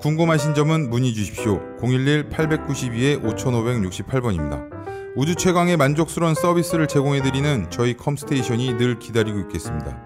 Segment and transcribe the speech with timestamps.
[0.00, 1.60] 궁금하신 점은 문의 주십시오.
[1.78, 4.66] 011-892-5568번입니다.
[5.14, 10.00] 우주 최강의 만족스러운 서비스를 제공해드리는 저희 컴스테이션이 늘 기다리고 있겠습니다.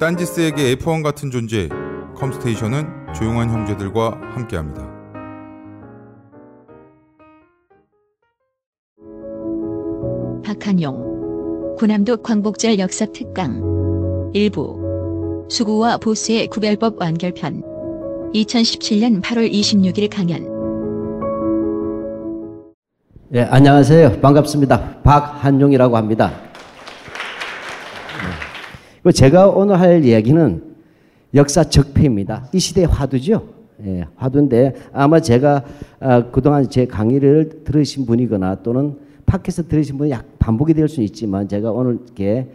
[0.00, 1.68] 딴지스에게 F1 같은 존재,
[2.16, 4.90] 컴스테이션은 조용한 형제들과 함께합니다.
[10.44, 13.62] 박한용 군함도 광복절 역사 특강
[14.34, 17.69] 일부 수구와 보스의 구별법 완결편
[18.34, 20.60] 2017년 8월 26일 강연
[23.32, 24.20] 예, 안녕하세요.
[24.20, 25.02] 반갑습니다.
[25.02, 26.32] 박한용이라고 합니다.
[29.06, 29.12] 예.
[29.12, 30.64] 제가 오늘 할 이야기는
[31.34, 32.48] 역사 적폐입니다.
[32.52, 33.46] 이 시대의 화두죠.
[33.84, 35.64] 예, 화두인데 아마 제가
[36.00, 41.46] 아, 그동안 제 강의를 들으신 분이거나 또는 팟캐스트 들으신 분이 약 반복이 될 수는 있지만
[41.46, 42.48] 제가 오늘 이렇게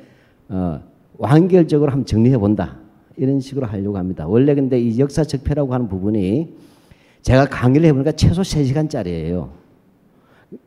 [0.50, 0.82] 어,
[1.18, 2.85] 완결적으로 한번 정리해 본다.
[3.18, 4.28] 이런 식으로 하려고 합니다.
[4.28, 6.54] 원래 근데 이 역사 적폐라고 하는 부분이
[7.22, 9.50] 제가 강의를 해보니까 최소 3시간짜리예요.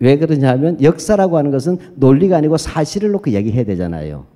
[0.01, 4.27] 왜 그러냐면 역사라고 하는 것은 논리가 아니고 사실을 놓고 얘기해야 되잖아요.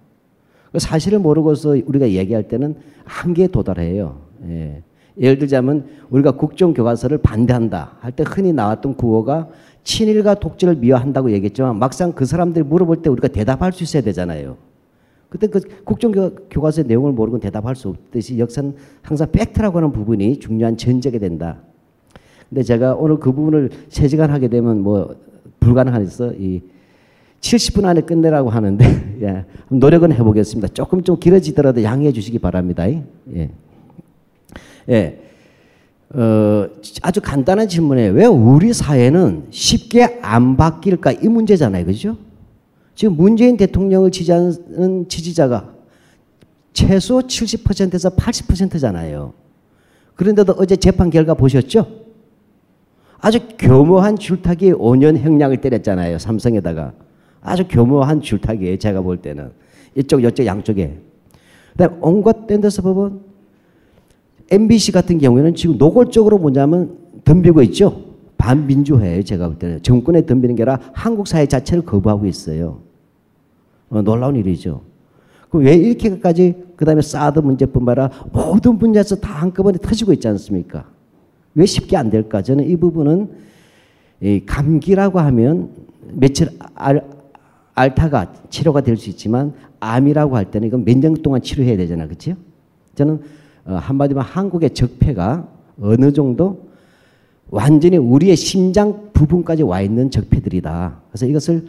[0.71, 4.21] 그 사실을 모르고서 우리가 얘기할 때는 한계에 도달해요.
[4.49, 4.83] 예.
[5.21, 9.49] 예를 들자면 우리가 국정교과서를 반대한다 할 때 흔히 나왔던 구호가
[9.85, 14.57] 친일과 독재를 미화한다고 얘기했지만 막상 그 사람들이 물어볼 때 우리가 대답할 수 있어야 되잖아요.
[15.33, 21.19] 그때 그 국정교과서의 내용을 모르고 대답할 수 없듯이 역사는 항상 팩트라고 하는 부분이 중요한 전제가
[21.19, 21.63] 된다.
[22.51, 25.17] 근데 제가 오늘 그 부분을 세 시간 하게 되면 뭐
[25.59, 26.61] 불가능하서 이
[27.41, 28.85] 70분 안에 끝내라고 하는데
[29.23, 30.69] 예, 노력은 해보겠습니다.
[30.75, 32.87] 조금 좀 길어지더라도 양해해 주시기 바랍니다.
[32.91, 33.51] 예.
[34.91, 35.19] 예.
[36.11, 36.69] 어,
[37.01, 41.87] 아주 간단한 질문에 왜 우리 사회는 쉽게 안 바뀔까 이 문제잖아요.
[41.87, 42.19] 그죠?
[42.95, 45.73] 지금 문재인 대통령을 지지하는 지지자가
[46.73, 49.33] 최소 70%에서 80%잖아요.
[50.15, 51.87] 그런데도 어제 재판 결과 보셨죠?
[53.19, 56.19] 아주 교묘한 줄타기 5년 행량을 때렸잖아요.
[56.19, 56.93] 삼성에다가.
[57.41, 58.79] 아주 교묘한 줄타기예요.
[58.79, 59.53] 제가 볼 때는.
[59.95, 60.99] 이쪽, 이쪽, 양쪽에.
[61.73, 63.21] 그다음 온갖 댄더스 법은
[64.51, 68.12] MBC 같은 경우에는 지금 노골적으로 뭐냐면 덤비고 있죠.
[68.43, 69.23] 반민주화예요.
[69.23, 69.83] 제가 볼 때는.
[69.83, 72.81] 정권에 덤비는 게 아니라 한국 사회 자체를 거부하고 있어요.
[73.89, 74.83] 어, 놀라운 일이죠.
[75.53, 80.87] 왜 이렇게까지 그 다음에 사드 문제뿐만 아니라 모든 분야에서 다 한꺼번에 터지고 있지 않습니까?
[81.55, 82.43] 왜 쉽게 안 될까?
[82.43, 83.31] 저는 이 부분은
[84.23, 85.71] 이 감기라고 하면
[86.15, 87.05] 며칠 알,
[87.75, 92.07] 알타가 치료가 될 수 있지만 암이라고 할 때는 이건 몇 년 동안 치료해야 되잖아.
[92.07, 92.35] 그렇죠?
[92.97, 93.21] 저는
[93.67, 95.47] 어, 한마디로 한국의 적폐가
[95.81, 96.72] 어느 정도
[97.53, 101.03] 완전히 우리의 심장 부분까지 와 있는 적폐들이다.
[101.11, 101.67] 그래서 이것을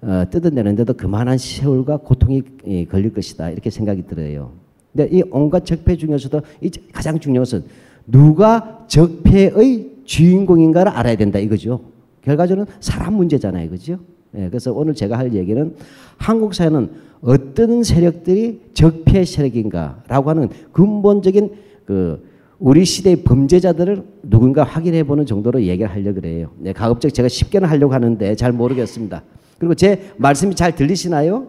[0.00, 3.50] 어, 뜯어내는데도 그만한 세월과 고통이 예, 걸릴 것이다.
[3.50, 4.52] 이렇게 생각이 들어요.
[4.92, 7.64] 근데 이 온갖 적폐 중에서도 이 가장 중요한 것은
[8.06, 11.80] 누가 적폐의 주인공인가를 알아야 된다 이거죠.
[12.22, 13.68] 결과적으로는 사람 문제잖아요.
[13.68, 13.98] 그죠?
[14.36, 15.74] 예, 그래서 오늘 제가 할 얘기는
[16.16, 16.88] 한국 사회는
[17.20, 21.50] 어떤 세력들이 적폐 세력인가라고 하는 근본적인
[21.84, 22.24] 그
[22.58, 26.50] 우리 시대의 범죄자들을 누군가 확인해 보는 정도로 얘기를 하려고 그래요.
[26.58, 29.22] 네, 가급적 제가 쉽게는 하려고 하는데 잘 모르겠습니다.
[29.58, 31.48] 그리고 제 말씀이 잘 들리시나요?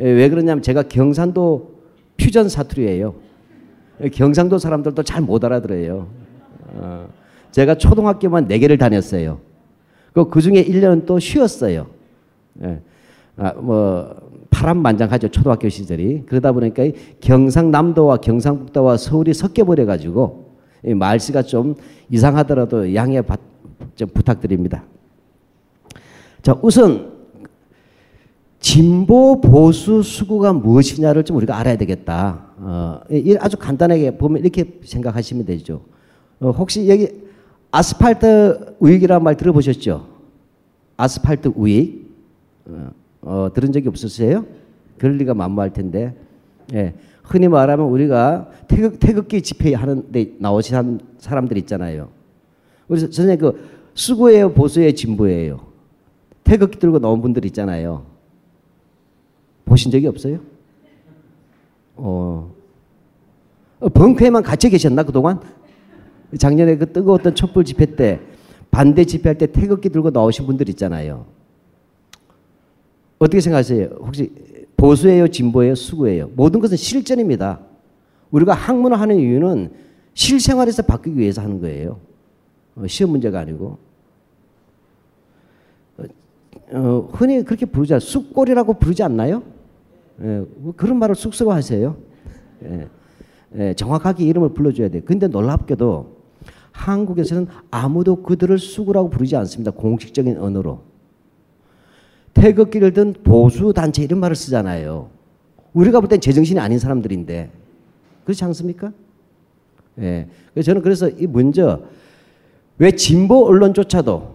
[0.00, 1.72] 예, 왜 그러냐면 제가 경산도
[2.16, 3.14] 퓨전 사투리예요.
[4.12, 6.08] 경상도 사람들도 잘 못 알아들어요.
[6.74, 7.08] 어,
[7.52, 9.40] 제가 초등학교만 4개를 다녔어요.
[10.12, 11.86] 그, 그 중에 1년은 또 쉬었어요.
[12.64, 12.80] 예.
[13.36, 14.14] 아, 뭐,
[14.52, 15.28] 파란만장하죠.
[15.28, 16.24] 초등학교 시절이.
[16.26, 16.84] 그러다 보니까
[17.20, 20.52] 경상남도와 경상북도와 서울이 섞여버려 가지고
[20.84, 21.74] 말씨가 좀
[22.10, 23.40] 이상하더라도 양해 받,
[23.96, 24.84] 좀 부탁드립니다.
[26.42, 27.12] 자, 우선
[28.60, 32.46] 진보 보수 수구가 무엇이냐를 좀 우리가 알아야 되겠다.
[32.58, 33.00] 어,
[33.40, 35.82] 아주 간단하게 보면 이렇게 생각하시면 되죠.
[36.40, 37.08] 어, 혹시 여기
[37.72, 40.06] 아스팔트 우익이라는 말 들어보셨죠?
[40.96, 42.12] 아스팔트 우익
[42.66, 42.90] 어,
[43.22, 44.44] 어, 들은 적이 없으세요?
[44.98, 46.14] 그럴 리가 만무할 텐데.
[46.74, 46.94] 예.
[47.22, 52.08] 흔히 말하면 우리가 태극, 태극기 집회하는데 나오신 사람들 있잖아요.
[52.88, 55.60] 우리 선생님 그 수구예요, 보수예요, 진보예요.
[56.44, 58.04] 태극기 들고 나온 분들 있잖아요.
[59.64, 60.40] 보신 적이 없어요?
[61.96, 62.52] 어.
[63.94, 65.40] 벙커에만 갇혀 계셨나, 그동안?
[66.36, 68.20] 작년에 그 뜨거웠던 촛불 집회 때
[68.70, 71.26] 반대 집회할 때 태극기 들고 나오신 분들 있잖아요.
[73.22, 73.88] 어떻게 생각하세요?
[74.00, 74.32] 혹시
[74.76, 76.30] 보수예요, 진보예요, 수구예요?
[76.34, 77.60] 모든 것은 실전입니다.
[78.32, 79.70] 우리가 학문을 하는 이유는
[80.12, 82.00] 실생활에서 바뀌기 위해서 하는 거예요.
[82.74, 83.78] 어, 시험 문제가 아니고.
[86.72, 88.00] 어, 흔히 그렇게 부르지 않아요.
[88.00, 89.44] 쑥골이라고 부르지 않나요?
[90.20, 91.96] 예, 뭐 그런 말을 쑥스러워 하세요.
[92.64, 92.88] 예,
[93.56, 95.02] 예, 정확하게 이름을 불러줘야 돼요.
[95.04, 96.16] 근데 놀랍게도
[96.72, 99.70] 한국에서는 아무도 그들을 쑥이라고 부르지 않습니다.
[99.70, 100.91] 공식적인 언어로.
[102.42, 105.10] 태극기를 든 보수 단체 이런 말을 쓰잖아요.
[105.74, 107.50] 우리가 볼 땐 제정신이 아닌 사람들인데
[108.24, 108.92] 그렇지 않습니까?
[110.00, 110.26] 예.
[110.60, 111.82] 저는 그래서 이 먼저
[112.78, 114.32] 왜 진보 언론조차도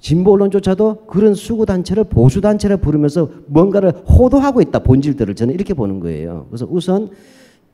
[0.00, 6.00] 진보 언론조차도 그런 수구 단체를 보수 단체를 부르면서 뭔가를 호도하고 있다 본질들을 저는 이렇게 보는
[6.00, 6.46] 거예요.
[6.50, 7.10] 그래서 우선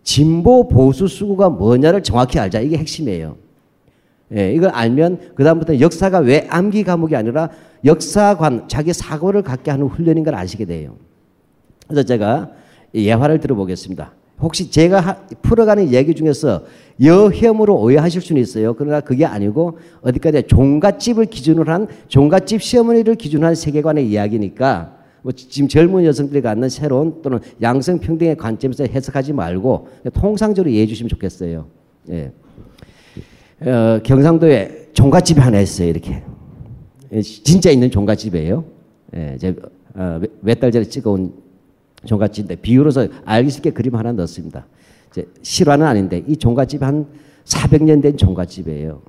[0.02, 3.36] 진보 보수 수구가 뭐냐를 정확히 알자 이게 핵심이에요.
[4.36, 7.48] 예, 이걸 알면 그 다음부터 역사가 왜 암기 과목이 아니라
[7.84, 10.96] 역사관 자기 사고를 갖게 하는 훈련인 걸 아시게 돼요.
[11.86, 12.50] 그래서 제가
[12.94, 14.12] 예화를 들어보겠습니다.
[14.40, 16.64] 혹시 제가 하, 풀어가는 얘기 중에서
[17.00, 18.74] 여혐으로 오해하실 수는 있어요.
[18.74, 25.68] 그러나 그게 아니고 어디까지 종갓집을 기준으로 한 종갓집 시어머니를 기준으로 한 세계관의 이야기니까 뭐 지금
[25.68, 31.66] 젊은 여성들이 갖는 새로운 또는 양성평등의 관점에서 해석하지 말고 통상적으로 이해해 주시면 좋겠어요.
[32.10, 32.32] 예.
[33.60, 35.88] 어, 경상도에 종갓집이 하나 있어요.
[35.88, 36.24] 이렇게 예,
[37.20, 38.64] 진짜 있는 종갓집이에요.
[39.14, 41.34] 예, 제가 어, 몇달 전에 찍어온
[42.06, 44.66] 종갓집인데 비유로서 알기 쉽게 그림 하나 넣었습니다.
[45.10, 47.06] 이제 실화는 아닌데 이 종갓집 한
[47.44, 49.02] 400년 된 종갓집이에요.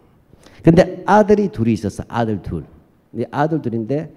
[0.63, 2.03] 근데 아들이 둘이 있었어.
[2.07, 2.65] 아들 둘.
[3.31, 4.11] 아들 둘인데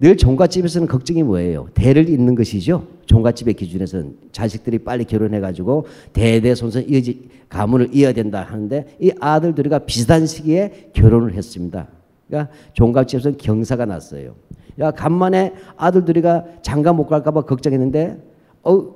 [0.00, 1.68] 늘 종갓집에서는 걱정이 뭐예요?
[1.74, 2.86] 대를 잇는 것이죠.
[3.06, 10.26] 종갓집의 기준에서는 자식들이 빨리 결혼해가지고 대대손손 이어지 가문을 이어야 된다 하는데 이 아들 둘이가 비슷한
[10.26, 11.88] 시기에 결혼을 했습니다.
[12.28, 14.34] 그러니까 종갓집에서 경사가 났어요.
[14.78, 18.16] 야 간만에 아들 둘이가 장가 못 갈까봐 걱정했는데
[18.62, 18.94] 어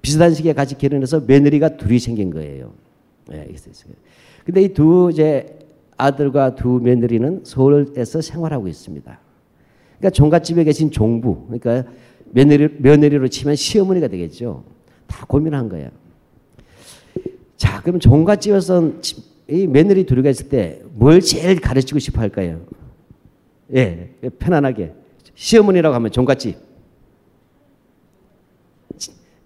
[0.00, 2.72] 비슷한 시기에 같이 결혼해서 며느리가 둘이 생긴 거예요.
[3.28, 3.48] 네,
[4.44, 5.58] 근데 이 두 이제
[5.96, 9.18] 아들과 두 며느리는 서울에서 생활하고 있습니다.
[9.98, 11.90] 그러니까 종갓집에 계신 종부, 그러니까
[12.32, 14.64] 며느리, 며느리로 치면 시어머니가 되겠죠.
[15.06, 15.88] 다 고민한 거예요.
[17.56, 18.92] 자, 그럼 종갓집에서
[19.48, 22.60] 이 며느리 둘이가 있을 때 뭘 제일 가르치고 싶어 할까요?
[23.74, 24.92] 예, 편안하게.
[25.34, 26.56] 시어머니라고 하면 종갓집.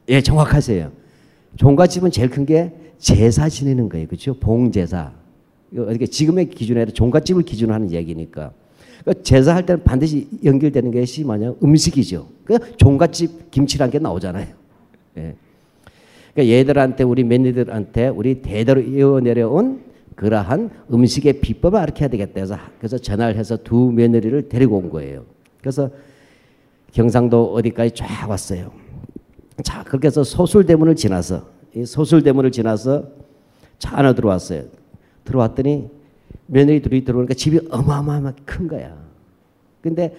[0.08, 0.92] 예, 정확하세요.
[1.56, 4.06] 종갓집은 제일 큰 게 제사 지내는 거예요.
[4.06, 4.34] 그렇죠?
[4.34, 5.12] 봉제사.
[5.94, 8.52] 이게 지금의 기준에 종갓집을 기준으로 하는 얘기니까.
[9.02, 11.54] 그러니까 제사할 때는 반드시 연결되는 것이 뭐냐?
[11.62, 12.28] 음식이죠.
[12.44, 14.48] 그 종갓집 김치란 게 나오잖아요.
[15.18, 15.34] 예.
[16.34, 19.87] 그러니까 얘들한테 우리 며느리들한테 우리 대대로 이어내려온
[20.18, 25.24] 그러한 음식의 비법을 알려야 되겠다 해서 그래서 전화를 해서 두 며느리를 데리고 온 거예요.
[25.60, 25.90] 그래서
[26.90, 28.72] 경상도 어디까지 쫙 왔어요.
[29.62, 33.06] 자 그렇게 해서 소술대문을 지나서 이 소술대문을 지나서
[33.78, 34.64] 차 안으로 들어왔어요.
[35.24, 35.88] 들어왔더니
[36.46, 38.98] 며느리 둘이 들어오니까 집이 어마어마하게 큰 거야.
[39.80, 40.16] 근데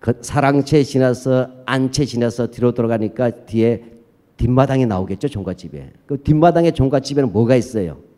[0.00, 3.84] 그 사랑채 지나서 안채 지나서 뒤로 돌아가니까 뒤에
[4.36, 5.92] 뒷마당에 나오겠죠 종갓집에.
[6.06, 8.09] 그 뒷마당에 종갓집에는 뭐가 있어요?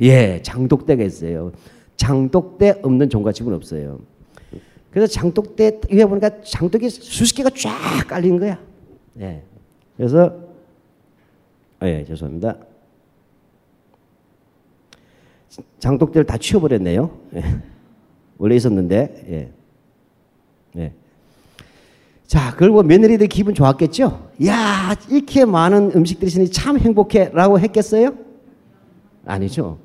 [0.00, 1.52] 예, 장독대가 있어요.
[1.96, 4.00] 장독대 없는 종갓집은 없어요.
[4.90, 8.58] 그래서 장독대 위에 보니까 장독이 수십 개가 쫙 깔린 거야.
[9.20, 9.42] 예.
[9.96, 10.34] 그래서
[11.82, 12.56] 예, 죄송합니다.
[15.78, 17.10] 장독대를 다 치워버렸네요.
[17.34, 17.42] 예.
[18.38, 19.24] 원래 있었는데.
[19.28, 19.52] 예.
[20.80, 20.92] 예.
[22.26, 24.30] 자, 그리고 며느리들 기분 좋았겠죠?
[24.46, 27.30] 야, 이렇게 많은 음식들이 있으니 참 행복해.
[27.32, 28.14] 라고 했겠어요?
[29.24, 29.78] 아니죠.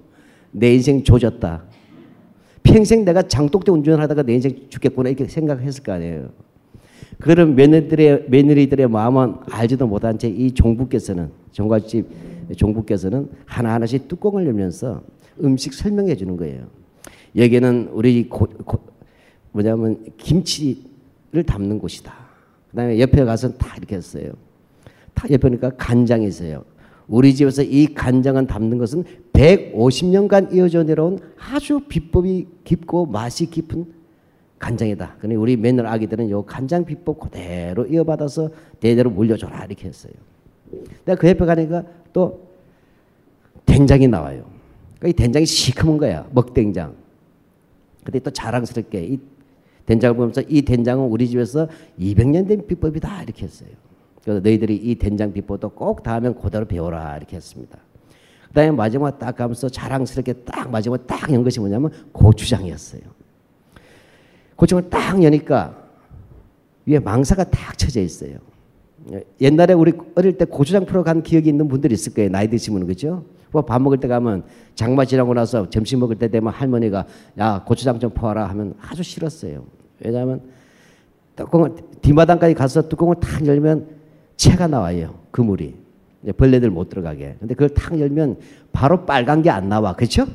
[0.52, 1.64] 내 인생 조졌다.
[2.64, 5.10] 평생 내가 장독대 운전하다가 내 인생 죽겠구나.
[5.10, 6.30] 이렇게 생각했을 거 아니에요.
[7.20, 12.08] 그런 며느리들의, 며느리들의 마음은 알지도 못한 채 이 종부께서는, 종갓집
[12.56, 15.02] 종부께서는 하나하나씩 뚜껑을 열면서
[15.44, 16.68] 음식 설명해 주는 거예요.
[17.36, 18.80] 여기는 우리 고, 고,
[19.52, 22.14] 뭐냐면 김치를 담는 곳이다.
[22.70, 24.32] 그 다음에 옆에 가서 다 이렇게 했어요.
[25.14, 26.64] 다 옆에 보니까 간장이 있어요.
[27.08, 29.04] 우리 집에서 이 간장을 담는 것은
[29.42, 33.92] 150년간 이어져 내려온 아주 비법이 깊고 맛이 깊은
[34.60, 35.16] 간장이다.
[35.18, 40.14] 그러니 우리 맨날 아기들은 요 간장 비법 그대로 이어받아서 대대로 물려줘라 이렇게 했어요.
[41.06, 41.84] 내가 그 옆에 가니까
[42.14, 42.48] 또
[43.66, 44.46] 된장이 나와요.
[45.00, 46.28] 그러니까 이 된장이 시커먼 거야.
[46.32, 46.94] 먹된장.
[48.04, 49.20] 근데 또 자랑스럽게 이
[49.88, 51.68] 된장을 보면서 이 된장은 우리 집에서
[52.00, 53.70] 200년 된 비법이다 이렇게 했어요.
[54.24, 57.80] 그래서 너희들이 이 된장 비법도 꼭 다음엔 그대로 배워라 이렇게 했습니다.
[58.52, 63.02] 그다음에 마지막 딱 가면서 자랑스럽게 딱 마지막 딱 연 것이 뭐냐면 고추장이었어요.
[64.56, 65.76] 고추장을 딱 여니까
[66.86, 68.38] 위에 망사가 딱 쳐져 있어요.
[69.40, 72.30] 옛날에 우리 어릴 때 고추장 풀어 간 기억이 있는 분들이 있을 거예요.
[72.30, 73.24] 나이 드시면 그죠?
[73.52, 74.44] 뭐밥 먹을 때 가면
[74.76, 77.06] 장마 지나고 나서 점심 먹을 때 되면 할머니가
[77.40, 79.66] 야 고추장 좀 퍼와라 하면 아주 싫었어요.
[80.04, 80.42] 왜냐하면
[81.36, 83.88] 뚜껑을 뒷마당까지 가서 뚜껑을 탁 열면
[84.36, 85.16] 채가 나와요.
[85.32, 85.81] 그물이
[86.38, 87.36] 벌레들 못 들어가게.
[87.40, 88.38] 근데 그걸 탁 열면
[88.72, 89.96] 바로 빨간 게 안 나와.
[89.96, 90.26] 그렇죠?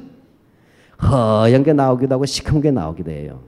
[1.02, 3.40] 허연 게 나오기도 하고 시커먼 게 나오기도 해요.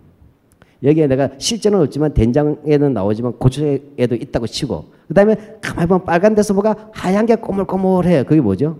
[0.83, 6.54] 여기에 내가 실제는 없지만 된장에는 나오지만 고추에도 있다고 치고 그 다음에 가만히 보면 빨간 데서
[6.54, 8.25] 뭐가 하얀 게 꼬물꼬물해요.
[8.25, 8.78] 그게 뭐죠?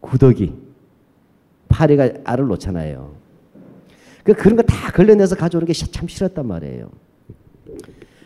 [0.00, 0.52] 구더기.
[1.68, 3.10] 파리가 알을 놓잖아요.
[4.22, 6.90] 그 그런 거 다 걸려내서 가져오는 게 참 싫었단 말이에요.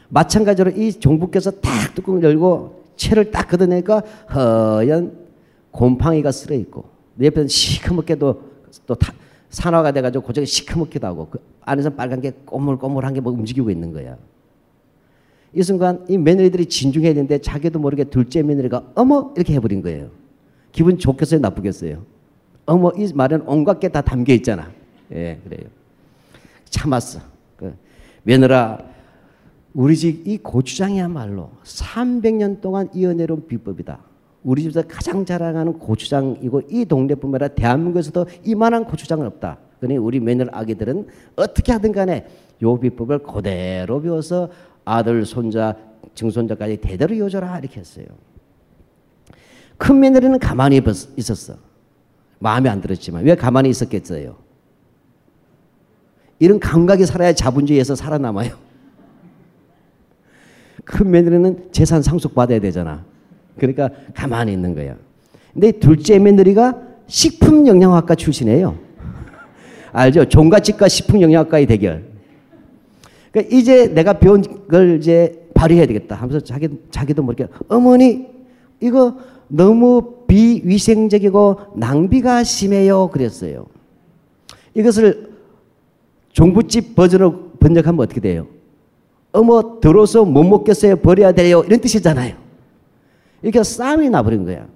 [0.09, 4.01] 마찬가지로 이 종부께서 딱 뚜껑을 열고 채를 딱 걷어내니까
[4.35, 5.27] 허연
[5.71, 6.85] 곰팡이가 쓸어 있고
[7.21, 8.43] 옆에는 시커멓게도
[8.87, 9.13] 또 타,
[9.51, 14.17] 산화가 돼가지고 고정이 시커멓기도 하고 그 안에서 빨간 게 꼬물꼬물한 게 뭐 움직이고 있는 거야.
[15.55, 20.11] 이 순간 이 며느리들이 진중해야 되는데 자기도 모르게 둘째 며느리가 어머 이렇게 해버린 거예요.
[20.73, 22.03] 기분 좋겠어요, 나쁘겠어요?
[22.67, 24.71] 어머 이 말은 온갖 게 다 담겨 있잖아.
[25.13, 25.69] 예, 그래요.
[26.69, 27.21] 참았어.
[27.57, 27.75] 그
[28.25, 28.79] 며느라
[29.77, 33.99] 우리 집 이 고추장이야말로 300년 동안 이어내려온 비법이다.
[34.43, 39.59] 우리 집에서 가장 자랑하는 고추장이고 이 동네뿐만 아니라 대한민국에서도 이만한 고추장은 없다.
[39.79, 41.07] 그러니 우리 며느리 아기들은
[41.37, 42.27] 어떻게 하든 간에
[42.63, 44.49] 요 비법을 그대로 배워서
[44.87, 45.77] 아들, 손자,
[46.15, 48.07] 증손자까지 대대로 이어줘라 이렇게 했어요.
[49.77, 50.81] 큰 며느리는 가만히
[51.19, 51.57] 있었어.
[52.39, 54.37] 마음에 안 들었지만 왜 가만히 있었겠어요?
[56.39, 58.66] 이런 감각이 살아야 자본주의에서 살아남아요.
[60.87, 63.05] 큰 며느리는 재산 상속 받아야 되잖아.
[63.59, 64.97] 그러니까 가만히 있는 거야.
[65.53, 68.77] 근데 둘째 며느리가 식품 영양학과 출신이에요.
[69.93, 70.25] 알죠?
[70.27, 72.05] 종갓집과 식품 영양학과의 대결.
[73.33, 78.29] 그러니까 이제 내가 배운 걸 이제 발휘해야 되겠다 하면서 자기, 자기도 모르게 어머니
[78.81, 79.17] 이거
[79.49, 83.09] 너무 비위생적이고 낭비가 심해요.
[83.09, 83.67] 그랬어요.
[84.75, 85.33] 이것을
[86.33, 88.47] 종부집 버전으로 번역하면 어떻게 돼요?
[89.37, 90.97] 어머 들어서 못 먹겠어요.
[90.97, 91.63] 버려야 돼요.
[91.67, 92.35] 이런 뜻이잖아요.
[93.43, 94.67] 이렇게 싸움이 나버린 거야.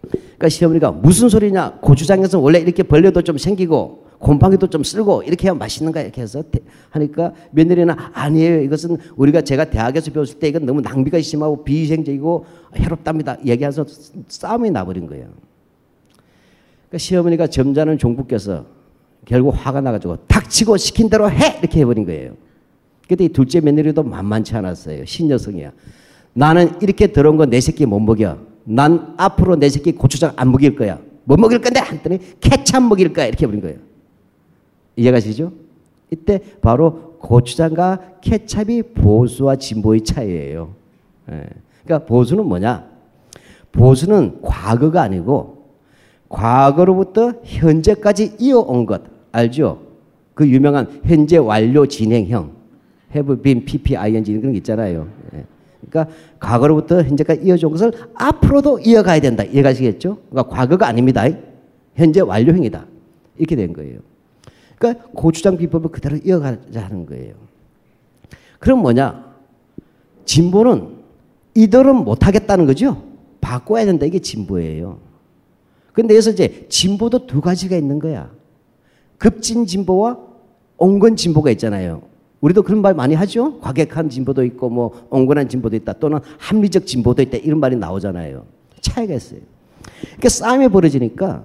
[0.00, 1.78] 그러니까 시어머니가 무슨 소리냐?
[1.80, 6.42] 고추장에서 원래 이렇게 벌레도 좀 생기고 곰팡이도 좀 쓸고 이렇게 해야 맛있는 가 이렇게 해서
[6.90, 8.62] 하니까 며느리는 아니에요.
[8.62, 12.46] 이것은 우리가 제가 대학에서 배웠을 때 이건 너무 낭비가 심하고 비위생적이고
[12.76, 13.38] 해롭답니다.
[13.44, 13.84] 얘기해서
[14.28, 15.26] 싸움이 나버린 거예요.
[16.88, 18.66] 그러니까 시어머니가 점잖은 종부께서
[19.24, 22.32] 결국 화가 나가지고 닥치고 시킨 대로 해 이렇게 해버린 거예요.
[23.18, 25.04] 이 둘째 며느리도 만만치 않았어요.
[25.04, 25.72] 신여성이야.
[26.34, 28.38] 나는 이렇게 더러운 거 내 새끼 못 먹여.
[28.64, 30.98] 난 앞으로 내 새끼 고추장 안 먹일 거야.
[31.24, 31.80] 뭐 먹일 건데?
[31.80, 33.26] 했더니 케찹 먹일 거야.
[33.26, 33.78] 이렇게 해버린 거예요.
[34.96, 35.52] 이해가시죠?
[36.10, 40.74] 이때 바로 고추장과 케찹이 보수와 진보의 차이예요.
[41.30, 41.44] 예.
[41.84, 42.86] 그러니까 보수는 뭐냐?
[43.72, 45.66] 보수는 과거가 아니고
[46.28, 49.82] 과거로부터 현재까지 이어온 것 알죠?
[50.34, 52.52] 그 유명한 현재 완료 진행형
[53.14, 55.08] have been, pp, ing 그런 게 있잖아요.
[55.34, 55.44] 예.
[55.88, 59.44] 그러니까 과거로부터 현재까지 이어진 것을 앞으로도 이어가야 된다.
[59.44, 60.18] 이해가시겠죠?
[60.30, 61.24] 그러니까 과거가 아닙니다.
[61.94, 62.86] 현재 완료형이다.
[63.38, 64.00] 이렇게 된 거예요.
[64.78, 67.34] 그러니까 고추장 비법을 그대로 이어가자 하는 거예요.
[68.58, 69.34] 그럼 뭐냐?
[70.24, 70.98] 진보는
[71.54, 73.02] 이대로 못하겠다는 거죠.
[73.40, 74.04] 바꿔야 된다.
[74.06, 74.98] 이게 진보예요.
[75.92, 78.30] 근데 여기서 이제 진보도 두 가지가 있는 거야.
[79.16, 80.18] 급진 진보와
[80.76, 82.02] 온건 진보가 있잖아요.
[82.40, 83.58] 우리도 그런 말 많이 하죠.
[83.60, 85.94] 과격한 진보도 있고 뭐 온건한 진보도 있다.
[85.94, 87.38] 또는 합리적 진보도 있다.
[87.38, 88.44] 이런 말이 나오잖아요.
[88.80, 89.40] 차이가 있어요.
[90.02, 91.44] 그러니까 싸움이 벌어지니까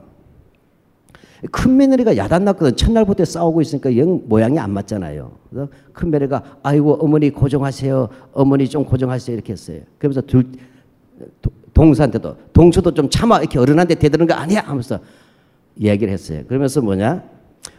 [1.51, 2.75] 큰 며느리가 야단 났거든.
[2.75, 5.31] 첫날부터 싸우고 있으니까 영 모양이 안 맞잖아요.
[5.50, 8.09] 그래서 큰 며느리가 아이고 어머니 고정하세요.
[8.33, 9.33] 어머니 좀 고정하세요.
[9.33, 9.81] 이렇게 했어요.
[9.97, 10.45] 그러면서 둘
[11.73, 15.00] 동수한테도 동수도 좀 참아 이렇게 어른한테 대드는 거 아니야 하면서
[15.81, 16.43] 얘기를 했어요.
[16.47, 17.23] 그러면서 뭐냐?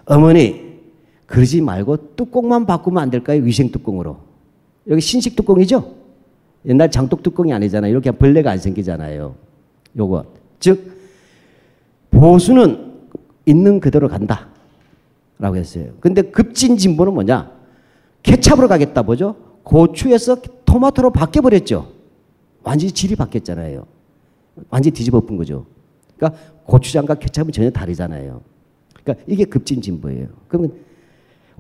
[0.05, 0.74] 어머니
[1.27, 3.43] 그러지 말고 뚜껑만 바꾸면 안 될까요?
[3.43, 4.19] 위생 뚜껑으로.
[4.89, 5.95] 여기 신식 뚜껑이죠?
[6.67, 7.91] 옛날 장독 뚜껑이 아니잖아요.
[7.91, 9.35] 이렇게 벌레가 안 생기잖아요.
[9.97, 10.25] 요거.
[10.61, 10.99] 즉
[12.11, 12.93] 보수는
[13.47, 14.49] 있는 그대로 간다.
[15.39, 15.93] 라고 했어요.
[16.01, 17.51] 근데 급진 진보는 뭐냐?
[18.23, 19.37] 케찹으로 가겠다 보죠?
[19.63, 21.91] 고추에서 토마토로 바뀌어버렸죠.
[22.63, 23.85] 완전히 질이 바뀌었잖아요.
[24.71, 25.67] 완전히 뒤집어 엎은 거죠.
[26.17, 28.41] 그러니까 고추장과 케찹은 전혀 다르잖아요.
[29.03, 30.29] 그러니까 이게 급진 진보예요.
[30.49, 30.73] 그러면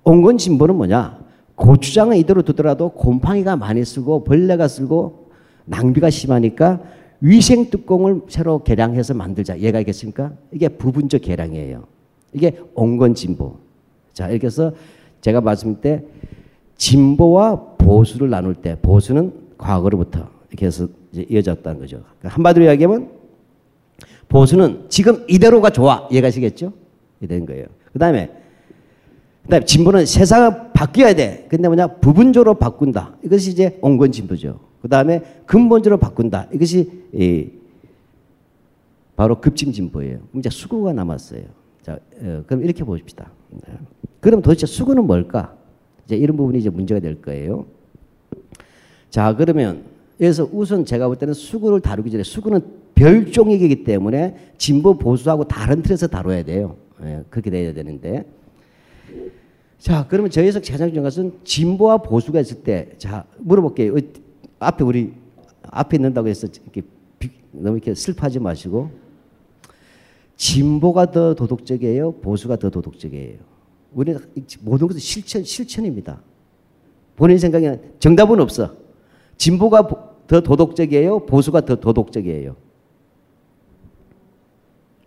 [0.04, 1.24] 온건 진보는 뭐냐?
[1.56, 5.30] 고추장은 이대로 두더라도 곰팡이가 많이 쓰고 벌레가 쓰고
[5.64, 6.80] 낭비가 심하니까
[7.20, 9.58] 위생 뚜껑을 새로 개량해서 만들자.
[9.60, 10.32] 얘가 있겠습니까?
[10.52, 11.84] 이게 부분적 개량이에요.
[12.32, 13.56] 이게 온건 진보.
[14.12, 14.72] 자, 이렇게 해서
[15.20, 16.06] 제가 말씀드릴 때
[16.76, 22.02] 진보와 보수를 나눌 때 보수는 과거로부터 이렇게 해서 이어졌다는 거죠.
[22.18, 23.10] 그러니까 한마디로 이야기하면
[24.28, 26.08] 보수는 지금 이대로가 좋아.
[26.10, 26.72] 이해가시겠죠?
[27.22, 27.66] 이된 거예요.
[27.92, 28.30] 그 다음에
[29.44, 31.46] 그다음에 진보는 세상을 바뀌어야 돼.
[31.48, 33.16] 근데 뭐냐 부분적으로 바꾼다.
[33.24, 34.60] 이것이 이제 온건 진보죠.
[34.80, 36.48] 그 다음에 근본적으로 바꾼다.
[36.52, 37.48] 이것이 이
[39.16, 40.18] 바로 급진 진보예요.
[40.34, 41.42] 이제 수구가 남았어요.
[41.82, 43.30] 자, 어, 그럼 이렇게 보십시다.
[43.50, 43.74] 네.
[44.20, 45.54] 그럼 도대체 수구는 뭘까?
[46.06, 47.66] 이제 이런 부분이 이제 문제가 될 거예요.
[49.10, 49.84] 자, 그러면
[50.20, 52.60] 여기서 우선 제가 볼 때는 수구를 다루기 전에 수구는
[52.94, 56.76] 별종이기 때문에 진보 보수하고 다른 틀에서 다뤄야 돼요.
[57.04, 58.24] 예, 그렇게 돼야 되는데.
[59.78, 63.94] 자, 그러면 저희에서 가장 중요한 것은 진보와 보수가 있을 때, 자, 물어볼게요.
[63.94, 63.98] 어,
[64.58, 65.12] 앞에 우리,
[65.62, 66.82] 앞에 있는다고 해서 이렇게
[67.18, 68.90] 비, 너무 이렇게 슬퍼하지 마시고,
[70.36, 72.12] 진보가 더 도덕적이에요?
[72.12, 73.38] 보수가 더 도덕적이에요?
[73.92, 74.20] 우리는
[74.62, 76.20] 모든 것은 실천, 실천입니다.
[77.16, 78.74] 본인 생각에는 정답은 없어.
[79.36, 79.88] 진보가
[80.26, 81.26] 더 도덕적이에요?
[81.26, 82.56] 보수가 더 도덕적이에요?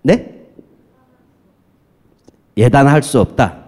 [0.03, 0.47] 네?
[2.55, 3.66] 예단할 수 없다.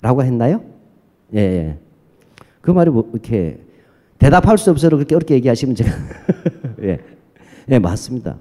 [0.00, 0.62] 라고 했나요?
[1.34, 1.78] 예, 예.
[2.60, 3.60] 그 말이 뭐, 이렇게,
[4.18, 5.90] 대답할 수 없어서 그렇게 어렵게 얘기하시면 제가,
[6.82, 6.98] 예.
[7.68, 8.38] 예, 맞습니다.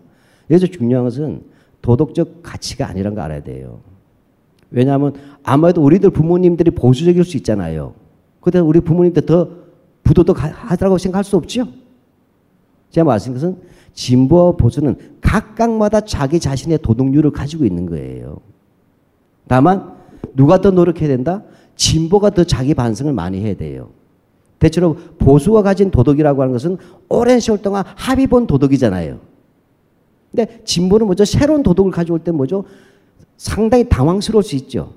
[0.49, 1.43] 여기서 중요한 것은
[1.81, 3.81] 도덕적 가치가 아니라는 거 알아야 돼요.
[4.71, 5.13] 왜냐하면
[5.43, 7.93] 아마도 우리들 부모님들이 보수적일 수 있잖아요.
[8.41, 9.49] 근데 우리 부모님들 더
[10.03, 11.67] 부도덕하다고 생각할 수 없죠?
[12.91, 18.39] 제가 말씀드린 것은 진보와 보수는 각각마다 자기 자신의 도덕률을 가지고 있는 거예요.
[19.47, 19.98] 다만
[20.33, 21.43] 누가 더 노력해야 된다?
[21.75, 23.89] 진보가 더 자기 반성을 많이 해야 돼요.
[24.59, 29.19] 대체로 보수가 가진 도덕이라고 하는 것은 오랜 세월 동안 합의 본 도덕이잖아요.
[30.31, 31.25] 근데 진보는 뭐죠?
[31.25, 32.65] 새로운 도덕을 가져올 때 뭐죠?
[33.37, 34.93] 상당히 당황스러울 수 있죠.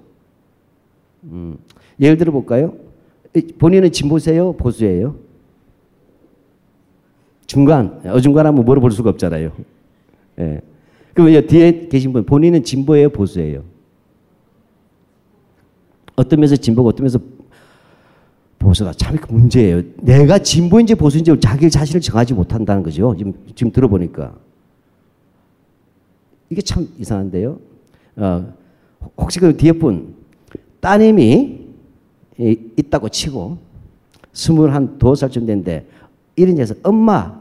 [1.24, 1.56] 음,
[2.00, 2.74] 예를 들어 볼까요?
[3.58, 4.52] 본인은 진보세요?
[4.54, 5.14] 보수예요?
[7.46, 9.52] 중간, 어중간하면 물어볼 수가 없잖아요.
[10.40, 10.60] 예.
[11.14, 13.10] 그럼 뒤에 계신 분, 본인은 진보예요?
[13.10, 13.62] 보수예요?
[16.16, 17.18] 어떤 면에서 진보고 어떤 면에서
[18.58, 19.82] 보수가 참 문제예요.
[19.96, 23.14] 내가 진보인지 보수인지 자기 자신을 정하지 못한다는 거죠.
[23.16, 24.34] 지금, 지금 들어보니까.
[26.48, 27.58] 이게 참 이상한데요.
[28.16, 28.52] 어,
[29.16, 30.14] 혹시 그 뒤에 분,
[30.80, 31.60] 따님이
[32.38, 33.58] 있다고 치고,
[34.32, 35.86] 스물한 두 살쯤 됐는데,
[36.36, 37.40] 이런 데서 엄마,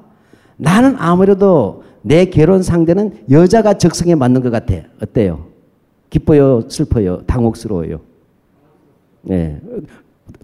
[0.58, 4.76] 나는 아무래도 내 결혼 상대는 여자가 적성에 맞는 것 같아.
[5.02, 5.48] 어때요?
[6.10, 6.68] 기뻐요?
[6.68, 7.24] 슬퍼요?
[7.28, 8.11] 당혹스러워요?
[9.24, 9.60] 네.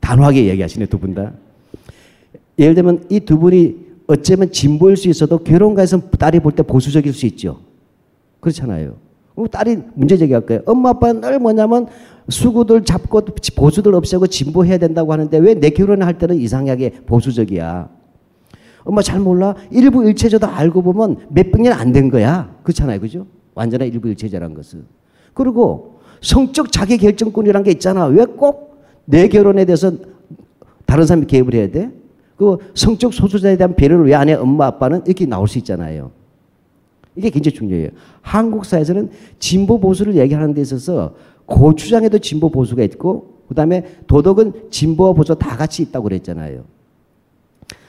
[0.02, 1.34] 단호하게 얘기하시네, 두 분 다.
[2.60, 7.26] 예를 들면 이 두 분이 어쩌면 진보일 수 있어도 결혼가에서 딸이 볼 때 보수적일 수
[7.28, 7.60] 있죠.
[8.40, 8.96] 그렇잖아요.
[9.52, 10.62] 딸이 문제 제기할 거예요.
[10.66, 11.88] 엄마 아빠는 늘 뭐냐면
[12.30, 13.22] 수구들 잡고
[13.56, 17.90] 보수들 없애고 진보해야 된다고 하는데 왜 내 결혼할 때는 이상하게 보수적이야.
[18.84, 19.54] 엄마 잘 몰라?
[19.70, 22.56] 일부 일체제도 알고 보면 몇백 년 안 된 거야.
[22.64, 23.00] 그렇잖아요.
[23.00, 23.28] 그죠?
[23.54, 24.86] 완전한 일부 일체제란 것은.
[25.34, 28.06] 그리고 성적 자기 결정권이란 게 있잖아.
[28.06, 28.67] 왜 꼭
[29.10, 29.92] 내 결혼에 대해서
[30.86, 31.92] 다른 사람이 개입을 해야 돼?
[32.36, 34.34] 그 성적 소수자에 대한 배려를 왜 안 해?
[34.34, 36.12] 엄마 아빠는 이렇게 나올 수 있잖아요.
[37.16, 37.90] 이게 굉장히 중요해요.
[38.22, 41.16] 한국 사회에서는 진보 보수를 얘기하는 데 있어서
[41.46, 46.64] 고추장에도 진보 보수가 있고 그다음에 도덕은 진보와 보수 다 같이 있다고 그랬잖아요.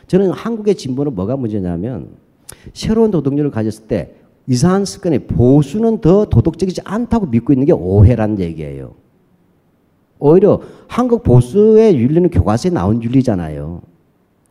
[0.06, 2.08] 저는 한국의 진보는 뭐가 문제냐면
[2.72, 4.14] 새로운 도덕률을 가졌을 때
[4.46, 8.94] 이상한 습관이 보수는 더 도덕적이지 않다고 믿고 있는 게 오해란 얘기예요.
[10.18, 13.82] 오히려 한국 보수의 윤리는 교과서에 나온 윤리잖아요.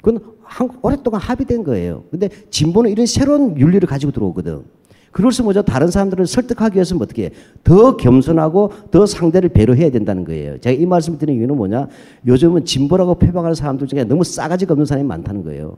[0.01, 2.03] 그건 한국 오랫동안 합의된 거예요.
[2.09, 4.63] 근데 진보는 이런 새로운 윤리를 가지고 들어오거든.
[5.11, 5.63] 그럴수 뭐죠?
[5.63, 7.31] 다른 사람들을 설득하기 위해서는 어떻게 해?
[7.63, 10.59] 더 겸손하고 더 상대를 배려해야 된다는 거예요.
[10.59, 11.87] 제가 이 말씀을 드리는 이유는 뭐냐?
[12.27, 15.77] 요즘은 진보라고 표방하는 사람들 중에 너무 싸가지가 없는 사람이 많다는 거예요.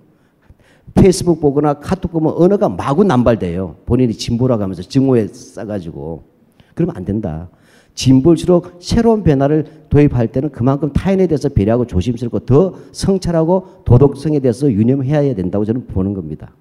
[0.94, 3.78] 페이스북 보거나 카톡 보면 언어가 마구 남발돼요.
[3.86, 6.24] 본인이 진보라고 하면서 증오에 싸가지고.
[6.74, 7.50] 그러면 안 된다.
[8.00, 15.36] 진보일수록 새로운 변화를 도입할 때는 그만큼 타인에 대해서 배려하고 조심스럽고 더 성찰하고 도덕성에 대해서 유념해야
[15.36, 16.54] 된다고 저는 보는 겁니다.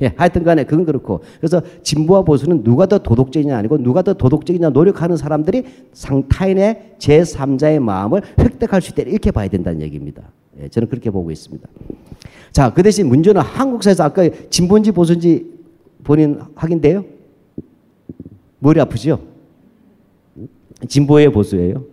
[0.00, 1.22] 예, 하여튼 간에 그건 그렇고.
[1.40, 7.80] 그래서 진보와 보수는 누가 더 도덕적이냐 아니고 누가 더 도덕적이냐 노력하는 사람들이 상, 타인의 제3자의
[7.80, 9.10] 마음을 획득할 수 있다.
[9.10, 10.22] 이렇게 봐야 된다는 얘기입니다.
[10.60, 11.68] 예, 저는 그렇게 보고 있습니다.
[12.52, 15.46] 자, 그 대신 문제는 한국사에서 아까 진보인지 보수인지
[16.04, 17.04] 본인 확인돼요?
[18.60, 19.35] 머리 아프죠?
[20.88, 21.84] 진보예요, 보수예요?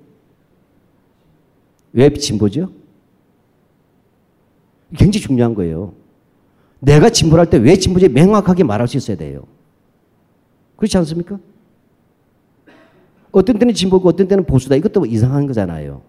[1.94, 2.72] 왜 진보죠?
[4.98, 5.94] 굉장히 중요한 거예요.
[6.80, 9.46] 내가 진보할 때 왜 진보지 명확하게 말할 수 있어야 돼요.
[10.76, 11.40] 그렇지 않습니까?
[13.32, 14.76] 어떤 때는 진보고 어떤 때는 보수다.
[14.76, 16.02] 이것도 이상한 거잖아요.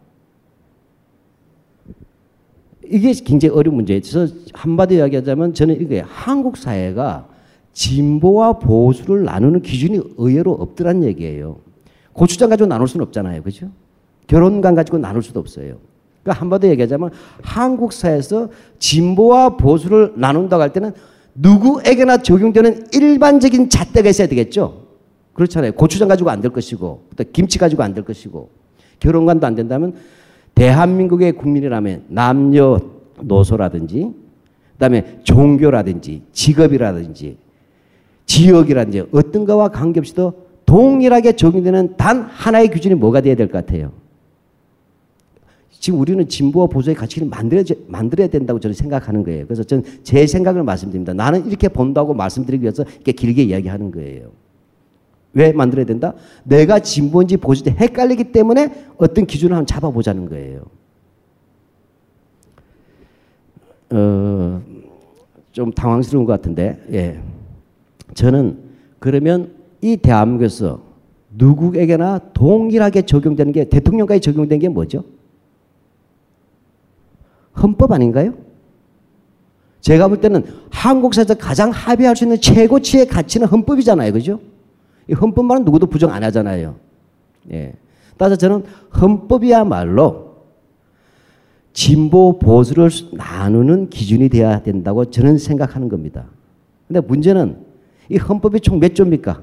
[2.87, 3.84] 이게 굉장히 어려운.
[3.84, 7.28] 그래서 한마디 이야기하자면 저는 이게 한국 사회가
[7.72, 11.60] 진보와 보수를 나누는 기준이 의외로 없더란 얘기예요.
[12.14, 13.42] 고추장 가지고 나눌 수는 없잖아요.
[13.42, 13.68] 그죠?
[14.27, 15.77] 결혼관 가지고 나눌 수도 없어요.
[16.22, 17.11] 그러니까 한마디 얘기하자면
[17.42, 18.48] 한국 사회에서
[18.79, 20.92] 진보와 보수를 나눈다고 할 때는
[21.35, 24.85] 누구에게나 적용되는 일반적인 잣대가 있어야 되겠죠.
[25.35, 25.72] 그렇잖아요.
[25.72, 28.48] 고추장 가지고 안 될 것이고, 또 김치 가지고 안 될 것이고,
[29.00, 29.94] 결혼관도 안 된다면
[30.55, 32.81] 대한민국의 국민이라면 남녀
[33.20, 34.12] 노소라든지,
[34.74, 37.37] 그다음에 종교라든지 직업이라든지
[38.27, 40.43] 지역이라든지 어떤 거와 관계없이도
[40.74, 43.92] 동일하게 적용되는 단 하나의 기준이 뭐가 돼야 될 것 같아요.
[45.70, 49.44] 지금 우리는 진보와 보수의 가치를 만들어야, 만들어야 된다고 저는 생각하는 거예요.
[49.46, 51.14] 그래서 저는 제 생각을 말씀드립니다.
[51.14, 54.32] 나는 이렇게 본다고 말씀드리기 위해서 이렇게 길게 이야기하는 거예요.
[55.32, 56.14] 왜 만들어야 된다?
[56.42, 60.64] 내가 진보인지 보수인지 헷갈리기 때문에 어떤 기준을 한번 잡아보자는 거예요.
[63.90, 64.60] 어,
[65.52, 67.20] 좀 당황스러운 것 같은데, 예.
[68.14, 68.58] 저는
[68.98, 70.80] 그러면 이 대한민국에서
[71.36, 75.04] 누구에게나 동일하게 적용되는 게 대통령까지 적용된 게 뭐죠?
[77.62, 78.32] 헌법 아닌가요?
[79.82, 84.10] 제가 볼 때는 한국 사회에서 가장 합의할 수 있는 최고치의 가치는 헌법이잖아요.
[84.14, 84.40] 그죠?
[85.06, 86.76] 이 헌법만은 누구도 부정 안 하잖아요.
[87.52, 87.74] 예.
[88.16, 88.64] 따라서 저는
[88.98, 90.36] 헌법이야말로
[91.74, 96.24] 진보 보수를 나누는 기준이 되어야 된다고 저는 생각하는 겁니다.
[96.88, 97.58] 근데 문제는
[98.08, 99.42] 이 헌법이 총 몇 조입니까?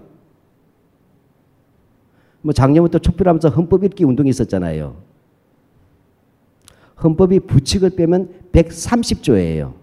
[2.41, 4.95] 뭐 작년부터 촛불하면서 헌법 읽기 운동이 있었잖아요.
[7.04, 9.73] 헌법이 부칙을 빼면 130조예요.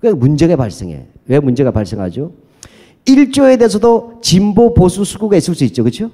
[0.00, 1.06] 그러니까 문제가 발생해.
[1.26, 2.32] 왜 문제가 발생하죠?
[3.06, 5.84] 1조에 대해서도 진보 보수 수구가 있을 수 있죠.
[5.84, 6.10] 그렇죠?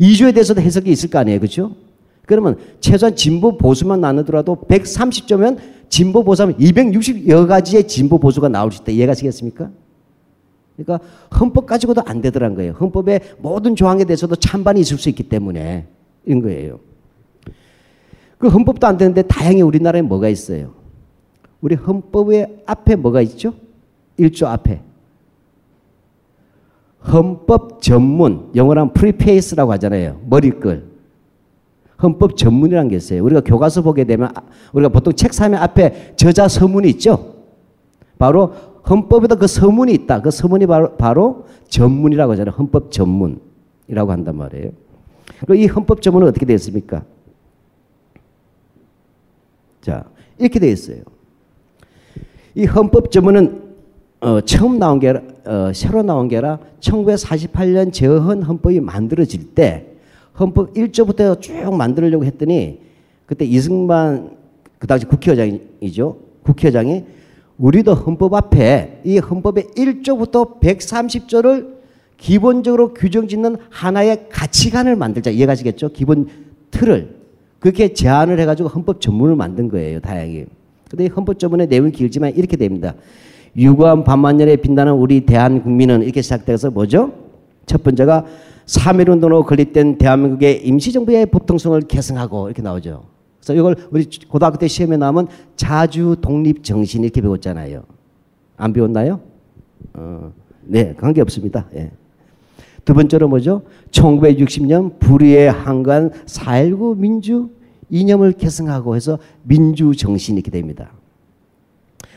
[0.00, 1.38] 2조에 대해서도 해석이 있을 거 아니에요.
[1.40, 1.74] 그렇죠?
[2.26, 8.92] 그러면 최소한 진보 보수만 나누더라도 130조면 진보 보수하면 260여 가지의 진보 보수가 나올 수 있다.
[8.92, 9.70] 이해가시겠습니까?
[10.84, 11.06] 그러니까
[11.38, 12.72] 헌법 가지고도 안 되더란 거예요.
[12.72, 15.86] 헌법의 모든 조항에 대해서도 찬반이 있을 수 있기 때문에
[16.26, 16.80] 인 거예요.
[18.38, 20.72] 그 헌법도 안 되는데 다행히 우리나라에 뭐가 있어요?
[21.60, 23.54] 우리 헌법의 앞에 뭐가 있죠?
[24.18, 24.80] 1조 앞에.
[27.12, 30.20] 헌법 전문, 영어로 하면 preface라고 하잖아요.
[30.26, 30.88] 머리글.
[32.02, 33.22] 헌법 전문이라는 게 있어요.
[33.24, 37.34] 우리가 교과서 보게 되면 아, 우리가 보통 책 사면 앞에 저자 서문이 있죠.
[38.18, 38.52] 바로
[38.88, 40.22] 헌법에도 그 서문이 있다.
[40.22, 42.54] 그 서문이 바로, 바로 전문이라고 하잖아요.
[42.56, 44.70] 헌법 전문이라고 한단 말이에요.
[45.54, 47.04] 이 헌법 전문은 어떻게 되어 있습니까?
[49.80, 50.04] 자,
[50.38, 51.02] 이렇게 되어 있어요.
[52.54, 53.70] 이 헌법 전문은
[54.20, 59.86] 어, 처음 나온 게 어, 새로 나온 게 아니라 1948년 재헌 헌법이 만들어질 때
[60.38, 62.80] 헌법 1조부터 쭉 만들려고 했더니
[63.24, 64.36] 그때 이승만
[64.78, 66.16] 그 당시 국회의장이죠.
[66.42, 67.04] 국회의장이
[67.60, 71.78] 우리도 헌법 앞에 이 헌법의 1조부터 130조를
[72.16, 75.30] 기본적으로 규정 짓는 하나의 가치관을 만들자.
[75.30, 75.90] 이해 가시겠죠?
[75.90, 76.28] 기본
[76.70, 77.20] 틀을.
[77.58, 80.00] 그렇게 제안을 해가지고 헌법 전문을 만든 거예요.
[80.00, 80.46] 다행히.
[80.88, 82.94] 근데 헌법 전문의 내용이 길지만 이렇게 됩니다.
[83.56, 87.12] 유구한 반만년에 빛나는 우리 대한국민은 이렇게 시작돼서 뭐죠?
[87.66, 88.24] 첫 번째가
[88.64, 93.09] 3.1운동으로 건립된 대한민국의 임시정부의 법통성을 계승하고 이렇게 나오죠.
[93.40, 97.82] 그래서 이걸 우리 고등학교 때 시험에 나오면 자주 독립 정신 이렇게 배웠잖아요.
[98.56, 99.20] 안 배웠나요?
[99.94, 101.66] 어, 네, 관계 없습니다.
[101.74, 101.90] 예.
[102.84, 103.62] 두 번째로 뭐죠?
[103.90, 107.50] 1960년 불의의 한간 4.19 민주
[107.88, 110.92] 이념을 계승하고 해서 민주 정신이 이렇게 됩니다.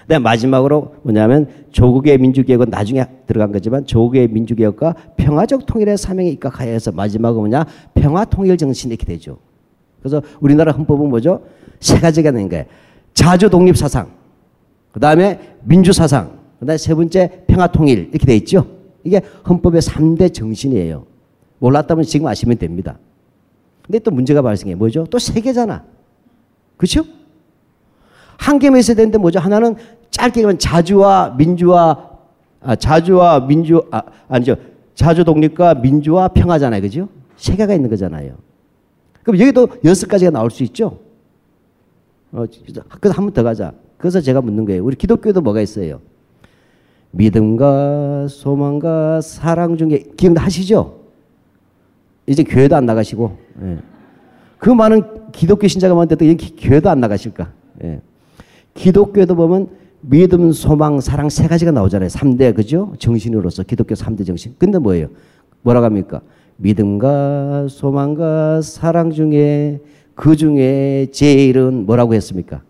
[0.08, 6.92] 네, 마지막으로 뭐냐면 조국의 민주개혁은 나중에 들어간 거지만 조국의 민주개혁과 평화적 통일의 사명에 입각하여 해서
[6.92, 9.38] 마지막은 뭐냐 평화통일 정신이 이렇게 되죠.
[10.04, 11.44] 그래서 우리나라 헌법은 뭐죠?
[11.80, 12.66] 세 가지가 있는 거예요.
[13.14, 14.10] 자주 독립 사상,
[14.92, 18.68] 그 다음에 민주 사상, 그 다음에 세 번째 평화 통일 이렇게 돼 있죠.
[19.06, 21.06] 이게 헌법의 3대 정신이에요.
[21.60, 22.98] 몰랐다면 지금 아시면 됩니다.
[23.86, 24.76] 근데 또 문제가 발생해.
[24.76, 25.06] 뭐죠?
[25.06, 25.84] 또 세 개잖아.
[26.78, 27.04] 그렇죠?
[28.38, 29.40] 한 개만 있어야 되는데 뭐죠?
[29.40, 29.76] 하나는
[30.12, 32.10] 짧게 보면 자주와 민주와
[32.62, 34.56] 아, 자주와 민주 아, 아니죠.
[34.96, 36.82] 자주 독립과 민주와 평화잖아요.
[36.82, 37.08] 그죠?
[37.38, 38.36] 세 개가 있는 거잖아요.
[39.24, 41.00] 그럼 여기도 여섯 가지가 나올 수 있죠?
[42.32, 42.46] 어,
[43.00, 43.74] 그래서 한 번 더 가자.
[43.98, 44.84] 그래서 제가 묻는 거예요.
[44.84, 46.02] 우리 기독교도 뭐가 있어요?
[47.12, 51.00] 믿음과 소망과 사랑 중에 기억하시죠?
[52.26, 53.78] 이제 교회도 안 나가시고 예.
[54.58, 56.26] 그 많은 기독교 신자가 많은데도
[56.58, 57.52] 교회도 안 나가실까?
[57.84, 58.02] 예.
[58.74, 59.68] 기독교도 보면
[60.02, 62.10] 믿음, 소망, 사랑 세 가지가 나오잖아요.
[62.10, 62.94] 3대 그죠?
[62.98, 64.56] 정신으로서 기독교 3대 정신.
[64.58, 65.08] 근데 뭐예요?
[65.62, 66.22] 뭐라고 합니까?
[66.64, 69.82] 믿음과 소망과 사랑 중에
[70.16, 72.62] 그 중에 제일은 뭐라고 했습니까?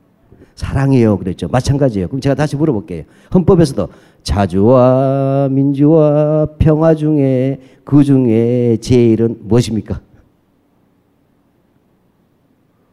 [0.56, 1.18] 사랑해요.
[1.18, 1.48] 그랬죠.
[1.48, 2.08] 마찬가지예요.
[2.08, 3.04] 그럼 제가 다시 물어볼게요.
[3.34, 3.88] 헌법에서도
[4.24, 10.02] 자주와 민주와 평화 중에 그 중에 제일은 무엇입니까?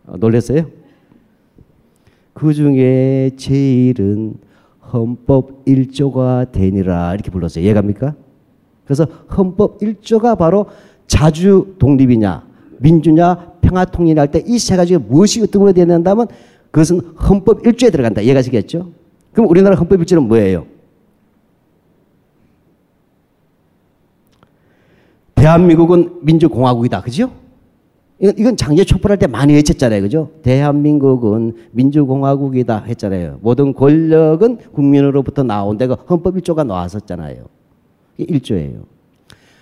[0.07, 0.67] 어, 놀랐어요?
[2.35, 4.35] 그 중에 제일은
[4.93, 7.65] 헌법 1조가 되니라 이렇게 불렀어요.
[7.65, 8.15] 이해갑니까?
[8.91, 10.67] 그래서 헌법 1조가 바로
[11.07, 12.43] 자주 독립이냐
[12.81, 16.27] 민주냐 평화 통일할 때 이 세 가지가 무엇이 어떻게 되야 된다면
[16.73, 16.99] 그것은
[17.29, 18.21] 헌법 1조에 들어간다.
[18.21, 18.91] 이해가시겠죠?
[19.33, 20.67] 그럼 우리나라 헌법 1조는 뭐예요?
[25.37, 27.03] 대한민국은 민주공화국이다.
[27.03, 27.31] 그죠?
[28.19, 30.03] 이건, 이건 장제 촛불할 때 많이 외쳤잖아요.
[30.03, 30.31] 그죠?
[30.43, 33.39] 대한민국은 민주공화국이다 했잖아요.
[33.41, 37.45] 모든 권력은 국민으로부터 나온다고 헌법 1조가 나왔었잖아요.
[38.21, 38.85] 이게 1조예요.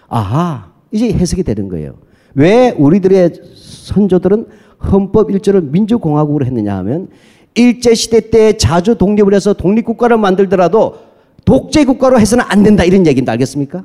[0.08, 1.94] 아하, 이제 해석이 되는 거예요.
[2.34, 4.46] 왜 우리들의 선조들은
[4.92, 7.08] 헌법 1조를 민주공화국으로 했느냐 하면
[7.54, 10.98] 일제시대 때 자주 독립을 해서 독립국가를 만들더라도
[11.44, 13.84] 독재국가로 해서는 안 된다 이런 얘기인데 알겠습니까?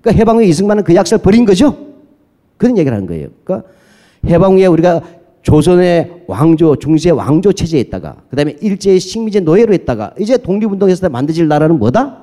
[0.00, 1.76] 그러니까 해방 후에 이승만은 그 약속을 버린 거죠?
[2.56, 3.28] 그런 얘기를 하는 거예요.
[3.44, 3.68] 그러니까
[4.26, 5.02] 해방 후에 우리가
[5.42, 11.48] 조선의 왕조, 중시의 왕조 체제에 있다가 그 다음에 일제의 식민지 노예로 있다가 이제 독립운동에서 만들어질
[11.48, 12.21] 나라는 뭐다?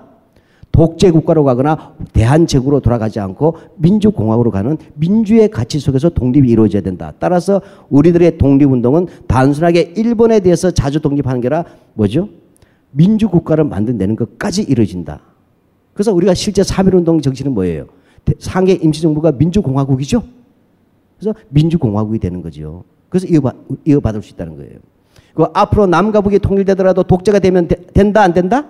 [0.71, 7.13] 독재 국가로 가거나 대한제국으로 돌아가지 않고 민주공화국으로 가는 민주의 가치 속에서 독립이 이루어져야 된다.
[7.19, 12.29] 따라서 우리들의 독립운동은 단순하게 일본에 대해서 자주 독립하는 게 아니라 뭐죠?
[12.91, 15.21] 민주국가를 만들어내는 것까지 이루어진다.
[15.93, 17.85] 그래서 우리가 실제 3.1운동 정신은 뭐예요?
[18.39, 20.23] 상해 임시정부가 민주공화국이죠?
[21.19, 22.83] 그래서 민주공화국이 되는 거죠.
[23.09, 23.55] 그래서 이어받,
[23.85, 24.79] 이어받을 수 있다는 거예요.
[25.33, 28.65] 그 앞으로 남과 북이 통일되더라도 독재가 되면 되, 된다, 안 된다?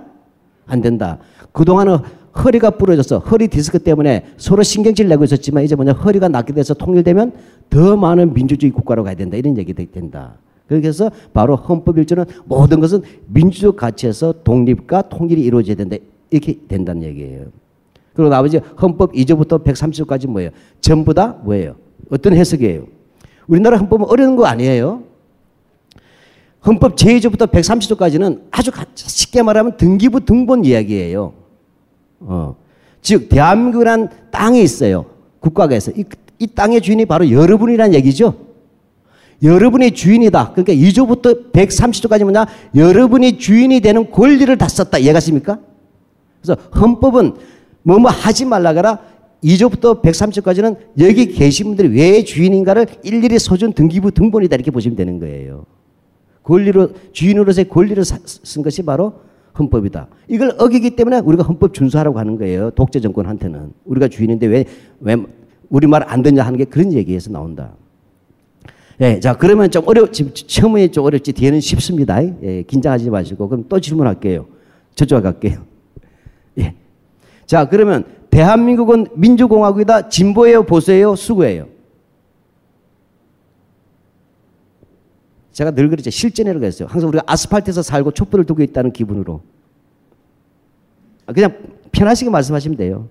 [0.66, 1.18] 안 된다.
[1.60, 1.98] 그동안은
[2.42, 7.34] 허리가 부러져서 허리 디스크 때문에 서로 신경질 내고 있었지만 이제 뭐냐 허리가 낫게 돼서 통일되면
[7.70, 9.36] 더 많은 민주주의 국가로 가야 된다.
[9.36, 10.36] 이런 얘기 된다.
[10.68, 15.98] 그래서 바로 헌법 일조는 모든 것은 민주적 가치에서 독립과 통일이 이루어져야 된다.
[16.30, 17.48] 이렇게 된다는 얘기예요.
[18.14, 20.52] 그리고 나머지 헌법 2조부터 130조까지 뭐예요?
[20.80, 21.76] 전부 다 뭐예요?
[22.10, 22.86] 어떤 해석이에요?
[23.48, 25.04] 우리나라 헌법은 어려운 거 아니에요.
[26.66, 31.39] 헌법 제2조부터 130조까지는 아주 쉽게 말하면 등기부 등본 이야기예요.
[32.20, 32.56] 어.
[33.02, 35.06] 즉 대한민국이란 땅이 있어요.
[35.40, 36.04] 국가에서 이,
[36.38, 38.50] 이 땅의 주인이 바로 여러분이란 얘기죠.
[39.42, 40.52] 여러분이 주인이다.
[40.54, 42.46] 그러니까 2조부터 130조까지 뭐냐?
[42.76, 44.98] 여러분이 주인이 되는 권리를 다 썼다.
[44.98, 45.60] 이해가십니까?
[46.42, 47.34] 그래서 헌법은
[47.84, 49.00] 뭐뭐 하지 말라가라
[49.44, 54.56] 2조부터 130조까지는 여기 계신 분들이 왜 주인인가를 일일이 소준 등기부 등본이다.
[54.56, 55.66] 이렇게 보시면 되는 거예요.
[56.44, 59.14] 권리로 주인으로서의 권리를 쓴 것이 바로
[59.60, 60.08] 헌법이다.
[60.28, 62.72] 이걸 어기기 때문에 우리가 헌법 준수하라고 하는 거예요.
[62.72, 64.66] 독재 정권한테는 우리가 주인인데 왜
[65.02, 65.16] 왜
[65.70, 67.74] 우리 말 안 듣냐 하는 게 그런 얘기에서 나온다.
[69.02, 72.22] 예, 자 그러면 좀 어려 지금 처음에 좀 어렵지 뒤에는 쉽습니다.
[72.44, 74.46] 예, 긴장하지 마시고 그럼 또 질문할게요.
[74.96, 75.60] 저쪽 갈게요.
[76.60, 76.74] 예.
[77.46, 80.10] 자 그러면 대한민국은 민주공화국이다.
[80.10, 81.68] 진보예요, 보수예요, 수구예요.
[85.60, 86.10] 제가 늘 그랬죠.
[86.10, 86.88] 실전이라고 했어요.
[86.90, 89.42] 항상 우리가 아스팔트에서 살고 촛불을 두고 있다는 기분으로.
[91.26, 91.58] 아, 그냥
[91.92, 93.10] 편하시게 말씀하시면 돼요.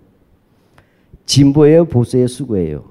[1.26, 2.86] 진보예요, 보수예요, 수구예요.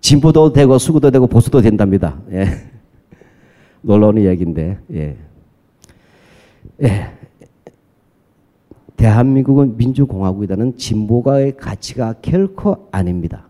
[0.00, 2.18] 진보도 되고 수구도 되고 보수도 된답니다.
[2.30, 2.46] 예.
[3.82, 4.78] 놀라운 이야기인데.
[4.94, 5.16] 예.
[6.82, 7.10] 예.
[8.96, 13.45] 대한민국은 민주공화국이라는 진보가의 가치가 결코 아닙니다.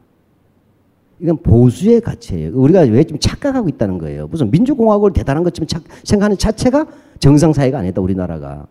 [1.20, 2.52] 이건 보수의 가치예요.
[2.54, 4.26] 우리가 왜 좀 착각하고 있다는 거예요.
[4.28, 6.86] 무슨 민주공화국을 대단한 것처럼 착, 생각하는 자체가
[7.20, 8.66] 정상사회가 아니다, 우리나라가.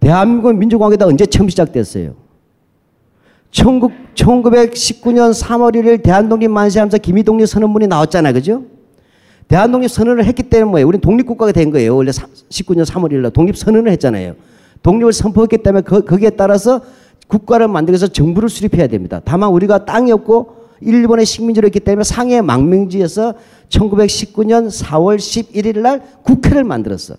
[0.00, 2.14] 대한민국은 민주공화국이 언제 처음 시작됐어요?
[3.50, 8.34] 19, 1919년 3월 1일 대한독립 만세하면서 김희독립 선언문이 나왔잖아요.
[8.34, 8.64] 그죠?
[9.48, 10.86] 대한독립 선언을 했기 때문에 뭐예요?
[10.88, 11.96] 우리는 독립국가가 된 거예요.
[11.96, 14.34] 원래 19년 3월 1일 독립 선언을 했잖아요.
[14.82, 16.82] 독립을 선포했기 때문에 그, 거기에 따라서
[17.28, 19.20] 국가를 만들기 위해서 정부를 수립해야 됩니다.
[19.24, 23.34] 다만 우리가 땅이 없고 일본의 식민지로 했기 때문에 상해 망명지에서
[23.68, 27.16] 1919년 4월 11일 날 국회를 만들었어.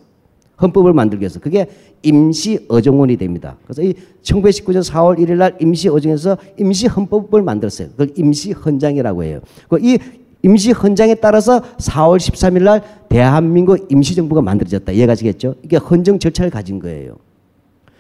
[0.62, 1.40] 헌법을 만들기 위해서.
[1.40, 1.68] 그게
[2.04, 3.58] 임시 어정원이 됩니다.
[3.64, 3.94] 그래서 이
[4.24, 7.90] 1919년 4월 1일 날 임시 어정에서 임시 헌법을 만들었어요.
[7.90, 9.42] 그걸 임시 헌장이라고 해요.
[9.80, 10.00] 이
[10.44, 14.92] 임시 헌장에 따라서 4월 13일 날 대한민국 임시 정부가 만들어졌다.
[14.92, 15.56] 이해가 시겠죠?
[15.64, 17.18] 이게 헌정 절차를 가진 거예요.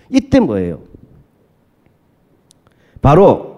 [0.10, 0.80] 이때 뭐예요?
[3.02, 3.57] 바로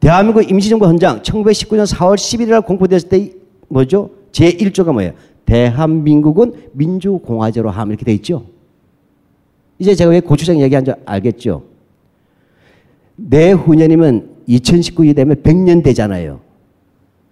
[0.00, 3.32] 대한민국 임시정부 헌장 1919년 4월 11일 날 공포됐을 때
[3.68, 4.10] 뭐죠?
[4.32, 5.12] 제1조가 뭐예요?
[5.44, 8.44] 대한민국은 민주공화제로 함 이렇게 돼 있죠.
[9.78, 11.62] 이제 제가 왜 고추장 얘기한 줄 알겠죠?
[13.16, 16.40] 내후년이면 2019이 되면 100년 되잖아요.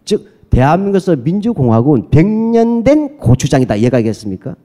[0.04, 3.76] 즉 대한민국에서 민주공화국은 100년 된 고추장이다.
[3.76, 4.56] 이해가 겠습니까?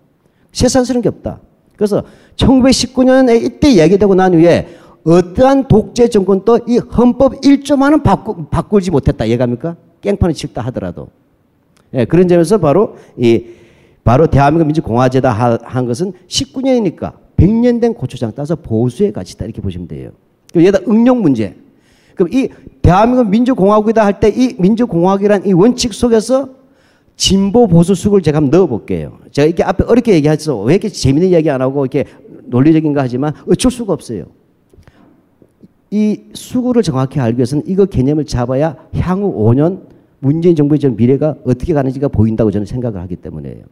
[0.51, 1.39] 세상스러운 게 없다.
[1.75, 2.03] 그래서
[2.35, 4.67] 1919년에 이때 얘기되고 난 후에
[5.03, 9.25] 어떠한 독재 정권도 이 헌법 1조만은 바꾸, 바꾸지 못했다.
[9.25, 9.75] 이해갑니까?
[10.01, 11.07] 깽판을 칠다 하더라도.
[11.93, 13.45] 예, 그런 점에서 바로 이
[14.03, 20.11] 바로 대한민국 민주공화제다 한 것은 19년이니까 100년 된 고추장 따서 보수의 가치다 이렇게 보시면 돼요.
[20.55, 21.55] 얘다 응용 문제.
[22.15, 22.49] 그럼 이
[22.81, 26.49] 대한민국 민주공화국이다 할 때 이 민주공화국이란 이 원칙 속에서
[27.15, 29.17] 진보 보수 숙을 제가 한번 넣어 볼게요.
[29.31, 32.05] 제가 이렇게 앞에 어렵게 얘기해서 왜 이렇게 재밌는 얘기 안 하고 이렇게
[32.45, 34.25] 논리적인가 하지만 어쩔 수가 없어요.
[35.91, 41.73] 이 수구를 정확히 알기 위해서는 이거 개념을 잡아야 향후 5년 문재인 정부의 전 미래가 어떻게
[41.73, 43.65] 가는지가 보인다고 저는 생각을 하기 때문에요.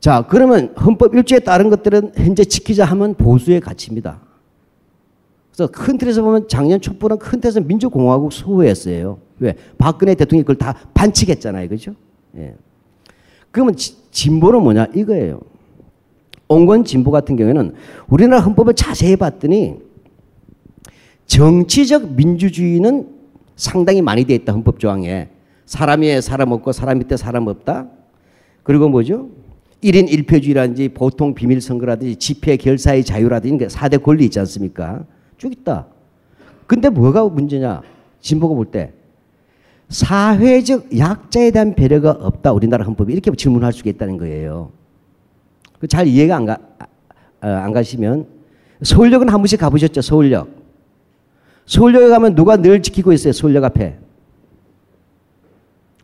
[0.00, 4.20] 자, 그러면 헌법 일조에 따른 것들은 현재 지키자 하면 보수의 가치입니다.
[5.52, 9.18] 그래서 큰 틀에서 보면 작년 촛불은 큰 틀에서 민주공화국 수호였어요.
[9.40, 9.54] 왜?
[9.76, 11.68] 박근혜 대통령이 그걸 다 반칙했잖아요.
[11.68, 11.94] 그죠?
[12.36, 12.54] 예.
[13.50, 14.86] 그러면 지, 진보는 뭐냐?
[14.94, 15.40] 이거예요.
[16.48, 17.74] 온건 진보 같은 경우에는
[18.08, 19.81] 우리나라 헌법을 자세히 봤더니
[21.32, 23.08] 정치적 민주주의는
[23.56, 24.52] 상당히 많이 되어 있다.
[24.52, 25.30] 헌법 조항에.
[25.64, 27.86] 사람 이 사람 없고 사람 밑에 사람 없다.
[28.62, 29.30] 그리고 뭐죠?
[29.82, 35.06] 1인 1표주의라든지 보통 비밀 선거라든지 집회 결사의 자유라든지 4대 권리 있지 않습니까?
[35.38, 35.86] 쭉 있다.
[36.66, 37.80] 근데 뭐가 문제냐?
[38.20, 38.92] 진보가 볼 때.
[39.88, 42.52] 사회적 약자에 대한 배려가 없다.
[42.52, 44.70] 우리나라 헌법이 이렇게 질문할 수 있다는 거예요.
[45.78, 46.58] 그잘 이해가 안, 가,
[47.40, 48.26] 어, 안 가시면
[48.82, 50.02] 서울역은 한 번씩 가보셨죠?
[50.02, 50.61] 서울역.
[51.66, 53.32] 서울역에 가면 누가 늘 지키고 있어요?
[53.32, 53.98] 서울역 앞에.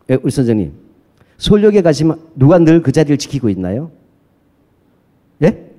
[0.09, 0.73] 예, 우리 선생님.
[1.37, 3.91] 서울역에 가시면 누가 늘 그 자리를 지키고 있나요?
[5.43, 5.71] 예?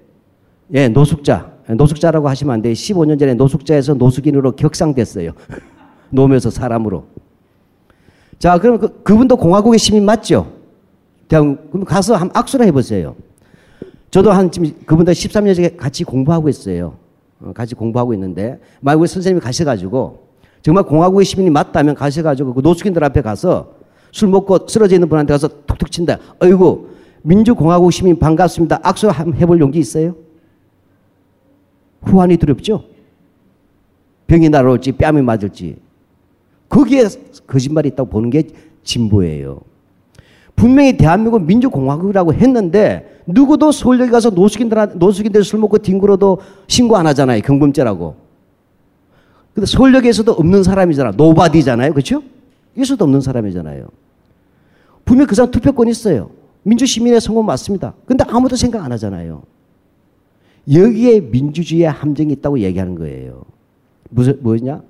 [0.73, 1.53] 예, 노숙자.
[1.69, 2.73] 노숙자라고 하시면 안 돼요.
[2.73, 5.33] 15년 전에 노숙자에서 노숙인으로 격상됐어요.
[6.11, 7.07] 노면서 사람으로.
[8.39, 10.53] 자, 그럼 그, 그분도 공화국의 시민 맞죠?
[11.29, 13.15] 그럼 가서 한번 악수를 해보세요.
[14.11, 16.97] 저도 한 지금 그분들 13년 전에 같이 공부하고 있어요.
[17.41, 20.31] 어, 같이 공부하고 있는데, 만약 에 선생님이 가셔가지고,
[20.63, 23.75] 정말 공화국의 시민이 맞다면 가셔가지고 그 노숙인들 앞에 가서
[24.13, 26.19] 술 먹고 쓰러져 있는 분한테 가서 툭툭 친다.
[26.41, 26.89] 어이구,
[27.23, 28.81] 민주공화국 시민 반갑습니다.
[28.83, 30.17] 악수 해볼 용기 있어요?
[32.03, 32.85] 후환이 두렵죠?
[34.27, 35.77] 병이 날아올지 뺨이 맞을지.
[36.69, 37.05] 거기에
[37.47, 38.45] 거짓말이 있다고 보는 게
[38.85, 39.61] 진보예요.
[40.61, 47.41] 분명히 대한민국 민주공화국이라고 했는데 누구도 서울역에 가서 노숙인들, 노숙인들 술 먹고 뒹굴어도 신고 안 하잖아요.
[47.41, 48.15] 경범죄라고.
[49.55, 51.13] 근데 서울역에서도 없는 사람이잖아.
[51.13, 51.93] nobody잖아요.
[51.93, 52.23] 그렇죠?
[52.77, 53.89] 있어도 없는 사람이잖아요.
[55.07, 56.29] 분명 그 사람 투표권 있어요.
[56.65, 57.95] 민주시민의 선거 맞습니다.
[58.05, 59.41] 근데 아무도 생각 안 하잖아요.
[60.71, 63.45] 여기에 민주주의의 함정이 있다고 얘기하는 거예요.
[64.11, 64.83] 무슨, 뭐냐?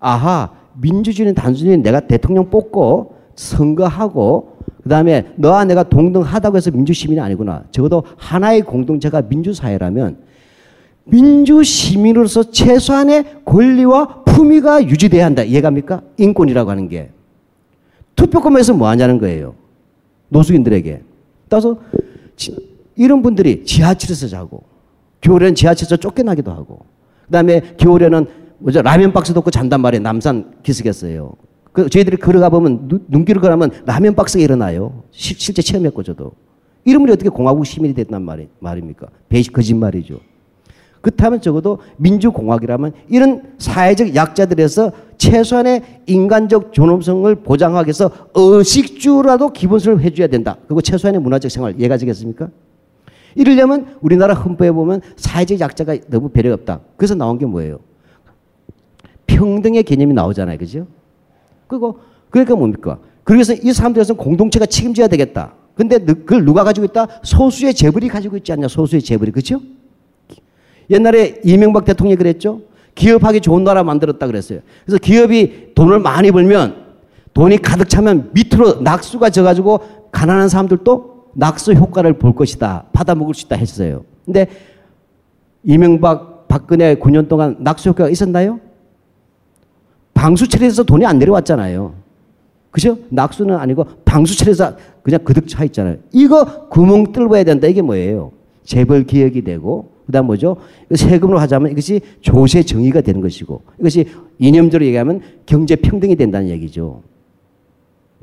[0.00, 4.57] 아하, 민주주의는 단순히 내가 대통령 뽑고 선거하고
[4.88, 7.64] 그 다음에 너와 내가 동등하다고 해서 민주시민이 아니구나.
[7.70, 10.16] 적어도 하나의 공동체가 민주사회라면
[11.04, 15.42] 민주시민으로서 최소한의 권리와 품위가 유지돼야 한다.
[15.42, 16.00] 이해갑니까?
[16.16, 17.10] 인권이라고 하는 게.
[18.16, 19.56] 투표권에서 뭐 하냐는 거예요.
[20.30, 21.02] 노숙인들에게.
[21.50, 21.76] 따라서
[22.96, 24.62] 이런 분들이 지하철에서 자고
[25.20, 26.86] 겨울에는 지하철에서 쫓겨나기도 하고
[27.26, 30.02] 그 다음에 겨울에는 뭐죠 라면 박스도 없고 잔단 말이에요.
[30.02, 31.34] 남산 기슭했어요.
[31.72, 35.02] 그 저희들이 걸어가 보면 눈길을 걸어가면 라면 박스가 일어나요.
[35.10, 36.32] 시, 실제 체험했고 저도.
[36.84, 39.08] 분이 어떻게 공화국 시민이 됐단 말이, 말입니까?
[39.28, 40.20] 배식 거짓말이죠.
[41.00, 50.56] 그렇다면 적어도 민주공화국이라면 이런 사회적 약자들에서 최소한의 인간적 존엄성을 보장하기 위해서 의식주라도 기본성을 해줘야 된다.
[50.66, 52.48] 그리고 최소한의 문화적 생활 이해가 되겠습니까?
[53.34, 56.80] 이러려면 우리나라 헌법에 보면 사회적 약자가 너무 배려 없다.
[56.96, 57.78] 그래서 나온 게 뭐예요?
[59.26, 60.58] 평등의 개념이 나오잖아요.
[60.58, 60.86] 그죠?
[61.68, 62.00] 그리고
[62.30, 62.98] 그러니까 뭡니까?
[63.22, 65.52] 그래서 이 사람들에서 공동체가 책임져야 되겠다.
[65.74, 67.06] 근데 그걸 누가 가지고 있다?
[67.22, 68.66] 소수의 재벌이 가지고 있지 않냐?
[68.66, 69.30] 소수의 재벌이.
[69.30, 69.60] 그죠?
[70.90, 72.62] 옛날에 이명박 대통령이 그랬죠?
[72.94, 74.60] 기업하기 좋은 나라 만들었다 그랬어요.
[74.84, 76.88] 그래서 기업이 돈을 많이 벌면
[77.32, 79.80] 돈이 가득 차면 밑으로 낙수가 져가지고
[80.10, 82.86] 가난한 사람들도 낙수 효과를 볼 것이다.
[82.92, 84.04] 받아먹을 수 있다 했어요.
[84.24, 84.48] 근데
[85.62, 88.58] 이명박, 박근혜 9년 동안 낙수 효과가 있었나요?
[90.18, 91.94] 방수철에서 돈이 안 내려왔잖아요.
[92.72, 92.98] 그죠?
[93.08, 95.98] 낙수는 아니고 방수철에서 그냥 그득 차 있잖아요.
[96.12, 97.68] 이거 구멍 뚫어야 된다.
[97.68, 98.32] 이게 뭐예요?
[98.64, 100.56] 재벌 기획이 되고 그 다음 뭐죠?
[100.92, 104.06] 세금으로 하자면 이것이 조세 정의가 되는 것이고 이것이
[104.40, 107.02] 이념적으로 얘기하면 경제 평등이 된다는 얘기죠.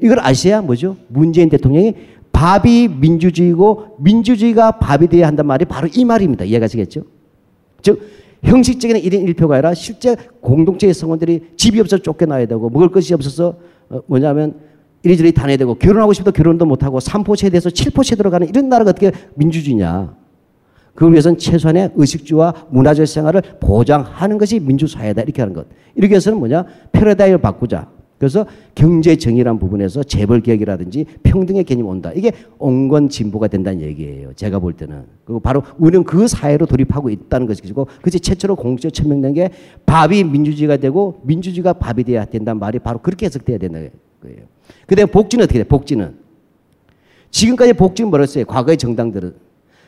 [0.02, 0.98] 이걸 아셔야 뭐죠?
[1.08, 1.96] 문재인 대통령이
[2.34, 6.44] 밥이 민주주의고 민주주의가 밥이 되어야 한단 말이 바로 이 말입니다.
[6.44, 7.04] 이해가시겠죠?
[7.82, 8.02] 즉
[8.44, 13.58] 형식적인 1인 1표가 아니라 실제 공동체의 성원들이 집이 없어서 쫓겨나야 되고 먹을 것이 없어서
[13.90, 14.56] 어, 뭐냐면
[15.04, 19.12] 이리저리 다녀야 되고 결혼하고 싶어도 결혼도 못하고 삼포 세대에서 칠포 세대로 가는 이런 나라가 어떻게
[19.36, 20.16] 민주주의냐.
[20.96, 25.68] 그걸 위해서는 최소한의 의식주와 문화적 생활을 보장하는 것이 민주사회다 이렇게 하는 것.
[25.94, 27.95] 이렇게 해서는 뭐냐 패러다임을 바꾸자.
[28.26, 32.12] 그래서 경제 정의란 부분에서 재벌 개혁이라든지 평등의 개념이 온다.
[32.16, 34.34] 이게 온건 진보가 된다는 얘기예요.
[34.34, 35.04] 제가 볼 때는.
[35.26, 39.50] 그리고 바로 우리는 그 사회로 돌입하고 있다는 것이고 그것이 최초로 공식적으로 천명된 게
[39.86, 43.92] 밥이 민주주의가 되고 민주주의가 밥이 돼야 된다는 말이 바로 그렇게 해석돼야 된다는
[44.24, 44.38] 거예요.
[44.88, 45.68] 그다음에 복지는 어떻게 돼?
[45.68, 46.16] 복지는.
[47.30, 48.46] 지금까지 복지는 뭐랬어요?
[48.46, 49.36] 과거의 정당들은.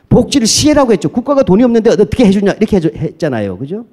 [0.09, 1.09] 복지를 시혜라고 했죠.
[1.09, 3.57] 국가가 돈이 없는데 어떻게 해주냐 이렇게 했잖아요.
[3.57, 3.85] 그죠?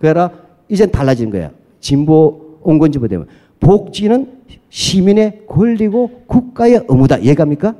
[0.00, 0.32] 그래라
[0.68, 1.52] 이젠 달라진 거야.
[1.78, 3.26] 진보 온건진보 되면
[3.60, 4.32] 복지는
[4.68, 7.18] 시민의 권리고 국가의 의무다.
[7.18, 7.74] 이해갑니까?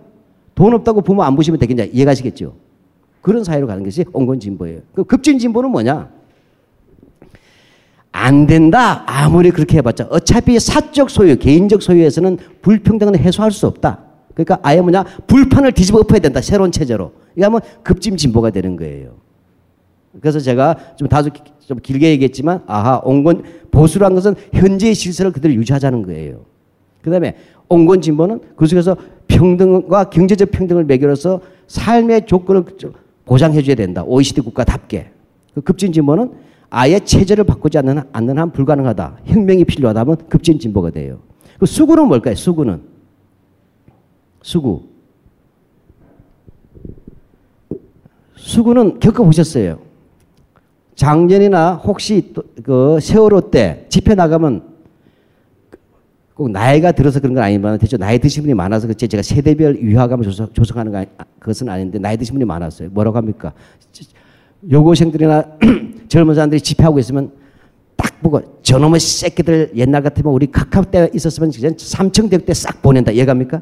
[0.55, 1.85] 돈 없다고 부모 안 보시면 되겠냐.
[1.93, 2.55] 이해가시겠죠?
[3.21, 4.81] 그런 사회로 가는 것이 온건 진보예요.
[4.95, 6.09] 그 급진 진보는 뭐냐?
[8.13, 9.03] 안 된다.
[9.07, 14.05] 아무리 그렇게 해봤자 어차피 사적 소유, 개인적 소유에서는 불평등은 해소할 수 없다.
[14.33, 16.41] 그러니까 아예 뭐냐 불판을 뒤집어 엎어야 된다.
[16.41, 17.13] 새로운 체제로.
[17.37, 19.26] 이거 하면 급진 진보가 되는 거예요.
[20.21, 26.03] 그래서 제가 좀 다소 좀 길게 얘기했지만 아하 온건 보수란 것은 현재의 질서를 그대로 유지하자는
[26.03, 26.45] 거예요.
[27.03, 27.37] 그다음에
[27.69, 28.97] 온건 진보는 그 속에서
[29.29, 32.65] 평등과 경제적 평등을 매겨서 삶의 조건을
[33.25, 34.05] 보장해 줘야 된다.
[34.05, 35.11] OECD 국가답게.
[35.55, 36.33] 그 급진 진보는
[36.71, 39.19] 아예 체제를 바꾸지 않는, 않는 한 불가능하다.
[39.25, 41.21] 혁명이 필요하다 면 급진 진보가 돼요.
[41.59, 42.35] 그 수구는 뭘까요?
[42.35, 42.83] 수구는.
[44.43, 44.83] 수구.
[48.37, 49.86] 수구는 겪어보셨어요.
[50.97, 52.33] 작년이나 혹시
[52.65, 54.75] 그 세월호 때 집회 나가면
[56.35, 60.25] 꼭 나이가 들어서 그런 건 아니지만 대체 나이 드신 분이 많아서 그치 제가 세대별 위화감을
[60.25, 61.07] 조성, 조성하는 거 아니,
[61.39, 62.91] 그것은 아닌데 나이 드신 분이 많았어요.
[62.91, 63.53] 뭐라고 합니까?
[64.71, 65.45] 여고생들이나
[66.09, 67.31] 젊은 사람들이 집회하고 있으면
[67.97, 73.13] 딱 보고 저놈의 새끼들 옛날 같으면 우리 카카오 때 있었으면 삼청대교 때싹 보낸다.
[73.13, 73.61] 이해갑니까?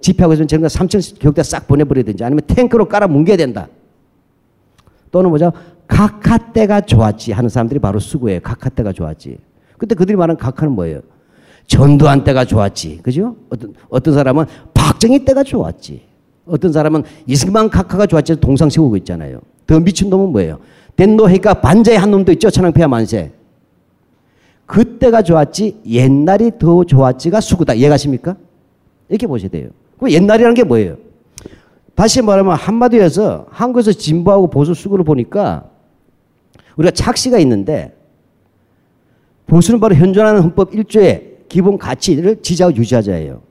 [0.00, 3.68] 집회하고 있으면 저런 삼청 교육대 싹 보내버리든지 아니면 탱크로 깔아 뭉개야 된다.
[5.10, 5.52] 또는 뭐죠?
[5.86, 8.40] 각하 때가 좋았지 하는 사람들이 바로 수구예요.
[8.42, 9.38] 각하 때가 좋았지.
[9.78, 11.00] 근데 그들이 말하는 각하는 뭐예요?
[11.66, 13.00] 전두환 때가 좋았지.
[13.02, 13.36] 그죠?
[13.50, 16.02] 어떤, 어떤 사람은 박정희 때가 좋았지.
[16.46, 18.40] 어떤 사람은 이승만 각하가 좋았지.
[18.40, 19.40] 동상 세우고 있잖아요.
[19.66, 20.58] 더 미친 놈은 뭐예요?
[20.96, 22.50] 덴노해가 반자의 한 놈도 있죠.
[22.50, 23.32] 천황폐하 만세.
[24.66, 27.74] 그때가 좋았지 옛날이 더 좋았지가 수구다.
[27.74, 28.36] 이해가십니까?
[29.08, 29.68] 이렇게 보셔야 돼요.
[29.98, 30.96] 그 옛날이라는 게 뭐예요?
[31.94, 35.70] 다시 말하면 한마디로 서 한국에서 진보하고 보수 수구를 보니까
[36.76, 37.96] 우리가 착시가 있는데
[39.46, 43.42] 보수는 바로 현존하는 헌법 1조의 기본 가치를 지지하고 유지하자예요.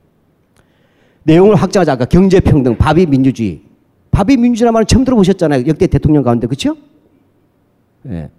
[1.22, 1.92] 내용을 확장하자.
[1.92, 3.62] 아까 경제평등, 밥이 민주주의.
[4.10, 5.66] 밥이 민주주의라는 말은 처음 들어보셨잖아요.
[5.66, 6.46] 역대 대통령 가운데.
[6.46, 6.76] 그렇죠?
[8.08, 8.30] 예.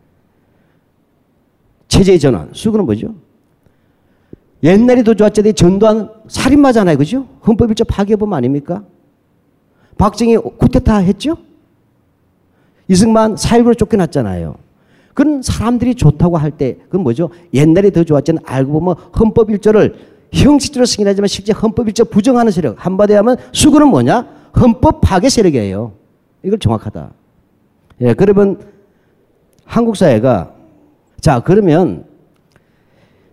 [1.88, 2.50] 체제 전환.
[2.54, 3.16] 수구는 뭐죠?
[4.64, 5.54] 옛날이 더 좋았지.
[5.54, 6.98] 전두환 살인마잖아요.
[6.98, 7.28] 그죠?
[7.46, 8.84] 헌법 1조 파괴범 아닙니까?
[9.98, 11.38] 박정희 쿠데타 했죠?
[12.88, 14.65] 이승만 4.19로 쫓겨났잖아요.
[15.16, 17.30] 그런 사람들이 좋다고 할 때, 그건 뭐죠?
[17.54, 19.96] 옛날에 더 좋았지는 알고 보면 헌법 1조를
[20.34, 22.86] 형식적으로 승인하지만 실제 헌법 1조 부정하는 세력.
[22.86, 24.28] 한마디 하면 수구는 뭐냐?
[24.62, 25.94] 헌법 파괴 세력이에요.
[26.44, 27.12] 이걸 정확하다.
[28.02, 28.60] 예, 그러면
[29.64, 30.54] 한국 사회가
[31.22, 32.04] 자, 그러면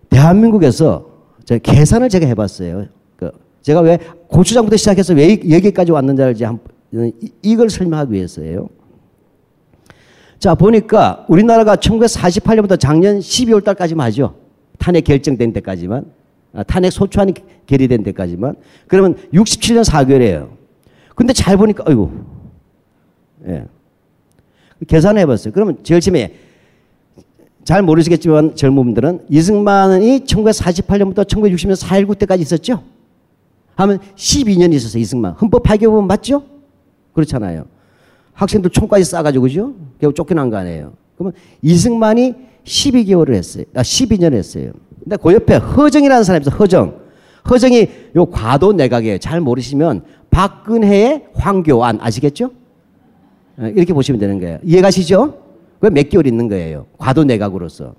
[0.09, 1.05] 대한민국에서
[1.43, 2.85] 제가 계산을 제가 해봤어요.
[3.17, 3.29] 그
[3.61, 6.45] 제가 왜 고추장부터 시작해서 왜 여기까지 왔는지 알지?
[7.41, 8.69] 이걸 설명하기 위해서예요.
[10.43, 14.35] 자, 보니까 우리나라가 1948년부터 작년 12월 달까지만 하죠.
[14.77, 16.03] 탄핵 결정된 데까지만.
[16.51, 17.33] 아, 탄핵 소추안이
[17.65, 18.57] 결의된 데까지만.
[18.89, 20.49] 그러면 67년 4개월이에요.
[21.15, 22.11] 근데 잘 보니까, 아이고.
[23.47, 23.63] 예.
[24.85, 25.53] 계산해 봤어요.
[25.53, 26.35] 그러면 제일 처음에
[27.63, 32.83] 잘 모르시겠지만 젊은 분들은 이승만이 1948년부터 1960년 4.19 때까지 있었죠?
[33.75, 35.35] 하면 12년 있었어요, 이승만.
[35.39, 36.43] 헌법 파괴범 맞죠?
[37.13, 37.65] 그렇잖아요.
[38.33, 39.73] 학생들 총까지 쏴가지고, 그죠?
[39.99, 40.93] 결국 쫓겨난 거 아니에요.
[41.15, 43.65] 그러면 이승만이 12개월을 했어요.
[43.75, 44.71] 아, 12년 했어요.
[45.03, 47.01] 근데 그 옆에 허정이라는 사람이 있어요, 허정.
[47.49, 49.17] 허정이 요 과도 내각이에요.
[49.17, 52.51] 잘 모르시면 박근혜의 황교안 아시겠죠?
[53.57, 54.59] 어, 이렇게 보시면 되는 거예요.
[54.63, 55.39] 이해가시죠?
[55.79, 56.85] 그 몇 개월 있는 거예요.
[56.97, 57.93] 과도 내각으로서.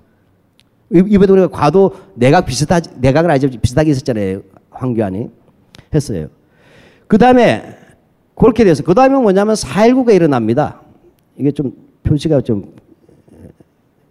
[0.91, 4.41] 이번에 우리가 과도 내각 비슷하, 내각을 아주 비슷하게 있었잖아요.
[4.71, 5.29] 황교안이.
[5.93, 6.27] 했어요.
[7.07, 7.63] 그 다음에
[8.35, 10.81] 그렇게 돼서 그 다음에 뭐냐면 4.19가 일어납니다.
[11.37, 11.73] 이게 좀
[12.03, 12.73] 표시가 좀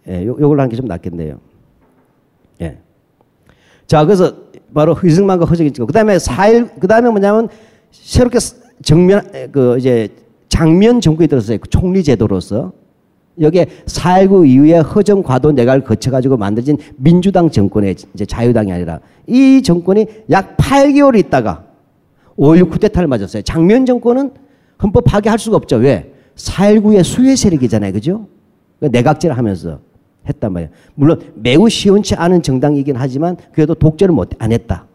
[0.07, 1.39] 예, 요, 요걸로 하는 게 좀 낫겠네요.
[2.61, 2.77] 예.
[3.87, 4.35] 자, 그래서
[4.73, 7.49] 바로 이승만과 허정이 찍고, 그 다음에 4.1, 그 다음에 뭐냐면
[7.91, 8.39] 새롭게
[8.83, 10.09] 정면, 그 이제
[10.49, 11.57] 장면 정권이 들었어요.
[11.69, 12.73] 총리 제도로서.
[13.39, 20.05] 여기에 4.19 이후에 허정 과도 내각을 거쳐가지고 만들어진 민주당 정권의 이제 자유당이 아니라 이 정권이
[20.29, 21.64] 약 8개월 있다가
[22.37, 23.41] 5.16 쿠데타를 맞았어요.
[23.43, 24.31] 장면 정권은
[24.83, 25.77] 헌법 파괴할 수가 없죠.
[25.77, 26.11] 왜?
[26.35, 27.93] 4.19의 수혜 세력이잖아요.
[27.93, 28.27] 그죠?
[28.79, 29.79] 그러니까 내각제를 하면서
[30.27, 30.71] 했단 말이에요.
[30.95, 34.85] 물론 매우 시원치 않은 정당이긴 하지만 그래도 독재를 못, 안 했다.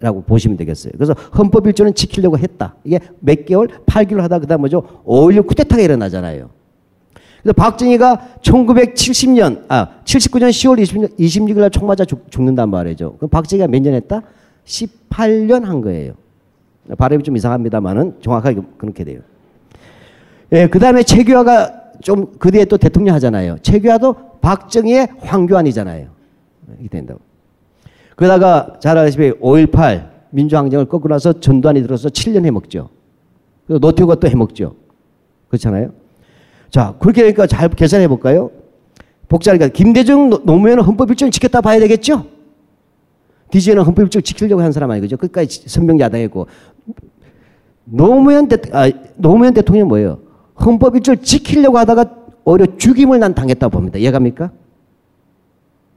[0.00, 0.92] 라고 보시면 되겠어요.
[0.96, 2.74] 그래서 헌법 일조는 지키려고 했다.
[2.84, 3.68] 이게 몇 개월?
[3.86, 4.82] 8개월 하다 그다음 뭐죠?
[5.06, 6.50] 5.16 쿠데타가 일어나잖아요.
[7.42, 13.16] 그래서 박정희가 1970년, 아, 79년 10월 20, 26일 날 총 맞아 죽, 는단 말이죠.
[13.16, 14.22] 그럼 박정희가 몇 년 했다?
[14.66, 16.14] 18년 한 거예요.
[16.96, 19.20] 발음이 좀 이상합니다만은 정확하게 그렇게 돼요.
[20.52, 23.56] 예, 그 다음에 최규하가 좀 그 뒤에 또 대통령 하잖아요.
[23.62, 26.08] 최규하도 박정희의 황교안이잖아요.
[26.78, 27.20] 이렇게 된다고.
[28.16, 32.90] 그러다가 잘 아시다시피 5.18 민주항쟁을 꺾고 나서 전두환이 들어서 7년 해먹죠.
[33.66, 34.76] 노태우가 또 해먹죠.
[35.48, 35.92] 그렇잖아요.
[36.70, 38.50] 자, 그렇게 하니까 잘 계산해 볼까요?
[39.28, 42.26] 복잡하니까 김대중 노무현은 헌법 일정을 지켰다 봐야 되겠죠?
[43.50, 45.16] DJ는 헌법 일정을 지키려고 한 사람 아니죠?
[45.16, 46.46] 끝까지 선명 야당했고
[47.84, 50.20] 노무현 대 아, 노무현 대통령 뭐예요?
[50.64, 53.98] 헌법 일정을 지키려고 하다가 오히려 죽임을 난 당했다고 봅니다.
[53.98, 54.52] 이해갑니까?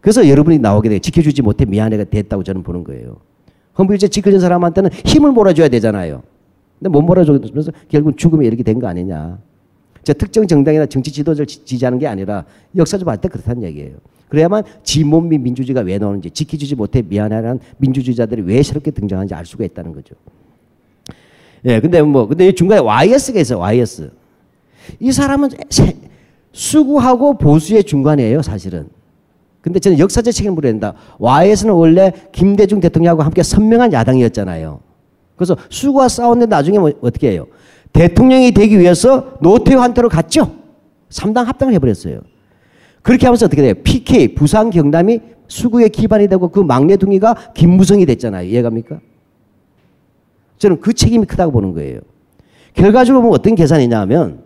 [0.01, 0.99] 그래서 여러분이 나오게 돼.
[0.99, 3.17] 지켜주지 못해 미안해가 됐다고 저는 보는 거예요.
[3.77, 6.23] 헌법 일정 지켜준 사람한테는 힘을 몰아줘야 되잖아요.
[6.79, 9.39] 근데 못 몰아줘서 결국 죽음에 이렇게 된 거 아니냐.
[10.03, 13.97] 저 특정 정당이나 정치 지도자를 지지하는 게 아니라 역사적 봤을 때 그렇다는 얘기예요.
[14.29, 19.91] 그래야만 지몬민 민주주의가 왜 나오는지 지켜주지 못해 미안해하는 민주주의자들이 왜 새롭게 등장하는지 알 수가 있다는
[19.93, 20.15] 거죠.
[21.66, 24.12] 예, 근데 뭐, 근데 중간에 YS가 있어요, YS.
[24.99, 25.49] 이 사람은
[26.51, 28.89] 수구하고 보수의 중간이에요, 사실은.
[29.62, 30.93] 근데 저는 역사적 책임을 물어야 된다.
[31.20, 34.80] YS는 원래 김대중 대통령하고 함께 선명한 야당이었잖아요.
[35.36, 37.47] 그래서 수구와 싸웠는데 나중에 뭐 어떻게 해요?
[37.93, 40.51] 대통령이 되기 위해서 노태우한테로 갔죠.
[41.10, 42.22] 3당 합당을 해버렸어요.
[43.01, 43.74] 그렇게 하면서 어떻게 돼요?
[43.84, 48.47] PK, 부산 경남이 수구의 기반이 되고 그 막내 둥이가 김무성이 됐잖아요.
[48.49, 48.99] 이해갑니까?
[50.58, 51.99] 저는 그 책임이 크다고 보는 거예요.
[52.74, 54.43] 결과적으로 보면 어떤 계산이냐 하면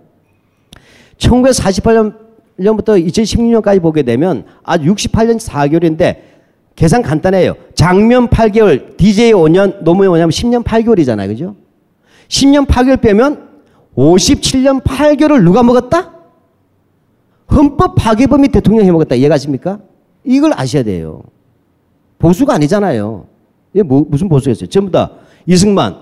[1.17, 6.31] 1948년부터 2016년까지 보게 되면 아주 68년 4개월인데
[6.75, 7.55] 계산 간단해요.
[7.75, 11.27] 장면 8개월, DJ 5년, 노무현 5년 10년 8개월이잖아요.
[11.27, 11.55] 그죠?
[12.27, 13.49] 10년 8개월 빼면
[13.95, 16.13] 57년 8개월을 누가 먹었다?
[17.51, 19.15] 헌법 파괴범이 대통령 해먹었다.
[19.15, 19.79] 이해가십니까?
[20.23, 21.23] 이걸 아셔야 돼요.
[22.17, 23.25] 보수가 아니잖아요.
[23.73, 24.69] 이게 뭐, 무슨 보수였어요?
[24.69, 25.11] 전부 다
[25.45, 26.01] 이승만.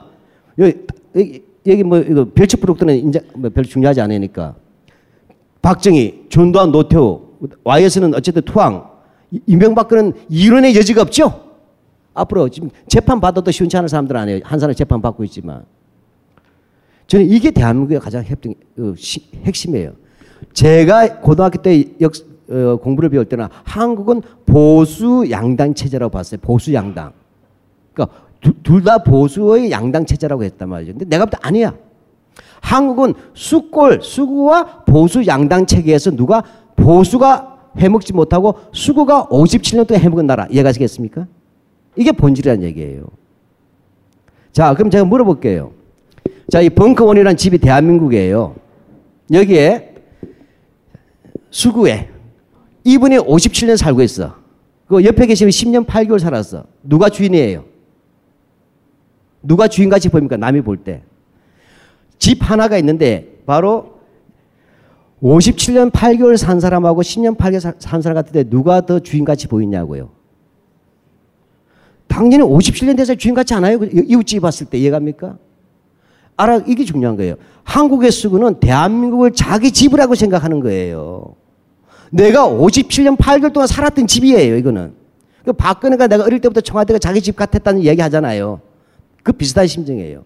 [0.58, 4.56] 여기, 여기, 뭐, 이거 별책 부록들은 인제 뭐별 중요하지 않으니까.
[5.62, 7.22] 박정희, 전두환, 노태우,
[7.64, 8.90] YS는 어쨌든 투항,
[9.46, 11.50] 이명박근은 이론의 여지가 없죠?
[12.14, 14.42] 앞으로 지금 재판 받아도 시원치 않은 사람들 아니에요.
[14.44, 15.66] 한 사람 재판 받고 있지만.
[17.08, 18.94] 저는 이게 대한민국의 가장 핵심, 어,
[19.46, 19.94] 핵심이에요.
[20.54, 22.14] 제가 고등학교 때 역,
[22.50, 26.40] 어, 공부를 배울 때는 한국은 보수 양당 체제라고 봤어요.
[26.42, 27.14] 보수 양당.
[27.94, 28.16] 그러니까
[28.64, 30.94] 둘 다 보수의 양당 체제라고 했단 말이죠.
[30.94, 31.74] 근데 내가 볼 때 아니야.
[32.62, 36.44] 한국은 수골, 수구와 보수 양당 체계에서 누가
[36.76, 40.48] 보수가 해먹지 못하고 수구가 57년 동안 해먹은 나라.
[40.50, 41.28] 이해가시겠습니까?
[41.96, 43.06] 이게 본질이라는 얘기예요.
[44.52, 45.72] 자, 그럼 제가 물어볼게요.
[46.52, 48.56] 자, 이 벙커원이라는 집이 대한민국이에요.
[49.32, 49.96] 여기에
[51.52, 52.10] 수구에
[52.84, 54.36] 이분이 57년 살고 있어.
[54.88, 56.64] 그 옆에 계시면 10년 8개월 살았어.
[56.84, 57.66] 누가 주인이에요?
[59.42, 60.38] 누가 주인같이 보입니까?
[60.38, 61.04] 남이 볼 때.
[62.18, 64.00] 집 하나가 있는데 바로
[65.22, 70.10] 57년 8개월 산 사람하고 10년 8개월 산 사람 같은데 누가 더 주인같이 보이냐고요.
[72.08, 73.80] 당연히 57년 돼서 주인같지 않아요?
[73.84, 75.38] 이웃집 봤을 때 이해갑니까?
[76.38, 77.36] 알아, 이게 중요한 거예요.
[77.64, 81.36] 한국의 수구는 대한민국을 자기 집이라고 생각하는 거예요.
[82.12, 84.94] 내가 57년 8개월 동안 살았던 집이에요, 이거는.
[85.44, 88.62] 그 박근혜가 내가 어릴 때부터 청와대가 자기 집 같았다는 얘기 하잖아요.
[89.24, 90.24] 그 비슷한 심정이에요.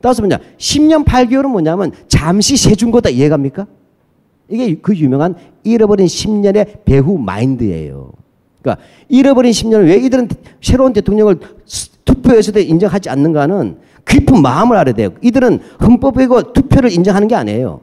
[0.00, 3.66] 따라서 뭐냐, 10년 8개월은 뭐냐면 잠시 세준 거다 이해갑니까?
[4.48, 8.12] 이게 그 유명한 잃어버린 10년의 배후 마인드예요.
[8.62, 10.28] 그러니까 잃어버린 10년을 왜 이들은
[10.60, 11.38] 새로운 대통령을
[12.04, 13.78] 투표에서도 인정하지 않는가는
[14.08, 15.10] 깊은 마음을 알아야 돼요.
[15.22, 17.80] 이들은 헌법이고 투표를 인정하는 게 아니에요.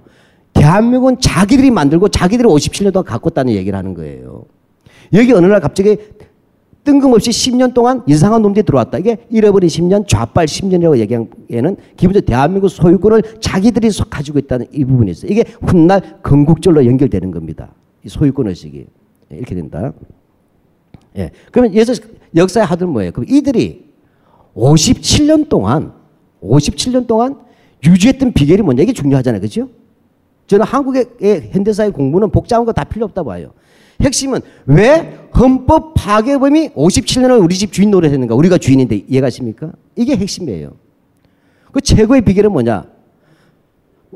[0.54, 4.46] 대한민국은 자기들이 만들고 자기들이 57년 동안 갖고 있다는 얘기를 하는 거예요.
[5.14, 5.98] 여기 어느 날 갑자기
[6.88, 8.98] 뜬금없이 10년 동안 이상한 놈들이 들어왔다.
[9.00, 15.30] 이게 잃어버린 10년, 좌빨 10년이라고 얘기하기에는 기본적으로 대한민국 소유권을 자기들이 가지고 있다는 이 부분이 있어요.
[15.30, 17.74] 이게 훗날 건국절로 연결되는 겁니다.
[18.06, 18.88] 이 소유권 의식이.
[19.32, 19.92] 이렇게 된다.
[21.18, 21.32] 예.
[21.52, 21.92] 그러면 예서
[22.34, 23.12] 역사의 하들 뭐예요?
[23.12, 23.86] 그럼 이들이
[24.56, 25.92] 57년 동안
[26.42, 27.36] 57년 동안
[27.86, 28.84] 유지했던 비결이 뭐냐?
[28.84, 29.42] 이게 중요하잖아요.
[29.42, 29.68] 그죠?
[30.48, 33.52] 저는 한국의 현대사의 공부는 복잡한 거 다 필요 없다고 봐요.
[34.02, 38.36] 핵심은 왜 헌법 파괴범이 57년을 우리 집 주인 노릇했는가?
[38.36, 39.72] 우리가 주인인데 이해가십니까?
[39.96, 40.72] 이게 핵심이에요.
[41.72, 42.86] 그 최고의 비결은 뭐냐?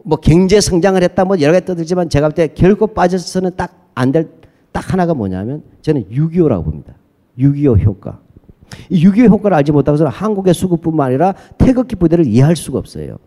[0.04, 4.12] 뭐 경제 성장을 했다 뭐 여러 가지 떠들지만 제가 볼 때 결코 빠져서는 딱 안
[4.12, 4.28] 될
[4.72, 6.94] 딱 하나가 뭐냐면 저는 6.25라고 봅니다.
[7.38, 8.20] 6.25 효과.
[8.90, 13.18] 이6.25 효과를 알지 못하고서는 한국의 수급뿐만 아니라 태극기 부대를 이해할 수가 없어요.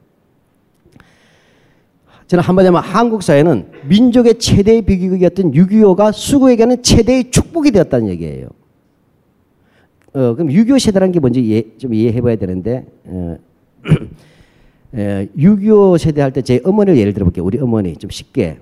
[2.26, 8.48] 저는 한마디 하면 한국 사회는 민족의 최대의 비극이었던 6.25가 수구에게는 최대의 축복이 되었다는 얘기예요.
[10.14, 13.36] 어, 그럼 6.25 세대라는 게 뭔지 이해, 좀 이해해 봐야 되는데, 어,
[14.94, 17.44] 6.25 세대 할 때 제 어머니를 예를 들어 볼게요.
[17.44, 18.58] 우리 어머니 좀 쉽게.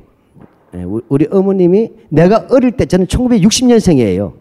[0.75, 4.33] 예, 우리 어머님이 내가 어릴 때 저는 1960년생이에요.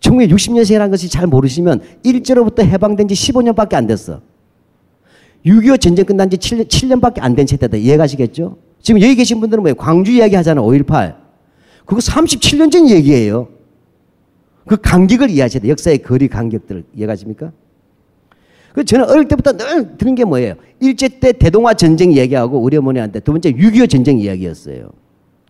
[0.00, 4.20] 1960년생이라는 것이 잘 모르시면 일제로부터 해방된 지 15년밖에 안 됐어.
[5.48, 7.76] 6.25 전쟁 끝난 지 7년, 7년 밖에 안 된 세대다.
[7.76, 8.58] 이해가시겠죠?
[8.80, 9.74] 지금 여기 계신 분들은 뭐예요?
[9.74, 10.60] 광주 이야기 하잖아.
[10.62, 11.14] 5.18.
[11.86, 13.48] 그거 37년 전 얘기예요.
[14.66, 15.68] 그 간격을 이해하셔야 돼.
[15.70, 17.52] 역사의 거리 간격들을 이해가십니까?
[18.74, 20.54] 그 저는 어릴 때부터 늘 들은 게 뭐예요?
[20.80, 24.90] 일제 때 대동아 전쟁 얘기하고 우리 어머니한테 두 번째 6.25 전쟁 이야기였어요.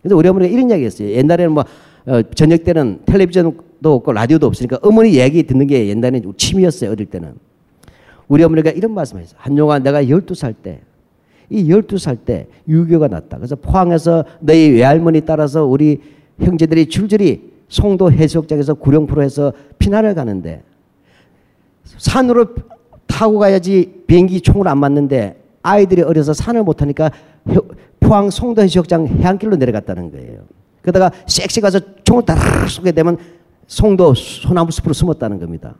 [0.01, 1.09] 그래서 우리 어머니가 이런 이야기 했어요.
[1.09, 1.65] 옛날에는 뭐,
[2.05, 6.91] 어, 저녁 때는 텔레비전도 없고 라디오도 없으니까 어머니 얘기 듣는 게 옛날에는 취미였어요.
[6.91, 7.33] 어릴 때는.
[8.29, 9.37] 우리 어머니가 이런 말씀을 했어요.
[9.41, 10.81] 한용아 내가 12살 때,
[11.49, 13.37] 이 12살 때 6.25가 났다.
[13.37, 15.99] 그래서 포항에서 너희 외할머니 따라서 우리
[16.39, 20.63] 형제들이 줄줄이 송도 해수욕장에서 구룡포로 해서 피난을 가는데
[21.83, 22.55] 산으로
[23.07, 27.11] 타고 가야지 비행기 총을 안 맞는데 아이들이 어려서 산을 못 타니까
[27.99, 30.41] 포항 송도 해수욕장 해안길로 내려갔다는 거예요.
[30.81, 33.17] 그러다가 섹시 가서 총을 따라 쏘게 되면
[33.65, 35.75] 송도 소나무 숲으로 숨었다는 겁니다.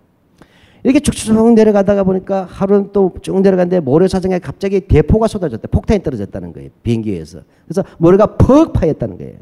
[0.83, 5.67] 이렇게 쭉쭉 내려가다가 보니까 하루는 또 쭉 내려갔는데 모래사장에 갑자기 대포가 쏟아졌대.
[5.67, 6.69] 폭탄이 떨어졌다는 거예요.
[6.83, 7.39] 비행기에서.
[7.65, 9.35] 그래서 모래가 퍽 파였다는 거예요.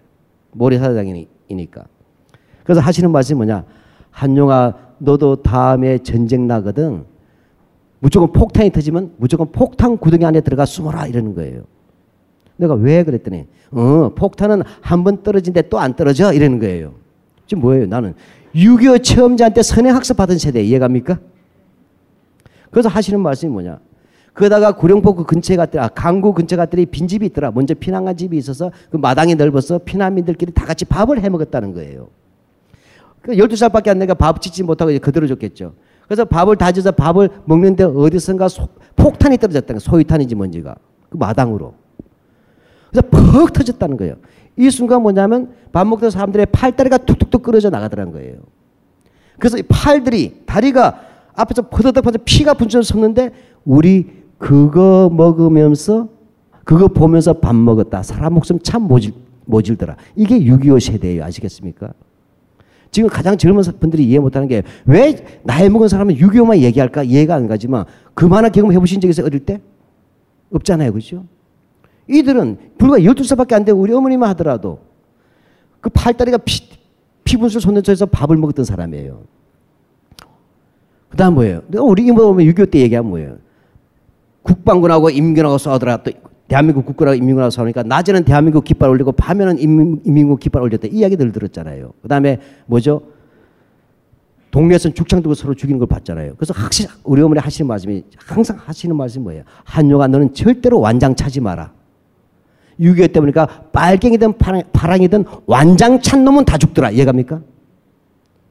[0.51, 1.85] 모래사장이니까.
[2.63, 3.65] 그래서 하시는 말씀이 뭐냐.
[4.11, 7.03] 한용아 너도 다음에 전쟁 나거든.
[7.99, 11.63] 무조건 폭탄이 터지면 무조건 폭탄 구덩이 안에 들어가 숨어라 이러는 거예요.
[12.57, 16.93] 내가 왜 그랬더니 어 폭탄은 한 번 떨어진데 또 안 떨어져 이러는 거예요.
[17.45, 17.85] 지금 뭐예요?
[17.85, 18.13] 나는
[18.57, 21.19] 6.25 체험자한테 선행학습 받은 세대 이해갑니까?
[22.71, 23.79] 그래서 하시는 말씀이 뭐냐.
[24.33, 27.51] 그러다가 구룡포 그 근처에 갔더니, 아, 강구 근처에 갔더니 빈집이 있더라.
[27.51, 32.09] 먼저 피난간 집이 있어서 그 마당이 넓어서 피난민들끼리 다 같이 밥을 해 먹었다는 거예요.
[33.21, 35.73] 그 12살밖에 안 되니까 밥 짓지 못하고 이제 그대로 줬겠죠.
[36.07, 39.79] 그래서 밥을 다져서 밥을 먹는데 어디선가 소, 폭탄이 떨어졌다는 거예요.
[39.79, 40.75] 소위탄인지 뭔지가.
[41.09, 41.73] 그 마당으로.
[42.91, 44.15] 그래서 퍽 터졌다는 거예요.
[44.57, 48.37] 이 순간 뭐냐면 밥 먹던 사람들의 팔다리가 툭툭툭 끊어져 나가더란 거예요.
[49.39, 51.01] 그래서 이 팔들이 다리가
[51.35, 53.31] 앞에서 퍼덕퍼덕 피가 분출 섰는데
[53.63, 54.07] 우리
[54.39, 56.09] 그거 먹으면서
[56.63, 58.01] 그거 보면서 밥 먹었다.
[58.03, 59.13] 사람 목숨 참 모질,
[59.45, 59.95] 모질더라.
[60.15, 61.23] 이게 6.25 세대예요.
[61.23, 61.93] 아시겠습니까?
[62.89, 67.47] 지금 가장 젊은 분들이 이해 못하는 게 왜 나이 먹은 사람은 6.25만 얘기할까 이해가 안
[67.47, 69.25] 가지만 그만한 경험 해보신 적 있어요?
[69.27, 69.61] 어릴 때?
[70.51, 70.93] 없잖아요.
[70.93, 71.25] 그죠?
[72.07, 74.79] 이들은 불과 12살밖에 안 되고 우리 어머니만 하더라도
[75.81, 76.69] 그 팔다리가 피,
[77.23, 79.23] 피분술 손에서 밥을 먹었던 사람이에요.
[81.09, 81.61] 그 다음 뭐예요?
[81.81, 83.37] 우리 이모 보면 6.25 때 얘기하면 뭐예요?
[84.43, 86.03] 국방군하고 임민군하고 싸우더라.
[86.03, 86.11] 또
[86.47, 90.87] 대한민국 국군하고 임민군하고 싸우니까 낮에는 대한민국 깃발 올리고 밤에는 인민, 인민국 깃발 올렸다.
[90.87, 91.93] 이 이야기들 들었잖아요.
[92.01, 93.01] 그 다음에 뭐죠?
[94.51, 96.35] 동네에서는 죽창 들고 서로 죽이는 걸 봤잖아요.
[96.35, 99.43] 그래서 확실히 우리 어머니 하시는 말씀이 항상 하시는 말씀이 뭐예요?
[99.65, 101.73] 한용아 너는 절대로 완장 차지 마라.
[102.79, 106.91] 6.25 때 보니까 빨갱이든 파랑, 이든 완장 찬 놈은 다 죽더라.
[106.91, 107.41] 이해갑니까?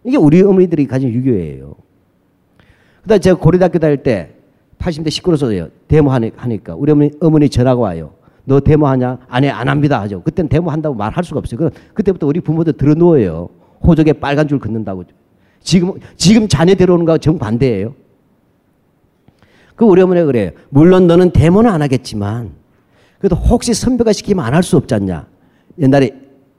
[0.05, 1.75] 이게 우리 어머니들이 가진 6.25예요.
[3.03, 4.35] 그 다음에 제가 고려대학교 다닐 때
[4.79, 5.69] 80대 시끄러워서요.
[5.89, 8.13] 데모하니까 우리 어머니, 어머니 전화가 와요.
[8.45, 9.19] 너 데모하냐?
[9.29, 10.01] 아니, 안 합니다.
[10.03, 10.23] 하죠.
[10.23, 11.59] 그때는 데모한다고 말할 수가 없어요.
[11.59, 13.49] 그 그때부터 우리 부모들 들어 누워요.
[13.85, 15.05] 호적에 빨간 줄 긋는다고.
[15.61, 17.95] 지금, 지금 자녀 데려오는 거하고 정반대예요.
[19.75, 20.51] 그 우리 어머니가 그래요.
[20.69, 22.53] 물론 너는 데모는 안 하겠지만
[23.19, 25.27] 그래도 혹시 선배가 시키면 안 할 수 없지 않냐.
[25.79, 26.11] 옛날에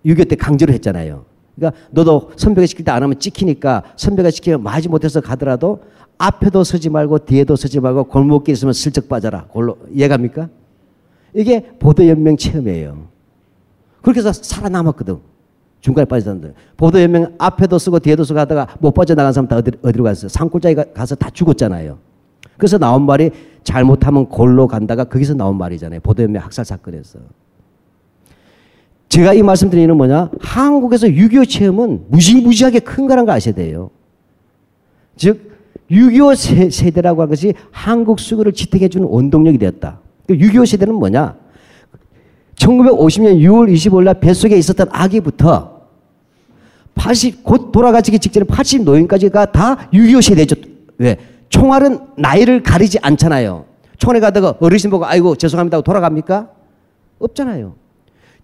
[0.05, 1.25] 6.25 때 강제로 했잖아요.
[1.55, 5.81] 그러니까 너도 선배가 시킬 때 안 하면 찍히니까 선배가 시키면 마지 못해서 가더라도
[6.17, 9.45] 앞에도 서지 말고 뒤에도 서지 말고 골목길 있으면 슬쩍 빠져라.
[9.49, 10.49] 골로 이해갑니까?
[11.35, 13.07] 이게 보도연맹 체험이에요.
[14.01, 15.17] 그렇게 해서 살아남았거든.
[15.81, 20.27] 중간에 빠졌는데 보도연맹 앞에도 쓰고 뒤에도 쓰고 하다가 못 빠져나간 사람 다 어디, 어디로 갔어요?
[20.29, 21.99] 산골짜기 가서 다 죽었잖아요.
[22.57, 23.29] 그래서 나온 말이
[23.67, 25.99] 잘못하면 골로 간다가 거기서 나온 말이잖아요.
[25.99, 27.19] 보도연맹 학살 사건에서.
[29.09, 30.31] 제가 이 말씀드리는 뭐냐?
[30.39, 33.89] 한국에서 6.25 체험은 무지무지하게 큰 거란 걸 아셔야 돼요.
[35.17, 35.51] 즉,
[35.91, 39.99] 6.25 세대라고 한 것이 한국 수구를 지탱해주는 원동력이 되었다.
[40.29, 41.35] 6.25그 세대는 뭐냐?
[42.55, 45.81] 1950년 6월 25일 날 뱃속에 있었던 아기부터
[46.95, 50.55] 80, 곧 돌아가시기 직전에 80 노인까지가 다 6.25 세대죠.
[50.99, 51.17] 왜?
[51.49, 53.65] 총알은 나이를 가리지 않잖아요.
[53.97, 56.49] 총알에 가다가 어르신 보고 아이고 죄송합니다 하고 돌아갑니까?
[57.19, 57.75] 없잖아요.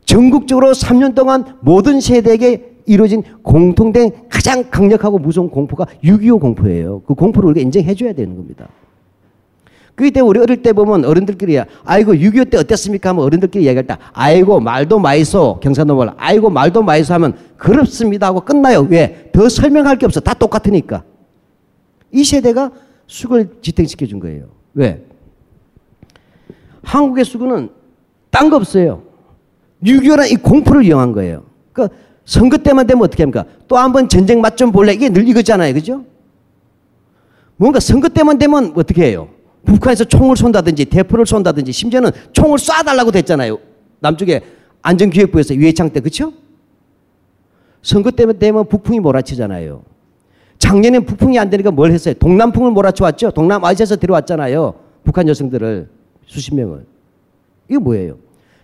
[0.05, 7.01] 전국적으로 3년 동안 모든 세대에게 이루어진 공통된 가장 강력하고 무서운 공포가 6.25 공포예요.
[7.05, 8.67] 그 공포를 우리가 인정해 줘야 되는 겁니다.
[9.95, 14.59] 때문에 우리 어릴 때 보면 어른들끼리 아이고 6.25 때 어땠습니까 하면 어른들끼리 얘기할 때 아이고
[14.59, 18.87] 말도 마이소 경상도 말 아이고 말도 마이소 하면 그렇습니다 하고 끝나요.
[18.89, 19.29] 왜?
[19.31, 20.19] 더 설명할 게 없어.
[20.19, 21.03] 다 똑같으니까.
[22.11, 22.71] 이 세대가
[23.07, 24.47] 수구를 지탱시켜 준 거예요.
[24.73, 25.03] 왜?
[26.83, 27.69] 한국의 수구는
[28.29, 29.03] 딴거 없어요.
[29.83, 31.45] 6.25는 이 공포를 이용한 거예요.
[31.71, 31.87] 그
[32.25, 33.45] 선거 때만 되면 어떻게 합니까?
[33.67, 34.93] 또 한 번 전쟁 맛 좀 볼래?
[34.93, 35.73] 이게 늘 이거잖아요.
[35.73, 36.05] 그죠?
[37.57, 39.29] 뭔가 선거 때만 되면 어떻게 해요?
[39.65, 43.59] 북한에서 총을 쏜다든지 대포를 쏜다든지 심지어는 총을 쏴달라고 됐잖아요.
[43.99, 44.41] 남쪽에
[44.81, 46.33] 안전기획부에서 유해창 때 그쵸?
[47.81, 49.83] 선거 때문에 되면 북풍이 몰아치잖아요.
[50.63, 52.13] 작년엔 북풍이 안 되니까 뭘 했어요?
[52.17, 53.31] 동남풍을 몰아쳐 왔죠?
[53.31, 54.73] 동남아시아에서 들어왔잖아요.
[55.03, 55.89] 북한 여성들을
[56.25, 56.85] 수십 명을.
[57.69, 58.15] 이게 뭐예요?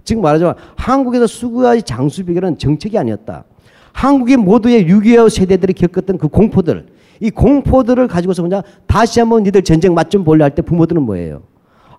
[0.05, 3.43] 지금 말하자면 한국에서 수구의 장수 비결은 정책이 아니었다.
[3.91, 6.85] 한국의 모두의 6.25 세대들이 겪었던 그 공포들,
[7.19, 11.41] 이 공포들을 가지고서 그냥 다시 한번 니들 전쟁 맛 좀 볼래 할 때 부모들은 뭐예요?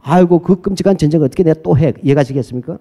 [0.01, 1.93] 아이고 그 끔찍한 전쟁 어떻게 내가 또 해?
[2.03, 2.79] 이해가시겠습니까?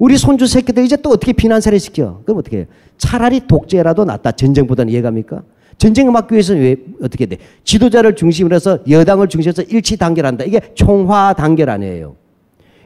[0.00, 2.22] 우리 손주 새끼들 이제 또 어떻게 피난사를 시켜?
[2.24, 2.66] 그럼 어떻게 해요?
[2.98, 4.32] 차라리 독재라도 낫다.
[4.32, 5.42] 전쟁보다는 이해갑니까?
[5.80, 7.38] 전쟁을 막기 위해서 왜 어떻게 돼?
[7.64, 10.44] 지도자를 중심으로 해서 여당을 중심으로 해서 일치 단결한다.
[10.44, 12.16] 이게 총화 단결 아니에요.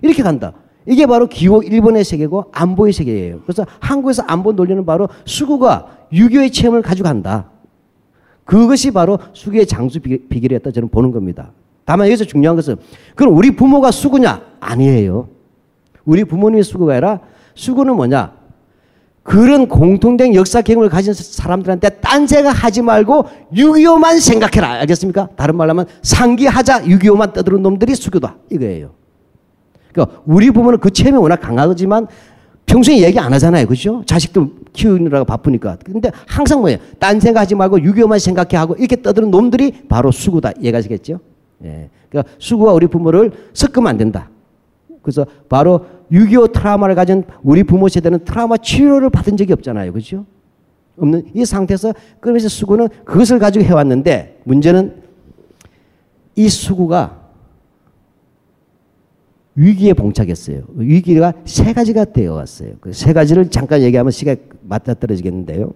[0.00, 0.52] 이렇게 간다.
[0.86, 3.40] 이게 바로 기호 1번의 세계고 안보의 세계예요.
[3.40, 7.50] 그래서 한국에서 안보 논리는 바로 수구가 유교의 체험을 가져간다.
[8.44, 11.50] 그것이 바로 수구의 장수 비결이었다 저는 보는 겁니다.
[11.84, 12.76] 다만 여기서 중요한 것은
[13.16, 14.40] 그럼 우리 부모가 수구냐?
[14.60, 15.28] 아니에요.
[16.04, 17.20] 우리 부모님이 수구가 아니라
[17.56, 18.43] 수구는 뭐냐?
[19.24, 24.80] 그런 공통된 역사 경험을 가진 사람들한테 딴 생각 하지 말고 6.25만 생각해라.
[24.80, 25.30] 알겠습니까?
[25.34, 28.36] 다른 말로 하면 상기하자 6.25만 떠드는 놈들이 수교다.
[28.50, 28.90] 이거예요.
[29.92, 32.06] 그러니까 우리 부모는 그 체험이 워낙 강하지만
[32.66, 33.66] 평소에 얘기 안 하잖아요.
[33.66, 34.02] 그죠?
[34.04, 35.78] 자식들 키우느라고 바쁘니까.
[35.82, 36.78] 근데 항상 뭐예요?
[36.98, 40.52] 딴 생각하지 말고 6.25만 생각해 하고 이렇게 떠드는 놈들이 바로 수구다.
[40.60, 41.18] 이해가시겠죠?
[41.64, 41.88] 예.
[42.10, 44.28] 그러니까 수구와 우리 부모를 섞으면 안 된다.
[45.00, 49.92] 그래서 바로 6.25 트라우마를 가진 우리 부모 세대는 트라우마 치료를 받은 적이 없잖아요.
[49.92, 50.24] 그죠?
[50.96, 55.02] 없는 이 상태에서 그러면서 수구는 그것을 가지고 해왔는데 문제는
[56.36, 57.24] 이 수구가
[59.56, 60.62] 위기에 봉착했어요.
[60.74, 62.74] 위기가 세 가지가 되어 왔어요.
[62.80, 65.72] 그 세 가지를 잠깐 얘기하면 시간이 맞다 떨어지겠는데요.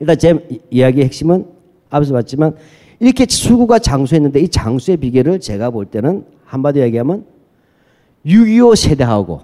[0.00, 1.46] 일단 제 이야기의 핵심은
[1.90, 2.56] 앞에서 봤지만
[2.98, 7.26] 이렇게 수구가 장수했는데 이 장수의 비결을 제가 볼 때는 한마디 얘기하면
[8.26, 9.40] 6.25 세대하고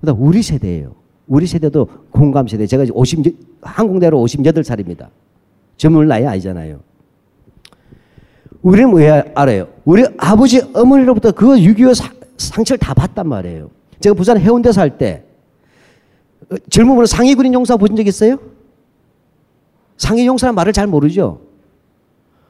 [0.00, 0.94] 그다음 우리 세대예요.
[1.26, 2.66] 우리 세대도 공감 세대.
[2.66, 3.24] 제가 50
[3.62, 5.08] 한국대로 58살입니다.
[5.78, 6.80] 젊은 나이 아니잖아요.
[8.62, 9.68] 우리는 왜 알아요?
[9.84, 13.70] 우리 아버지 어머니로부터 그 6.25 상처를 다 봤단 말이에요.
[14.00, 15.24] 제가 부산 해운대 살 때
[16.68, 18.38] 젊은 분은 상위군인 용사 보신 적 있어요?
[19.96, 21.40] 상위 용사는 말을 잘 모르죠.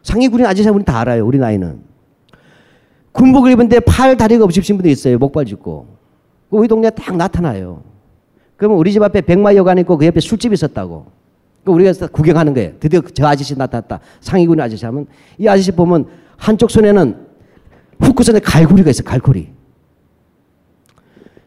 [0.02, 1.24] 상위군인 아저씨분이 다 알아요.
[1.24, 1.80] 우리 나이는.
[3.14, 5.18] 군복을 입은데 팔 다리가 없으신 분도 있어요.
[5.18, 5.86] 목발 짚고.
[6.50, 7.82] 우리 동네에 딱 나타나요.
[8.56, 11.06] 그러면 우리 집 앞에 백마 여관 있고 그 옆에 술집이 있었다고.
[11.64, 12.72] 그 우리가 구경하는 거예요.
[12.80, 14.00] 드디어 저 아저씨 나타났다.
[14.20, 15.06] 상위군 아저씨 하면
[15.38, 16.06] 이 아저씨 보면
[16.36, 17.16] 한쪽 손에는
[18.00, 19.48] 후크선에 갈고리가 있어 갈고리.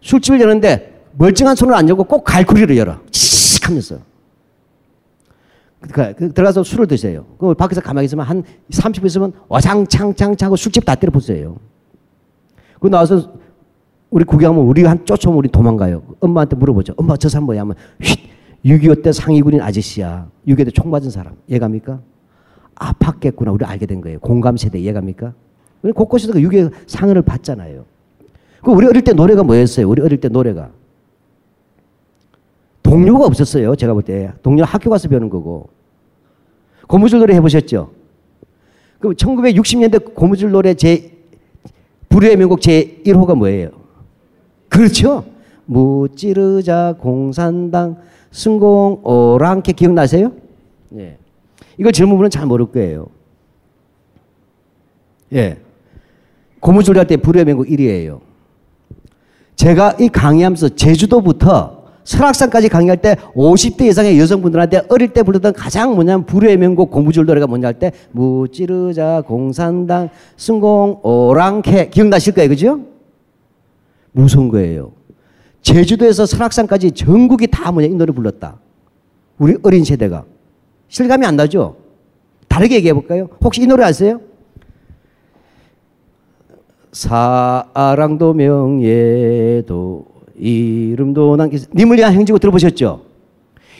[0.01, 2.97] 술집을 여는데 멀쩡한 손을 안 열고 꼭 갈고리를 열어.
[3.11, 3.99] 칙 하면서.
[5.79, 7.25] 그, 그, 들어가서 술을 드세요.
[7.37, 11.55] 그 밖에서 가만히 있으면 한 30분 있으면 와장창창창 하고 술집 다 때려 부숴요.
[12.79, 13.33] 그 나와서
[14.09, 16.01] 우리 구경하면 우리가 한 쫓아오면 우리 도망가요.
[16.19, 16.93] 엄마한테 물어보죠.
[16.97, 17.61] 엄마 저 사람 뭐야?
[17.61, 18.27] 하면 휙!
[18.65, 20.27] 6.25 때 상위군인 아저씨야.
[20.47, 21.35] 6.25 때 총 맞은 사람.
[21.49, 21.99] 얘갑니까?
[22.75, 23.53] 아팠겠구나.
[23.53, 24.19] 우리 알게 된 거예요.
[24.19, 24.81] 공감 세대.
[24.83, 25.33] 얘갑니까?
[25.95, 27.85] 곳곳에서 그6.25 상을 받잖아요.
[28.63, 29.87] 그 우리 어릴 때 노래가 뭐였어요?
[29.87, 30.69] 우리 어릴 때 노래가.
[32.87, 33.75] 동료가 없었어요.
[33.75, 34.31] 제가 볼 때.
[34.41, 35.67] 동료 학교 가서 배우는 거고.
[36.87, 37.91] 고무줄 노래 해보셨죠?
[38.99, 41.11] 그 1960년대 고무줄 노래 제,
[42.07, 43.71] 불후의 명곡 제 1호가 뭐예요?
[44.69, 45.25] 그렇죠?
[45.65, 47.97] 무찌르자 공산당
[48.31, 50.31] 승공 오랑캐 기억나세요?
[50.95, 51.17] 예.
[51.77, 53.07] 이걸 젊은 분은 잘 모를 거예요.
[55.33, 55.57] 예.
[56.61, 58.21] 고무줄 할때 불후의 명곡 1위예요.
[59.57, 61.76] 제가 이 강의하면서 제주도부터
[62.07, 67.47] 설악산까지 강의할 때 50대 이상의 여성분들한테 어릴 때 부르던 가장 뭐냐면 불후의 명곡 고무줄 노래가
[67.47, 72.79] 뭐냐 할 때 무찌르자 공산당 승공 오랑캐 기억나실 거예요 그죠?
[74.13, 74.93] 무서운 거예요.
[75.61, 78.57] 제주도에서 설악산까지 전국이 다 뭐냐 이 노래 불렀다.
[79.37, 80.23] 우리 어린 세대가
[80.87, 81.75] 실감이 안 나죠?
[82.47, 83.27] 다르게 얘기해 볼까요?
[83.43, 84.21] 혹시 이 노래 아세요?
[86.93, 93.01] 사랑도 명예도 이름도 난 님을 위한 행진곡 들어보셨죠?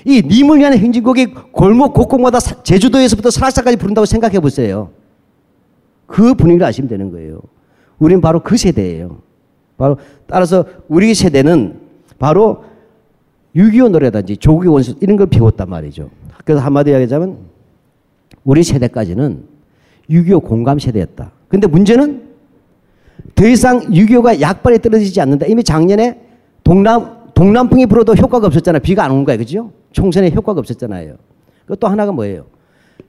[0.05, 4.89] 이 님을 위한 행진곡이 골목 곳곳마다 사- 제주도에서부터 설악산까지 부른다고 생각해 보세요.
[6.05, 7.41] 그 분위기를 아시면 되는 거예요.
[7.99, 9.17] 우리는 바로 그 세대예요.
[9.77, 11.79] 바로 따라서 우리 세대는
[12.17, 12.63] 바로
[13.55, 16.09] 6.25 노래든지 조국의 원수 이런 걸 배웠단 말이죠.
[16.45, 17.37] 그래서 한마디로 얘기하자면
[18.43, 19.43] 우리 세대까지는
[20.09, 21.31] 6.25 공감 세대였다.
[21.49, 22.23] 근데 문제는
[23.35, 25.45] 더 이상 6.25가 약발이 떨어지지 않는다.
[25.47, 26.21] 이미 작년에
[26.71, 28.81] 동남, 동남풍이 불어도 효과가 없었잖아요.
[28.81, 29.37] 비가 안 온 거예요.
[29.39, 29.71] 그죠?
[29.93, 31.15] 총선에 효과가 없었잖아요.
[31.65, 32.45] 그또 하나가 뭐예요?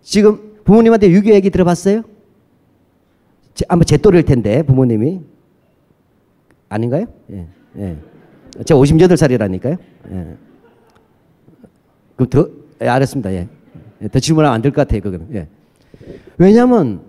[0.00, 2.02] 지금 부모님한테 6.25 얘기 들어봤어요?
[3.54, 5.20] 제- 아마 제 또래일 텐데 부모님이
[6.68, 7.06] 아닌가요?
[7.32, 7.46] 예,
[7.78, 7.96] 예.
[8.64, 9.76] 제가 58살이라니까요.
[10.12, 10.36] 예.
[12.14, 12.48] 그럼 더,
[12.82, 13.32] 예, 알았습니다.
[13.32, 13.48] 예.
[14.02, 15.00] 예, 더 질문하면 안 될 것 같아요.
[15.02, 15.26] 그거는.
[15.34, 15.48] 예.
[16.36, 17.00] 왜냐면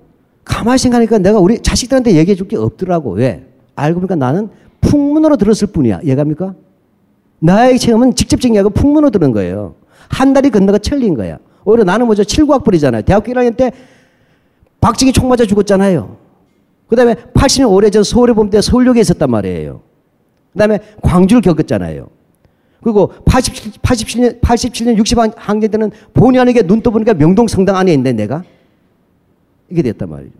[0.43, 3.12] 가만히 생각하니까 내가 우리 자식들한테 얘기해 줄 게 없더라고.
[3.12, 3.45] 왜?
[3.76, 4.50] 알고 보니까 나는
[4.82, 6.02] 풍문으로 들었을 뿐이야.
[6.04, 6.56] 이해갑니까?
[7.40, 9.76] 나의 체험은 직접적인 게 아니고 풍문으로 들은 거예요.
[10.10, 11.38] 한 달이 건너가 천리인 거야.
[11.66, 12.24] 오히려 나는 뭐죠?
[12.24, 13.06] 7구학벌이잖아요.
[13.06, 13.72] 대학교 1학년 때
[14.82, 16.18] 박정희 총 맞아 죽었잖아요.
[16.88, 19.82] 그 다음에 80년 오래전 서울에 봄때 서울역에 있었단 말이에요.
[20.54, 22.10] 그 다음에 광주를 겪었잖아요.
[22.82, 28.44] 그리고 87, 87년, 87년 60학년 때는 본의 아니게 눈 떠보니까 명동 성당 안에 있는데 내가
[29.70, 30.34] 이게 됐단 말이죠.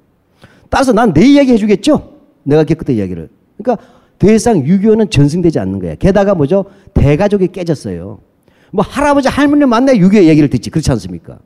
[0.70, 2.14] 따라서 난 내 이야기 해주겠죠?
[2.44, 3.30] 내가 겪었던 이야기를.
[3.58, 3.86] 그러니까
[4.20, 5.95] 더 이상 6.25는 전승되지 않는 거야.
[5.95, 6.65] 게다가 뭐죠?
[6.93, 8.20] 대가족이 깨졌어요.
[8.72, 10.70] 뭐 할아버지 할머니 만나 6.25 얘기를 듣지.
[10.70, 11.39] 그렇지 않습니까?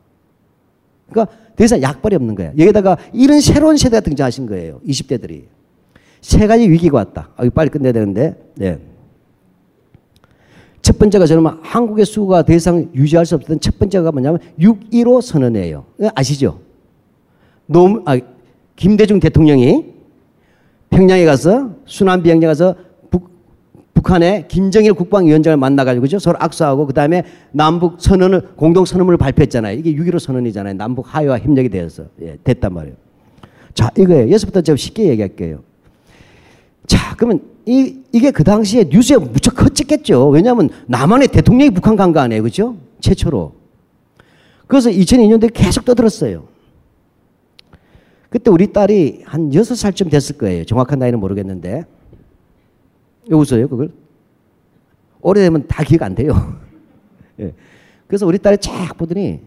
[1.10, 2.52] 그러니까 더 이상 약발이 없는 거야.
[2.58, 4.82] 여기다가 이런 새로운 세대가 등장하신 거예요.
[4.88, 5.44] 20대들이.
[6.22, 7.30] 세 가지 위기가 왔다.
[7.36, 8.36] 아, 이거 빨리 끝내야 되는데.
[8.56, 8.80] 네.
[10.82, 15.86] 첫 번째가 저는 한국의 수가 더 이상 유지할 수 없었던 첫 번째가 뭐냐면 6.15 선언이에요.
[16.16, 16.60] 아시죠?
[17.68, 18.18] 노, 아,
[18.76, 19.93] 김대중 대통령이
[20.94, 22.76] 평양에 가서 순환 비행장 가서
[23.10, 23.32] 북,
[23.96, 26.20] 북한의 김정일 국방위원장을 만나가지고 그죠?
[26.20, 29.78] 서로 악수하고 그 다음에 남북 선언을 공동 선언문을 발표했잖아요.
[29.80, 30.76] 이게 6.15 선언이잖아요.
[30.76, 32.96] 남북 하유와 협력이 되어서 예, 됐단 말이에요.
[33.74, 34.24] 자 이거예요.
[34.26, 35.62] 여기서부터 제가 쉽게 얘기할게요.
[36.86, 40.28] 자 그러면 이, 이게 그 당시에 뉴스에 무척 커졌겠죠.
[40.30, 42.44] 왜냐하면 남한의 대통령이 북한 간 거 아니에요.
[42.44, 42.76] 그죠?
[43.00, 43.54] 최초로.
[44.68, 46.44] 그래서 2002년도에 계속 떠들었어요.
[48.34, 50.66] 그때 우리 딸이 한 6살쯤 됐을 거예요.
[50.66, 51.86] 정확한 나이는 모르겠는데.
[53.30, 53.92] 왜 웃어요, 그걸?
[55.22, 56.34] 오래되면 다 기억 안 돼요.
[57.40, 57.54] 예.
[58.08, 59.40] 그래서 우리 딸이 쫙 보더니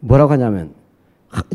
[0.00, 0.70] 뭐라고 하냐면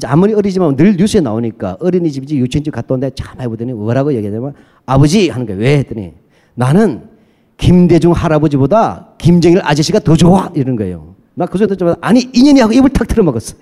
[0.06, 4.54] 아무리 어리지만 늘 뉴스에 나오니까 어린이집인지 유치원집 갔다 온데 참 해보더니 뭐라고 얘기하냐면
[4.86, 5.60] 아버지 하는 거예요.
[5.62, 6.14] 왜 했더니
[6.54, 7.10] 나는
[7.58, 11.16] 김대중 할아버지보다 김정일 아저씨가 더 좋아 이런 거예요.
[11.34, 13.56] 나 그 소리 듣자마자 아니 인연이 하고 입을 탁 틀어먹었어.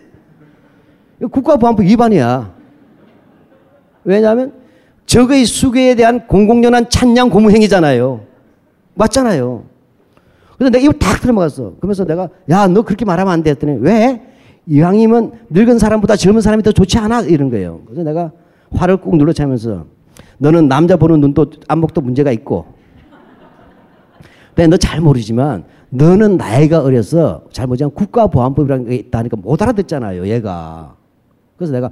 [1.28, 2.54] 국가보안법 위반이야.
[4.04, 4.54] 왜냐하면
[5.06, 8.22] 적의 수괴에 대한 공공연한 찬양 고무행위잖아요.
[8.96, 9.64] 맞잖아요.
[10.58, 11.76] 그래서 내가 입을 탁 틀어먹었어.
[11.78, 14.22] 그러면서 내가 야 너 그렇게 말하면 안 돼 했더니 왜?
[14.68, 17.22] 이왕이면 늙은 사람보다 젊은 사람이 더 좋지 않아?
[17.22, 17.82] 이런 거예요.
[17.86, 18.32] 그래서 내가
[18.72, 19.86] 화를 꾹 눌러차면서
[20.38, 22.66] 너는 남자 보는 눈도 안목도 문제가 있고
[24.54, 30.96] 근데 너 잘 모르지만 너는 나이가 어려서 잘 모르지만 국가보안법이라는 게 있다니까 못 알아듣잖아요 얘가
[31.60, 31.90] 그래서 내가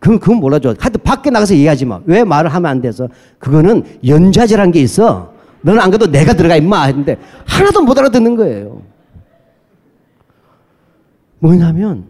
[0.00, 3.06] 그건, 그건 몰라줘 하여튼 밖에 나가서 얘기하지 마 왜 말을 하면 안 돼서
[3.38, 8.82] 그거는 연좌제라는 게 있어 너는 안 그래도 내가 들어가 임마 했는데 하나도 못 알아듣는 거예요
[11.38, 12.06] 뭐냐면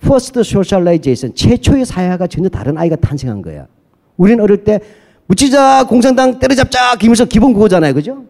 [0.00, 3.68] first socialization 최초의 사회가 전혀 다른 아이가 탄생한 거야.
[4.16, 4.80] 우리는 어릴 때
[5.26, 7.94] 무찌르자 공산당 때려잡자 김일성 기본 그거잖아요.
[7.94, 8.24] 그죠?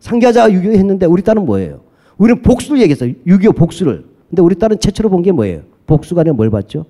[0.00, 1.80] 상기하자 6.25 했는데 우리 딸은 뭐예요?
[2.16, 3.12] 우리는 복수를 얘기했어요.
[3.26, 4.06] 6.25 복수를.
[4.30, 5.60] 근데 우리 딸은 최초로 본 게 뭐예요?
[5.86, 6.86] 복수가 아니라 뭘 봤죠?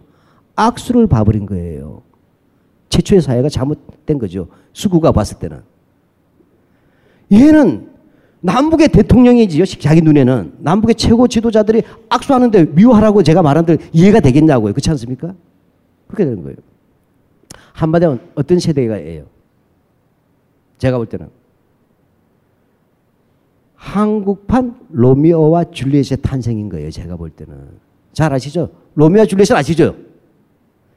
[0.56, 2.02] 악수를 봐버린 거예요.
[2.88, 4.48] 최초의 사회가 잘못된 거죠.
[4.72, 5.60] 수구가 봤을 때는.
[7.32, 7.90] 얘는
[8.40, 9.64] 남북의 대통령이지요.
[9.64, 14.72] 자기 눈에는 남북의 최고 지도자들이 악수하는데 미워하라고 제가 말한 대로 이해가 되겠냐고요.
[14.72, 15.34] 그렇지 않습니까?
[16.08, 16.56] 그렇게 되는 거예요.
[17.72, 19.24] 한마디로 어떤 세대가예요?
[20.78, 21.28] 제가 볼 때는
[23.76, 26.90] 한국판 로미오와 줄리엣의 탄생인 거예요.
[26.90, 27.56] 제가 볼 때는
[28.12, 28.70] 잘 아시죠?
[28.94, 29.94] 로미오와 줄리엣을 아시죠?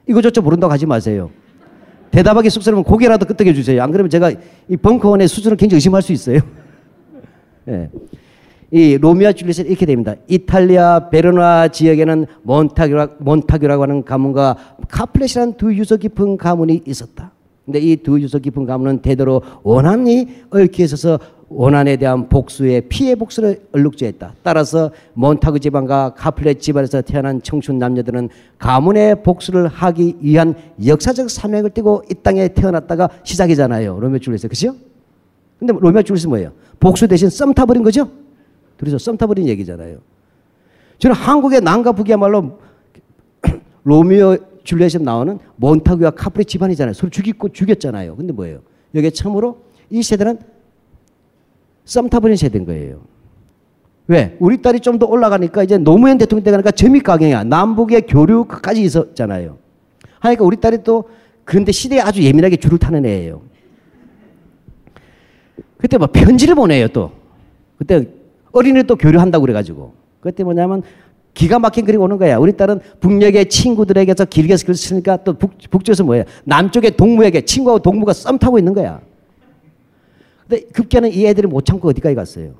[0.07, 1.29] 이거저거 모른다고 하지 마세요.
[2.11, 3.81] 대답하기 쑥스러우면 고개라도 끄덕여 주세요.
[3.83, 4.31] 안 그러면 제가
[4.69, 6.39] 이 벙커원의 수준을 굉장히 의심할 수 있어요.
[7.67, 7.89] 예.
[8.71, 10.15] 이 로미오와 줄리엣은 이렇게 됩니다.
[10.27, 14.55] 이탈리아 베로나 지역에는 몬타규라, 몬타규라고 하는 가문과
[14.89, 17.31] 카플렛이라는 두 유서 깊은 가문이 있었다.
[17.65, 23.61] 근데 이 두 유서 깊은 가문은 대대로 원한이 얽혀 있어서 원한에 대한 복수에 피의 복수로
[23.71, 24.33] 얼룩졌다.
[24.41, 32.05] 따라서 몬타그 집안과 카플렛 집안에서 태어난 청춘 남녀들은 가문의 복수를 하기 위한 역사적 사명을 띠고
[32.09, 33.99] 이 땅에 태어났다가 시작이잖아요.
[33.99, 34.75] 로미오 줄리엣 그죠?
[35.59, 36.51] 근데 로미오 줄리엣 뭐예요?
[36.79, 38.09] 복수 대신 썸 타버린 거죠?
[38.77, 39.99] 둘이서 썸 타버린 얘기잖아요.
[40.97, 42.59] 저는 한국의 남과 북이야말로
[43.83, 46.93] 로미오 줄리엣에 나오는 몬타그와 카플렛 집안이잖아요.
[46.93, 48.15] 서로 죽이고 죽였잖아요.
[48.15, 48.61] 근데 뭐예요?
[48.95, 49.59] 여기 처음으로
[49.91, 50.54] 이 세대는
[51.85, 53.01] 썸 타버린 세대인 거예요.
[54.07, 54.35] 왜?
[54.39, 56.71] 우리 딸이 좀 더 올라가니까 이제 노무현 대통령 때 가니까
[57.03, 57.43] 강행이야.
[57.45, 59.57] 남북의 교류까지 있었잖아요.
[60.19, 61.05] 하니까 우리 딸이 또
[61.43, 63.41] 그런데 시대에 아주 예민하게 줄을 타는 애예요.
[65.77, 67.11] 그때 뭐 편지를 보내요 또.
[67.77, 68.07] 그때
[68.51, 69.93] 어린이 또 교류한다고 그래가지고.
[70.21, 70.81] 그때 뭐냐면
[71.33, 72.37] 기가 막힌 글이 오는 거야.
[72.37, 76.23] 우리 딸은 북녘의 친구들에게서 길게 글을 쓰니까 또 북, 북쪽에서 뭐예요?
[76.45, 79.01] 남쪽의 동무에게 친구하고 동무가 썸 타고 있는 거야.
[80.47, 82.53] 근데 급기야는 이 애들이 못 참고 어디까지 갔어요.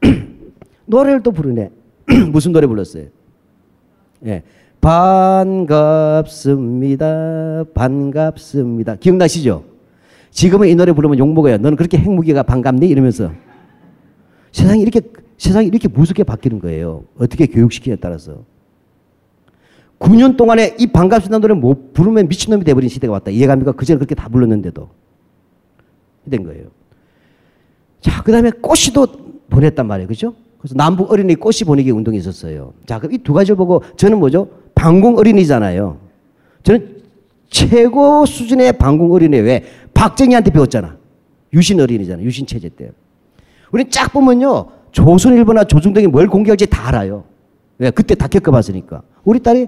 [0.86, 1.70] 노래를 또 부르네.
[2.32, 3.06] 무슨 노래 불렀어요?
[4.26, 4.42] 예.
[4.80, 6.24] 반갑습니다.
[7.74, 8.96] 반갑습니다.
[8.96, 9.64] 기억나시죠?
[10.30, 11.58] 지금은 이 노래 부르면 욕먹어요.
[11.58, 12.88] 너는 그렇게 핵무기가 반갑니?
[12.88, 13.32] 이러면서.
[14.52, 15.02] 세상이 이렇게,
[15.36, 17.04] 세상이 이렇게 무섭게 바뀌는 거예요.
[17.18, 18.44] 어떻게 교육시키냐에 따라서.
[19.98, 23.30] 9년 동안에 이 반갑습니다 노래 못 부르면 미친놈이 돼버린 시대가 왔다.
[23.30, 23.72] 이해갑니까?
[23.72, 24.88] 그전에 그렇게 다 불렀는데도.
[26.30, 26.75] 된 거예요.
[28.00, 29.06] 자, 그 다음에 꽃이도
[29.50, 30.08] 보냈단 말이에요.
[30.08, 30.34] 그죠?
[30.58, 32.72] 그래서 남북 어린이 꽃이 보내기 운동이 있었어요.
[32.86, 34.48] 자, 그럼 이 두 가지를 보고 저는 뭐죠?
[34.74, 35.98] 방공 어린이잖아요.
[36.62, 36.96] 저는
[37.48, 39.64] 최고 수준의 방공 어린이 왜?
[39.94, 40.96] 박정희한테 배웠잖아.
[41.54, 42.22] 유신 어린이잖아.
[42.22, 42.90] 유신 체제 때.
[43.72, 44.66] 우리 쫙 보면요.
[44.92, 47.24] 조선일보나 조중동이 뭘 공개할지 다 알아요.
[47.78, 47.90] 왜?
[47.90, 49.02] 그때 다 겪어봤으니까.
[49.24, 49.66] 우리 딸이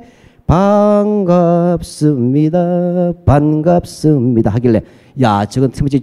[1.79, 3.13] 반갑습니다.
[3.25, 4.51] 반갑습니다.
[4.51, 4.83] 하길래
[5.23, 6.03] 야, 저건 틀림없이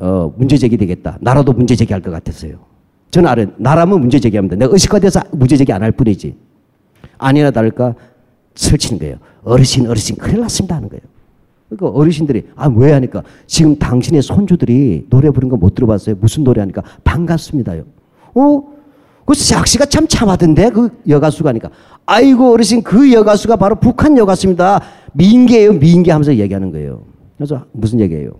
[0.00, 1.18] 어, 문제 제기되겠다.
[1.20, 2.54] 나라도 문제 제기할 것 같았어요.
[3.10, 3.46] 저는 알아요.
[3.58, 4.56] 나라면 문제 제기합니다.
[4.56, 6.34] 내가 의식화돼서 문제 제기 안 할 뿐이지.
[7.18, 7.94] 아니나 다를까
[8.54, 9.16] 설치는 거예요.
[9.44, 11.02] 어르신, 어르신, 큰일 났습니다 하는 거예요.
[11.68, 16.16] 그러니까 어르신들이, 아, 왜 하니까 지금 당신의 손주들이 노래 부르는 거 못 들어봤어요.
[16.20, 17.84] 무슨 노래 하니까 반갑습니다요.
[18.34, 18.62] 어?
[19.26, 21.70] 그 삭시가 참 참하던데, 그 여가수가 하니까.
[22.06, 24.80] 아이고, 어르신, 그 여가수가 바로 북한 여가수입니다.
[25.12, 27.02] 민계예요, 민계 하면서 얘기하는 거예요.
[27.36, 28.32] 그래서 무슨 얘기예요?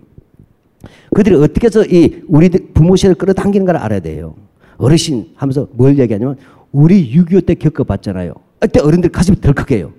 [1.13, 4.35] 그들이 어떻게 해서 이 우리 부모 세를 끌어당기는가를 알아야 돼요.
[4.77, 6.37] 어르신 하면서 뭘 얘기하냐면
[6.71, 8.33] 우리 6.25 때 겪어봤잖아요.
[8.59, 9.91] 그때 어른들 가슴이 덜컥해요.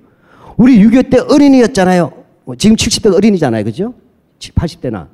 [0.56, 2.12] 우리 6.25 때 어린이였잖아요.
[2.44, 3.64] 뭐 지금 70대 어린이잖아요.
[3.64, 3.94] 그죠?
[4.38, 5.06] 80대나.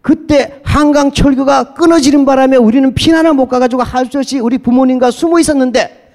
[0.00, 5.38] 그때 한강 철교가 끊어지는 바람에 우리는 피난을 못 가가지고 할 수 없이 우리 부모님과 숨어
[5.40, 6.12] 있었는데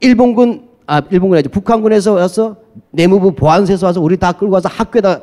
[0.00, 2.56] 일본군 아 일본군이 아니죠 북한군에서 와서
[2.90, 5.20] 내무부 보안소에서 와서 우리 다 끌고 와서 학교에다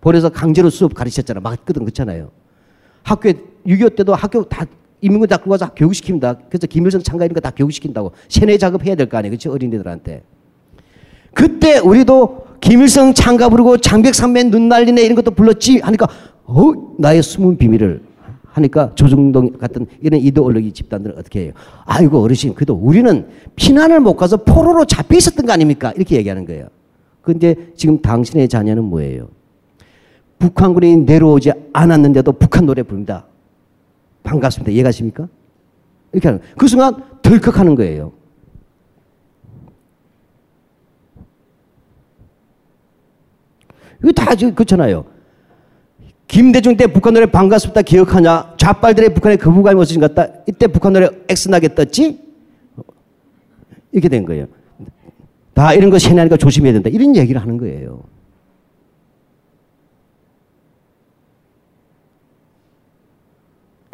[0.00, 1.40] 보내서 강제로 수업 가르쳤잖아.
[1.40, 2.30] 막거든 그렇잖아요.
[3.02, 3.34] 학교에
[3.66, 4.64] 6.25 때도 학교 다
[5.00, 6.38] 인민군 다 끌고 와서 교육시킵니다.
[6.48, 8.12] 그래서 김일성 참가 이런 거 다 교육시킨다고.
[8.28, 9.30] 세뇌 작업해야 될 거 아니에요.
[9.30, 9.52] 그렇죠?
[9.52, 10.22] 어린이들한테.
[11.34, 16.08] 그때 우리도 김일성 창가 부르고 장백산맨 눈 날리네 이런 것도 불렀지 하니까
[16.44, 18.02] 어 나의 숨은 비밀을
[18.44, 21.52] 하니까 조중동 같은 이런 이데올로기 집단들은 어떻게 해요?
[21.84, 25.92] 아이고 어르신 그래도 우리는 피난을 못 가서 포로로 잡혀 있었던 거 아닙니까?
[25.94, 26.66] 이렇게 얘기하는 거예요.
[27.22, 29.28] 근데 지금 당신의 자녀는 뭐예요?
[30.38, 33.26] 북한군이 내려오지 않았는데도 북한 노래 부릅니다.
[34.22, 34.72] 반갑습니다.
[34.72, 35.28] 이해가십니까?
[36.12, 38.12] 이렇게 하는 그 순간 덜컥 하는 거예요.
[44.02, 45.04] 이거 다 지금 그렇잖아요.
[46.28, 48.54] 김대중 때 북한 노래 반갑습니다 기억하냐?
[48.58, 50.32] 좌빨들의 북한의 거부감이 없어진 것 같다.
[50.46, 52.20] 이때 북한 노래 엑스나게 떴지?
[53.90, 54.46] 이렇게 된 거예요.
[55.54, 56.90] 다 이런 거 세뇌하니까 조심해야 된다.
[56.90, 58.04] 이런 얘기를 하는 거예요.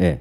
[0.01, 0.19] 예.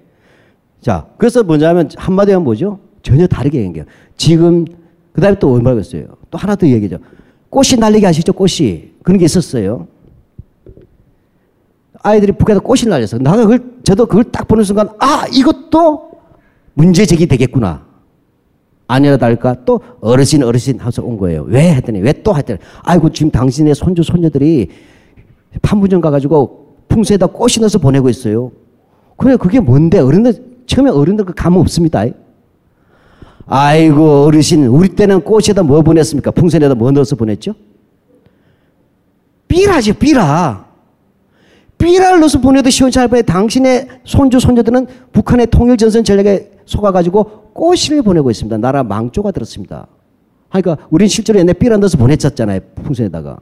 [0.81, 2.79] 자, 그래서 뭐냐면 한마디 하면 뭐죠?
[3.03, 3.85] 전혀 다르게 얘기해요.
[4.16, 4.64] 지금
[5.12, 6.05] 그 다음에 또 뭐라고 했어요?
[6.31, 6.99] 또 하나 더 얘기죠.
[7.51, 8.91] 꽃이 날리게 하시죠, 꽃이.
[9.03, 9.87] 그런 게 있었어요.
[12.03, 13.18] 아이들이 북에서 꽃이 날렸어.
[13.18, 16.11] 나가 그걸, 저도 그걸 딱 보는 순간, 아, 이것도
[16.75, 17.87] 문제 제기 되겠구나.
[18.87, 21.45] 아니라 다를까 또 어르신 어르신 하면서 온 거예요.
[21.49, 24.68] 왜 했더니 왜 또 했더니 아이고 지금 당신의 손주 손녀들이
[25.62, 28.53] 판문점 가가지고 풍수에다 꽃이 넣어서 보내고 있어요.
[29.17, 32.05] 그래 그게 뭔데 어른들 처음에 어른들 그 감흥 없습니다.
[33.47, 36.31] 아이고 어르신 우리 때는 꽃에다 뭐 보냈습니까?
[36.31, 37.55] 풍선에다 뭐 넣어서 보냈죠?
[39.49, 40.65] 삐라죠 삐라.
[41.77, 48.57] 삐라를 넣어서 보내도 시원찮을 바에 당신의 손주 손녀들은 북한의 통일전선 전략에 속아가지고 꽃을 보내고 있습니다.
[48.59, 49.87] 나라 망조가 들었습니다.
[50.51, 52.61] 그러니까 우린 실제로 옛날 삐라 넣어서 보냈었잖아요.
[52.77, 53.39] 풍선에다가.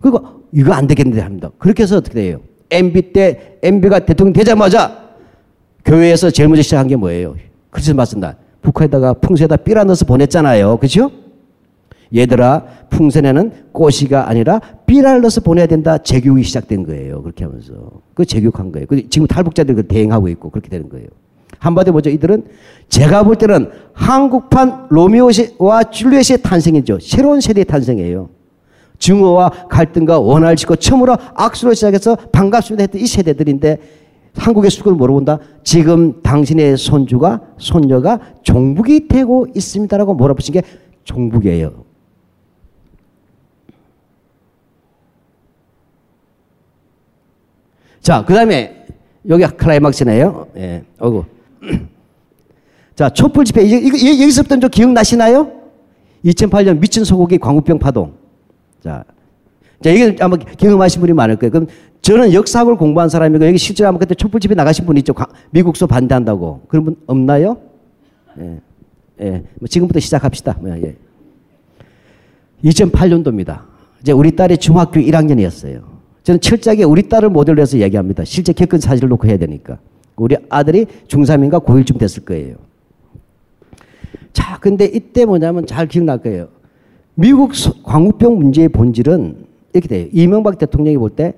[0.00, 0.20] 그리고
[0.52, 1.50] 이거 안 되겠는데 합니다.
[1.58, 2.40] 그렇게 해서 어떻게 돼요?
[2.70, 4.99] MB 때 MB가 대통령 되자마자
[5.84, 7.36] 교회에서 제일 먼저 시작한 게 뭐예요?
[7.70, 8.36] 크리스마스 날.
[8.62, 10.76] 북한에다가 풍선에다 삐라 넣어서 보냈잖아요.
[10.78, 11.10] 그죠?
[12.14, 15.98] 얘들아, 풍선에는 꽃이가 아니라 삐라를 넣어서 보내야 된다.
[15.98, 17.22] 재교육이 시작된 거예요.
[17.22, 17.72] 그렇게 하면서.
[18.14, 18.86] 그 재교육한 거예요.
[18.86, 21.06] 그 지금 탈북자들이 그 대행하고 있고 그렇게 되는 거예요.
[21.58, 22.10] 한마디로 뭐죠?
[22.10, 22.44] 이들은
[22.88, 26.98] 제가 볼 때는 한국판 로미오와 줄리엣의 탄생이죠.
[27.00, 28.28] 새로운 세대의 탄생이에요.
[28.98, 33.78] 증오와 갈등과 원한을 짓고 처음으로 악수로 시작해서 반갑습니다 했던 이 세대들인데
[34.36, 35.38] 한국의 수국을 물어본다.
[35.64, 40.62] 지금 당신의 손주가 손녀가 종북이 되고 있습니다라고 몰아붙인 게
[41.04, 41.84] 종북이에요.
[48.00, 48.86] 자, 그 다음에
[49.28, 50.46] 여기 클라이막스네요.
[50.56, 51.24] 예, 어구.
[52.96, 53.62] 자, 촛불 집회.
[53.62, 55.52] 이거, 이거, 여기서부터 좀 기억나시나요?
[56.24, 58.14] 2008년 미친 소고기 광우병 파동.
[58.82, 59.04] 자,
[59.82, 61.50] 자, 이게 아마 경험하신 분이 많을 거예요.
[61.50, 61.66] 그럼
[62.02, 65.14] 저는 역사학을 공부한 사람이고 여기 실제로 아마 그때 촛불 집회 나가신 분 있죠.
[65.50, 66.62] 미국서 반대한다고.
[66.68, 67.58] 그런 분 없나요?
[68.38, 68.60] 예.
[69.20, 69.30] 예.
[69.58, 70.56] 뭐 지금부터 시작합시다.
[70.60, 70.96] 뭐, 예.
[72.64, 73.60] 2008년도입니다.
[74.00, 75.82] 이제 우리 딸이 중학교 1학년이었어요.
[76.22, 78.24] 저는 철저하게 우리 딸을 모델로 해서 얘기합니다.
[78.24, 79.78] 실제 겪은 사실을 놓고 해야 되니까.
[80.16, 82.56] 우리 아들이 중3인가 고1쯤 됐을 거예요.
[84.32, 86.48] 자, 근데 이때 뭐냐면 잘 기억날 거예요.
[87.14, 90.08] 미국 광우병 문제의 본질은 이렇게 돼요.
[90.12, 91.34] 이명박 대통령이 볼때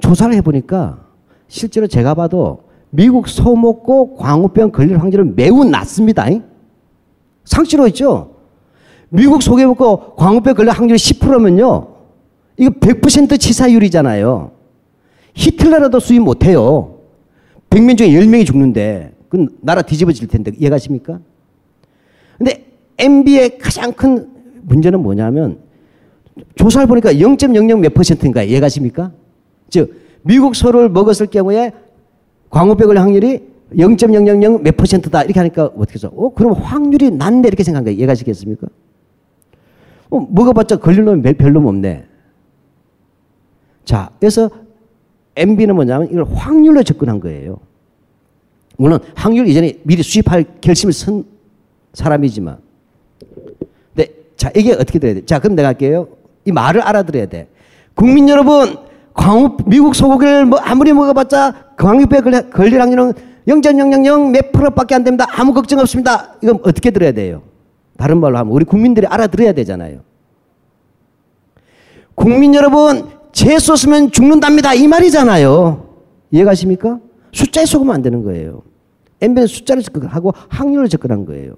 [0.00, 1.04] 조사를 해보니까
[1.48, 6.26] 실제로 제가 봐도 미국 소 먹고 광우병 걸릴 확률은 매우 낮습니다.
[7.44, 8.34] 상치로 있죠?
[9.08, 11.88] 미국 소개 먹고 광우병 걸릴 확률이 10%면요.
[12.56, 14.52] 이거 100% 치사율이잖아요.
[15.34, 16.98] 히틀러라도 수입 못해요.
[17.70, 21.20] 100명 중에 10명이 죽는데 그건 나라 뒤집어질 텐데 이해가십니까?
[22.36, 22.66] 근데
[22.98, 24.28] MB의 가장 큰
[24.62, 25.58] 문제는 뭐냐면
[26.56, 29.12] 조사를 보니까 0.00 몇 퍼센트인가 이해가십니까?
[29.70, 31.72] 즉 미국 소를 먹었을 경우에
[32.50, 37.62] 광우병 을 확률이 0.000 몇 퍼센트다 이렇게 하니까 어떻게 해서 어 그럼 확률이 낮네 이렇게
[37.62, 37.96] 생각한 거예요.
[37.98, 38.66] 이해가시겠습니까?
[40.10, 42.04] 어 먹어봤자 걸릴 놈이 별로 없네.
[43.84, 44.50] 자 그래서
[45.36, 47.60] MB는 뭐냐면 이걸 확률로 접근한 거예요.
[48.76, 51.24] 물론 확률 이전에 미리 수입할 결심을 선
[51.92, 52.58] 사람이지만.
[53.94, 55.24] 근데 자 이게 어떻게 돼야 돼?
[55.24, 56.08] 자 그럼 내가 할게요.
[56.44, 57.48] 이 말을 알아들어야 돼.
[57.94, 58.76] 국민 여러분,
[59.14, 63.12] 광우, 미국 소고기를 뭐 아무리 먹어봤자 광우병에 걸릴, 걸릴 확률은
[63.48, 65.26] 0.000 몇 프로밖에 안 됩니다.
[65.30, 66.34] 아무 걱정 없습니다.
[66.42, 67.42] 이건 어떻게 들어야 돼요?
[67.96, 70.00] 다른 말로 하면 우리 국민들이 알아들어야 되잖아요.
[72.14, 74.74] 국민 여러분, 재수 없으면 죽는답니다.
[74.74, 75.86] 이 말이잖아요.
[76.30, 77.00] 이해가십니까?
[77.32, 78.62] 숫자에 속으면 안 되는 거예요.
[79.20, 81.54] MB는 숫자를 접근하고 확률을 접근한 거예요.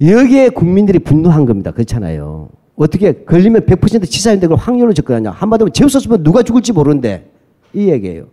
[0.00, 1.70] 여기에 국민들이 분노한 겁니다.
[1.70, 2.48] 그렇잖아요.
[2.80, 5.30] 어떻게 걸리면 100% 치사인데 그걸 확률로 접근하냐.
[5.32, 7.30] 한마디로 재수 없으면 누가 죽을지 모르는데
[7.74, 8.26] 이 얘기예요.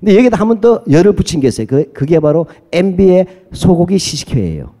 [0.00, 1.66] 근데 여기다 한 번 더 열을 붙인 게 있어요.
[1.66, 4.72] 그, 그게 바로 MB의 소고기 시식회예요.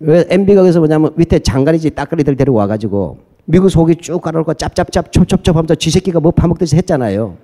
[0.00, 5.56] 왜 MB가 그래서 뭐냐면 밑에 장가리지 따까리들 데리고 와가지고 미국 소고기 쭉 깔아놓고 짭짭짭 첩첩첩
[5.56, 7.36] 하면서 쥐새끼가 뭐 파먹듯이 했잖아요.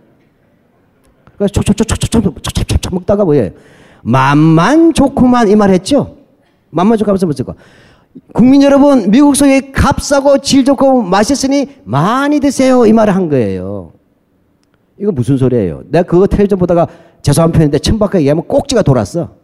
[1.38, 3.50] 그래서 촉촉촉촉촉촉 촉촉촉 먹다가 뭐예요?
[4.02, 6.16] 맘만 좋구만 이 말 했죠?
[6.70, 7.44] 맘만 좋고 하면서 뭐죠?
[8.32, 13.92] 국민 여러분 미국 소고기 값싸고 질 좋고 맛있으니 많이 드세요 이 말을 한 거예요.
[14.98, 15.82] 이거 무슨 소리예요?
[15.88, 16.86] 내가 그거 텔레비전 보다가
[17.22, 19.34] 죄송한 편인데 천박하게 얘기하면 꼭지가 돌았어.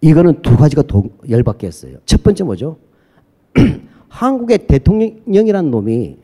[0.00, 1.98] 이거는 두 가지가 도, 열받게 했어요.
[2.04, 2.76] 첫 번째 뭐죠?
[4.08, 6.16] 한국의 대통령이라는 놈이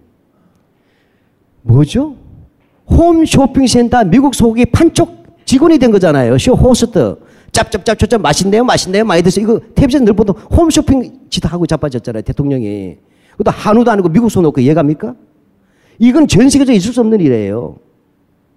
[1.62, 2.16] 뭐죠?
[2.90, 6.36] 홈쇼핑센터 미국 소고기 판촉 직원이 된 거잖아요.
[6.38, 7.16] 쇼 호스트.
[7.52, 9.44] 짭짭짭짭짭 맛있네요, 맛있네요, 많이 드세요.
[9.44, 12.96] 이거 텔레비전 늘 보도 홈쇼핑 짓 하고 자빠졌잖아요, 대통령이.
[13.32, 15.14] 그것도 한우도 아니고 미국 소 놓고 이해갑니까?
[15.98, 17.76] 이건 전 세계적으로 있을 수 없는 일이에요.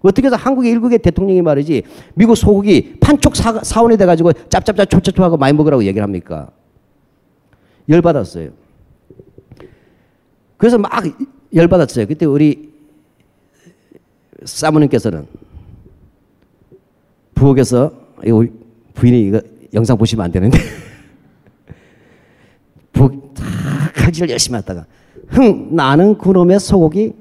[0.02, 1.84] 어떻게 해서 한국의 일국의 대통령이 말이지
[2.16, 6.50] 미국 소고기 판촉 사, 사원이 돼가지고 짭짭짭 초초초하고 많이 먹으라고 얘기를 합니까?
[7.88, 8.50] 열받았어요.
[10.58, 10.92] 그래서 막
[11.54, 12.08] 열받았어요.
[12.08, 12.72] 그때 우리
[14.44, 15.28] 사모님께서는
[17.36, 17.92] 부엌에서
[18.26, 18.46] 이거
[18.94, 19.42] 부인이 이거
[19.74, 20.60] 영상 보시면 안 되는데
[23.96, 24.86] 칼질을 열심히 하다가
[25.28, 27.14] 흥 나는 그놈의 소고기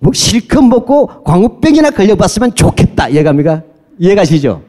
[0.00, 3.62] 뭐 실컷 먹고 광우병이나 걸려봤으면 좋겠다 이해갑니까?
[3.98, 4.62] 이해가시죠?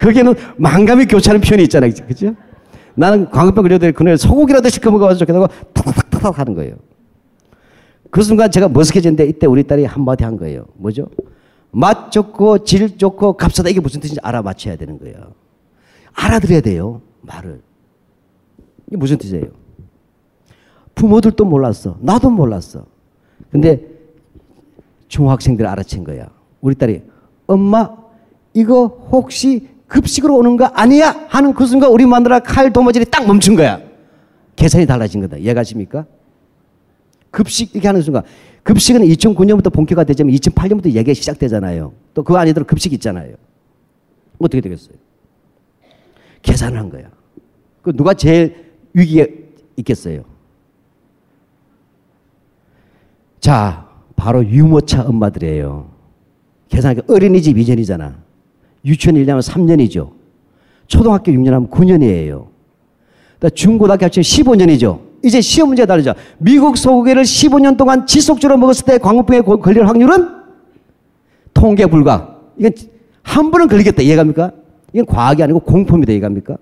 [0.00, 1.90] 거기에는 망감이 교차하는 표현이 있잖아요.
[2.06, 2.34] 그죠?
[2.94, 6.76] 나는 광우병 걸려도 그놈의 소고기라도 실컷 먹어봐서 좋겠다고 탁탁탁탁 하는 거예요.
[8.10, 10.64] 그 순간 제가 머쓱해졌는데 이때 우리 딸이 한마디 한 거예요.
[10.74, 11.08] 뭐죠?
[11.70, 15.34] 맛 좋고 질 좋고 값싸다 이게 무슨 뜻인지 알아맞혀야 되는 거예요.
[16.14, 17.00] 알아들어야 돼요.
[17.22, 17.60] 말을.
[18.86, 19.46] 이게 무슨 뜻이에요?
[20.94, 21.96] 부모들도 몰랐어.
[22.00, 22.86] 나도 몰랐어.
[23.50, 23.86] 근데
[25.08, 26.28] 중학생들 알아챈 거야.
[26.60, 27.02] 우리 딸이
[27.46, 27.96] 엄마
[28.52, 31.26] 이거 혹시 급식으로 오는 거 아니야?
[31.28, 33.80] 하는 그 순간 우리 마누라 칼 도마질이 딱 멈춘 거야.
[34.56, 35.36] 계산이 달라진 거다.
[35.36, 36.04] 이해가십니까?
[37.30, 38.22] 급식 이렇게 하는 순간
[38.62, 41.92] 급식은 2009년부터 본격화 되지만 2008년부터 얘기가 시작되잖아요.
[42.14, 43.34] 또그 안에 들어 급식 있잖아요.
[44.38, 44.96] 어떻게 되겠어요?
[46.42, 47.10] 계산을 한 거야.
[47.82, 49.26] 그 누가 제일 위기에
[49.76, 50.24] 있겠어요?
[53.40, 55.90] 자, 바로 유모차 엄마들이에요.
[56.68, 58.16] 계산하기 어린이집 2년이잖아.
[58.84, 60.12] 유치원 1년 하면 3년이죠.
[60.86, 62.48] 초등학교 6년 하면 9년이에요.
[63.54, 65.07] 중고등학교 합치면 15년이죠.
[65.24, 66.14] 이제 시험 문제가 다르죠.
[66.38, 70.28] 미국 소고기를 15년 동안 지속적으로 먹었을 때 광우병에 걸릴 확률은
[71.54, 72.36] 통계 불가.
[72.56, 72.72] 이건
[73.22, 74.02] 한 번은 걸리겠다.
[74.02, 74.52] 이해갑니까?
[74.92, 76.12] 이건 과학이 아니고 공포입니다.
[76.12, 76.56] 이해갑니까?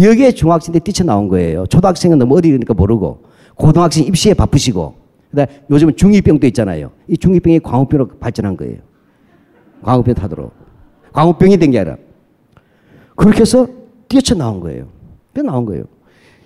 [0.00, 1.66] 여기에 중학생들이 뛰쳐나온 거예요.
[1.66, 3.22] 초등학생은 너무 어리니까 모르고
[3.56, 4.94] 고등학생 입시에 바쁘시고
[5.30, 6.92] 그다음에 요즘은 중2병도 있잖아요.
[7.08, 8.76] 이 중2병이 광우병으로 발전한 거예요.
[9.82, 10.52] 광우병 타도록.
[11.12, 11.96] 광우병이 된 게 아니라.
[13.16, 13.66] 그렇게 해서
[14.08, 14.86] 뛰쳐나온 거예요.
[15.34, 15.84] 그 나온 거예요.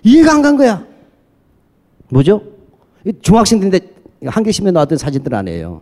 [0.03, 0.83] 이해가 안 간 거야.
[2.13, 2.41] 뭐죠?
[3.21, 3.87] 중학생들인데
[4.25, 5.81] 한겨신문에 나왔던 사진들 아니에요.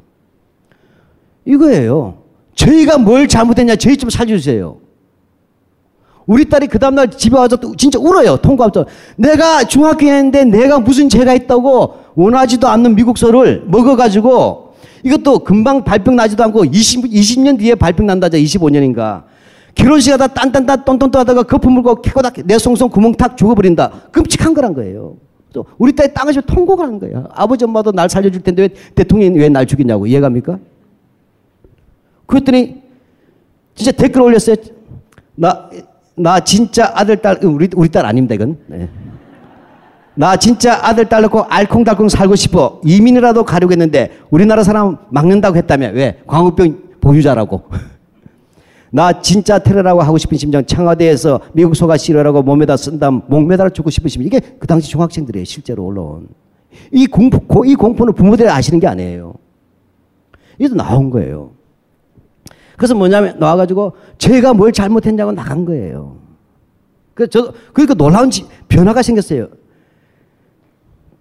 [1.46, 2.18] 이거예요.
[2.56, 4.78] 저희가 뭘 잘못했냐 저희 좀 살려주세요.
[6.26, 8.38] 우리 딸이 그 다음날 집에 와서 또 진짜 울어요.
[8.38, 8.86] 통과하면서.
[9.18, 16.66] 내가 중학교였는데 내가 무슨 죄가 있다고 원하지도 않는 미국서를 먹어가지고 이것도 금방 발병 나지도 않고
[16.66, 18.38] 20, 20년 뒤에 발병 난다죠.
[18.38, 19.24] 25년인가.
[19.76, 23.92] 결혼식 하다 딴딴딴 똔똔똔 하다가 거품 물고 캐고다 내 송송 구멍 탁 죽어버린다.
[24.12, 25.18] 끔찍한 거란 거예요.
[25.54, 27.28] 또 우리 딸이 땅을 좀 통곡을 하는 거야.
[27.34, 30.60] 아버지 엄마도 날 살려줄 텐데 왜 대통령이 왜 날 죽이냐고 이해갑니까?
[32.26, 32.82] 그랬더니
[33.76, 34.56] 진짜 댓글 올렸어요.
[35.36, 35.70] 나,
[36.16, 38.58] 나 진짜 아들, 딸, 우리, 우리 딸 아닙니다, 이건.
[38.68, 38.90] 네.
[40.14, 42.80] 나 진짜 아들, 딸 낳고 알콩달콩 살고 싶어.
[42.86, 45.90] 이민이라도 가려고 했는데 우리나라 사람 막는다고 했다며.
[45.94, 46.22] 왜?
[46.28, 47.64] 광우병 보유자라고.
[48.94, 54.10] 나 진짜 테러라고 하고 싶은 심정 청와대에서 미국 소가 싫어라고 몸에다 쓴다 목매달아 죽고 싶은
[54.10, 54.28] 심정.
[54.28, 56.28] 이게 그 당시 중학생들이에요 실제로 올라온
[56.92, 59.34] 이 공포 이 공포는 부모들이 아시는 게 아니에요.
[60.60, 61.52] 이도 나온 거예요.
[62.78, 66.18] 그래서 뭐냐면 나와가지고 제가 뭘 잘못했냐고 나간 거예요.
[67.14, 68.30] 그 저 그러니까 놀라운
[68.68, 69.48] 변화가 생겼어요.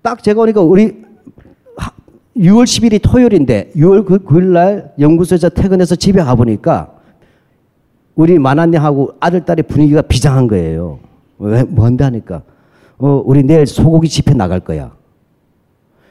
[0.02, 1.02] 딱 제가 오니까 우리
[2.36, 6.99] 6월 10일이 토요일인데 6월 9일 날 연구소에서 퇴근해서 집에 가보니까
[8.20, 10.98] 우리 만화님하고 아들, 딸의 분위기가 비장한 거예요.
[11.38, 12.42] 왜, 뭔데 하니까.
[12.98, 14.92] 어, 우리 내일 소고기 집회 나갈 거야.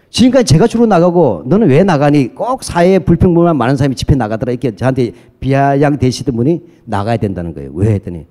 [0.10, 2.34] 지금까지 제가 주로 나가고 너는 왜 나가니?
[2.34, 4.54] 꼭 사회에 불평불만 많은 사람이 집회 나가더라.
[4.54, 7.70] 이렇게 저한테 비아양 되시던 분이 나가야 된다는 거예요.
[7.76, 8.26] 왜 했더니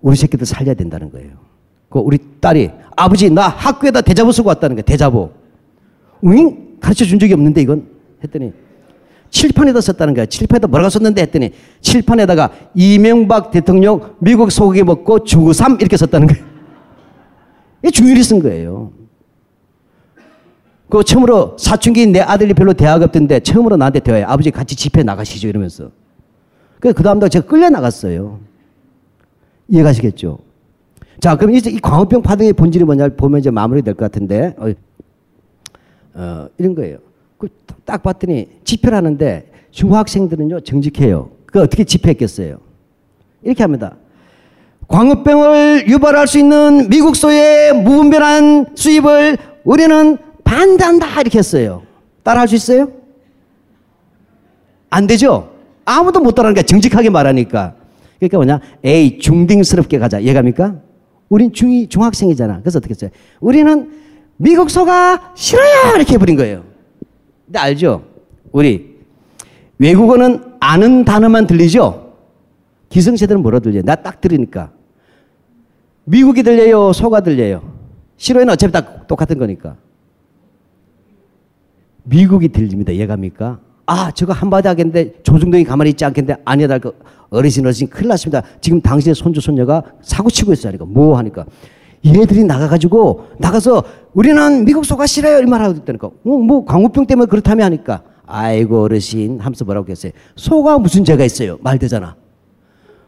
[0.00, 1.30] 우리 새끼들 살려야 된다는 거예요.
[1.88, 4.84] 그 우리 딸이 아버지 나 학교에다 대자보 쓰고 왔다는 거예요.
[4.84, 5.30] 대자보.
[6.24, 6.76] 응?
[6.78, 7.84] 가르쳐 준 적이 없는데 이건
[8.22, 8.52] 했더니
[9.36, 10.24] 칠판에다 썼다는 거야.
[10.24, 11.52] 칠판에다 뭐라고 썼는데 했더니
[11.82, 16.44] 칠판에다가 이명박 대통령 미국 소고기 먹고 중3 이렇게 썼다는 거예요.
[17.84, 18.92] 이 중일이 쓴 거예요.
[20.88, 24.22] 그 처음으로 사춘기 내 아들이 별로 대학 없던데 처음으로 나한테 대화해.
[24.22, 25.90] 아버지 같이 집회 나가시죠 이러면서.
[26.80, 28.40] 그래서 그 다음날 제가 끌려 나갔어요.
[29.68, 30.38] 이해가시겠죠?
[31.20, 34.70] 자, 그럼 이제 이 광우병 파동의 본질이 뭐냐 보면 이제 마무리 될 것 같은데, 어,
[36.14, 36.98] 어, 이런 거예요.
[37.84, 41.30] 딱 봤더니 집회를 하는데 중학생들은요 정직해요.
[41.46, 42.58] 그 어떻게 집회했겠어요?
[43.42, 43.96] 이렇게 합니다.
[44.88, 51.82] 광우병을 유발할 수 있는 미국 소의 무분별한 수입을 우리는 반대한다 이렇게 했어요.
[52.22, 52.90] 따라할 수 있어요?
[54.90, 55.52] 안 되죠?
[55.84, 57.74] 아무도 못 따라하니까 정직하게 말하니까.
[58.18, 58.60] 그러니까 뭐냐?
[58.84, 60.22] 에이 중딩스럽게 가자.
[60.22, 60.76] 얘가입니까?
[61.28, 62.60] 우린 중이 중학생이잖아.
[62.60, 63.10] 그래서 어떻게 했어요?
[63.40, 63.90] 우리는
[64.36, 66.64] 미국 소가 싫어요 이렇게 해버린 거예요.
[67.46, 68.04] 근데 알죠?
[68.52, 68.96] 우리
[69.78, 72.12] 외국어는 아는 단어만 들리죠?
[72.88, 73.82] 기성세대는 뭐라 들려요?
[73.82, 74.70] 나 딱 들으니까.
[76.04, 76.92] 미국이 들려요?
[76.92, 77.72] 소가 들려요?
[78.16, 79.76] 싫어요는 어차피 다 똑같은 거니까.
[82.04, 82.92] 미국이 들립니다.
[82.92, 83.60] 이해갑니까?
[83.86, 86.96] 아, 저거 한마디 하겠는데 조중동이 가만히 있지 않겠는데 아니야, 그
[87.30, 88.42] 어르신, 어르신 큰일 났습니다.
[88.60, 90.68] 지금 당신의 손주, 손녀가 사고 치고 있어요.
[90.70, 91.44] 하니까 뭐 하니까.
[92.04, 93.82] 얘들이 나가가지고 나가서
[94.14, 95.40] 우리는 미국 소가 싫어요.
[95.40, 96.06] 이 말하고 있다니까.
[96.08, 98.02] 어, 뭐 광우병 때문에 그렇다며 하니까.
[98.26, 100.12] 아이고 어르신 하면서 뭐라고 했어요.
[100.34, 101.58] 소가 무슨 죄가 있어요.
[101.62, 102.16] 말 되잖아.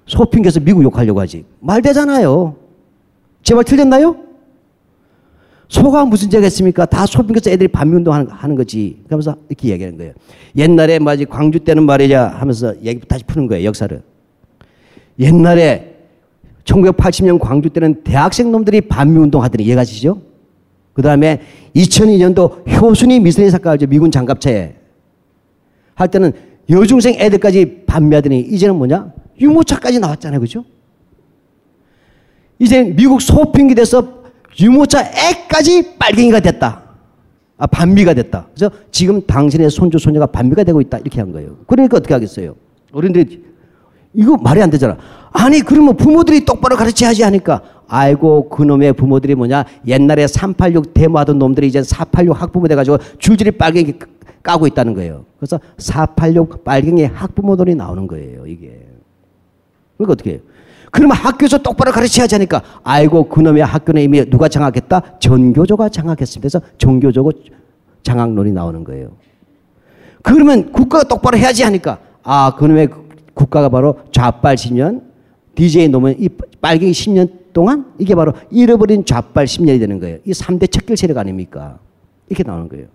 [0.07, 1.45] 소 핑계서 미국 욕하려고 하지.
[1.61, 2.57] 말 되잖아요.
[3.43, 4.17] 제 말 틀렸나요?
[5.69, 6.87] 소가 무슨 죄가 있습니까?
[6.87, 9.03] 다 소 핑계서 애들이 반미운동 하는, 하는 거지.
[9.07, 10.13] 그러면서 이렇게 얘기하는 거예요.
[10.57, 13.65] 옛날에 맞지 광주 때는 말이냐 하면서 얘기 다시 푸는 거예요.
[13.67, 14.03] 역사를.
[15.19, 15.98] 옛날에
[16.69, 20.21] 1980년 광주 때는 대학생 놈들이 반미운동 하더니 이해 가시죠?
[20.93, 21.41] 그 다음에
[21.75, 23.87] 2002년도 효순이 미선이 사건 알죠?
[23.87, 24.75] 미군 장갑차에.
[25.95, 26.33] 할 때는
[26.71, 29.13] 여중생 애들까지 반미하더니 이제는 뭐냐?
[29.41, 30.41] 유모차까지 나왔잖아요.
[30.41, 30.65] 그죠?
[32.59, 34.23] 이제 미국 소fin기 돼서
[34.61, 36.83] 유모차 애까지 빨갱이가 됐다.
[37.57, 38.49] 아, 반미가 됐다.
[38.55, 40.99] 그래서 지금 당신의 손주, 손녀가 반미가 되고 있다.
[40.99, 41.59] 이렇게 한 거예요.
[41.67, 42.55] 그러니까 어떻게 하겠어요?
[42.93, 43.45] 어른들이,
[44.15, 44.97] 이거 말이 안 되잖아.
[45.33, 51.83] 아니, 그러면 부모들이 똑바로 가르쳐야지 하니까, 아이고, 그놈의 부모들이 뭐냐, 옛날에 386 데모하던 놈들이 이제
[51.83, 53.95] 486 학부모 돼가지고 줄줄이 빨갱이
[54.43, 55.25] 까고 있다는 거예요.
[55.39, 58.87] 그래서 486 빨갱이 학부모들이 나오는 거예요, 이게.
[59.97, 60.39] 그러니까 어떻게 해요?
[60.91, 65.19] 그러면 학교에서 똑바로 가르쳐야지 하니까 아이고 그놈의 학교는 이미 누가 장악했다?
[65.19, 66.41] 전교조가 장악했습니다.
[66.41, 67.33] 그래서 전교조고
[68.03, 69.11] 장악론이 나오는 거예요.
[70.23, 72.89] 그러면 국가가 똑바로 해야지 하니까 아 그놈의
[73.39, 75.03] 국가가 바로 좌빨 10년
[75.55, 76.29] DJ 놈은 이
[76.61, 80.19] 빨갱이 10년 동안 이게 바로 잃어버린 좌빨 10년이 되는 거예요.
[80.25, 81.79] 이 3대 척결 세력 아닙니까?
[82.29, 82.87] 이렇게 나오는 거예요.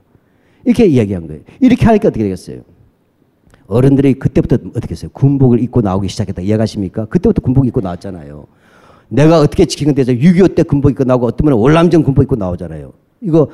[0.66, 1.42] 이렇게 이야기한 거예요.
[1.62, 2.62] 이렇게 하니까 어떻게 되겠어요?
[3.68, 5.10] 어른들이 그때부터 어떻게 했어요?
[5.14, 6.42] 군복을 입고 나오기 시작했다.
[6.42, 7.06] 이해가십니까?
[7.06, 8.46] 그때부터 군복 입고 나왔잖아요.
[9.08, 12.92] 내가 어떻게 지킨 건데 6.25 때 군복 입고 나오고 어떤 분은 월남전 군복 입고 나오잖아요.
[13.22, 13.48] 이거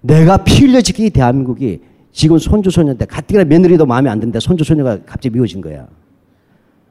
[0.00, 1.80] 내가 피 흘려 지킨 이 대한민국이
[2.12, 5.88] 지금 손주 손녀인데 가뜩이나 며느리도 마음에 안 드는데 손주 손녀가 갑자기 미워진 거야.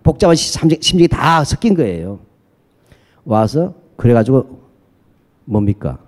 [0.04, 2.20] 복잡한 심정이 다 섞인 거예요.
[3.24, 4.60] 와서 그래가지고
[5.46, 6.00] 뭡니까?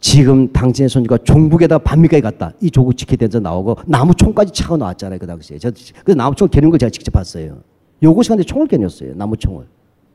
[0.00, 2.52] 지금 당신의 손주가 종북에다 반미까지 갔다.
[2.60, 5.18] 이 조국 지켜대서 나오고 나무총까지 차고 나왔잖아요.
[5.18, 5.58] 그 당시에.
[5.58, 5.72] 저,
[6.04, 7.58] 그 나무총 겨눈 걸 제가 직접 봤어요.
[8.00, 9.14] 요거 시간에 총을 겨눴어요.
[9.16, 9.66] 나무총을.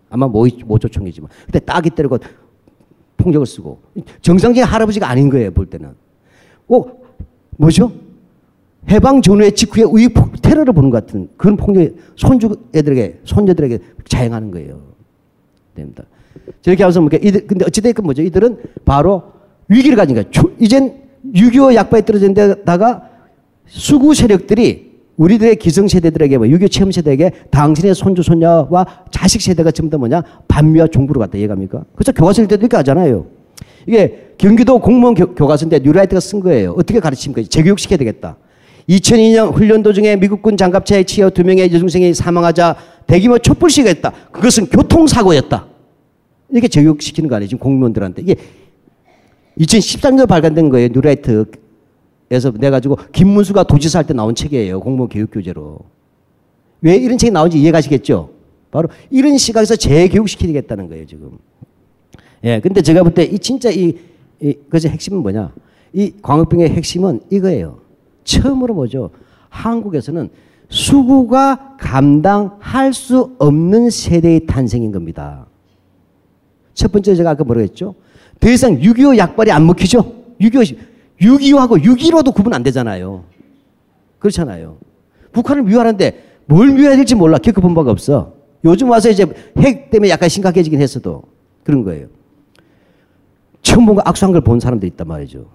[0.09, 1.29] 아마 모, 모조총이지만.
[1.47, 2.17] 그때 따기 때리고
[3.17, 3.81] 폭력을 쓰고.
[4.21, 5.51] 정상적인 할아버지가 아닌 거예요.
[5.51, 5.93] 볼 때는.
[6.69, 7.02] 어,
[7.57, 7.91] 뭐죠?
[8.89, 14.81] 해방 전후의 직후에 우익 테러를 보는 것 같은 그런 폭력이 손주 애들에게, 손녀들에게 자행하는 거예요.
[15.73, 16.03] 됩니다.
[16.61, 18.21] 저렇게 하면서, 이들, 근데 어찌됐건 뭐죠?
[18.21, 19.23] 이들은 바로
[19.69, 20.29] 위기를 가진 거예요.
[20.59, 21.01] 이젠
[21.33, 23.09] 6.25 약발에 떨어진 데다가
[23.65, 29.97] 수구 세력들이 우리들의 기성세대들에게, 뭐, 6.25 체험 세대에게 당신의 손주, 손녀와 자식 세대가 전부 다
[29.97, 30.23] 뭐냐?
[30.47, 31.37] 반미와 종북으로 갔다.
[31.37, 31.85] 이해갑니까?
[31.95, 33.27] 그래서 교과서일 때도 이렇게 하잖아요.
[33.85, 36.71] 이게 경기도 공무원 교, 과서인데 뉴라이트가 쓴 거예요.
[36.77, 37.47] 어떻게 가르칩니까?
[37.47, 38.35] 재교육시켜야 되겠다.
[38.89, 42.75] 2002년 훈련 도중에 미국군 장갑차에 치여 두 명의 여중생이 사망하자
[43.07, 44.11] 대규모 촛불 시위가 했다.
[44.33, 45.65] 그것은 교통사고였다.
[46.51, 47.47] 이렇게 재교육시키는 거 아니에요.
[47.47, 48.21] 지금 공무원들한테.
[48.21, 48.35] 이게
[49.61, 50.89] 2013년에 발간된 거예요.
[50.91, 54.81] 뉴라이트에서 내가지고 김문수가 도지사 할 때 나온 책이에요.
[54.81, 55.79] 공무원 교육 교재로.
[56.81, 58.29] 왜 이런 책이 나온지 이해가시겠죠?
[58.71, 61.37] 바로 이런 시각에서 재교육시키겠다는 거예요, 지금.
[62.43, 63.93] 예, 근데 제가 볼 때 이 진짜 이,
[64.43, 65.53] 이, 그것의 핵심은 뭐냐?
[65.93, 67.79] 이 광우병의 핵심은 이거예요.
[68.25, 69.09] 처음으로 뭐죠?
[69.49, 70.29] 한국에서는
[70.67, 75.45] 수구가 감당할 수 없는 세대의 탄생인 겁니다.
[76.73, 77.95] 첫 번째 제가 아까 뭐라고 했죠?
[78.39, 80.13] 더 이상 6.25 약발이 안 먹히죠?
[80.41, 80.77] 6.25,
[81.21, 83.23] 6.25하고 6.15도 구분 안 되잖아요.
[84.19, 84.77] 그렇잖아요.
[85.31, 87.37] 북한을 미워하는데 뭘 미워해야 될지 몰라.
[87.37, 88.33] 겪어본 바가 없어.
[88.65, 89.25] 요즘 와서 이제
[89.57, 91.23] 핵 때문에 약간 심각해지긴 했어도
[91.63, 92.07] 그런 거예요.
[93.63, 95.45] 처음 뭔가 악수한 걸 본 사람들이 있단 말이죠.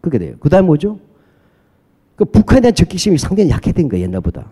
[0.00, 0.34] 그렇게 돼요.
[0.40, 0.98] 그 다음 뭐죠?
[2.16, 4.50] 그 북한에 대한 적기심이 상당히 약해진 거예요, 옛날보다.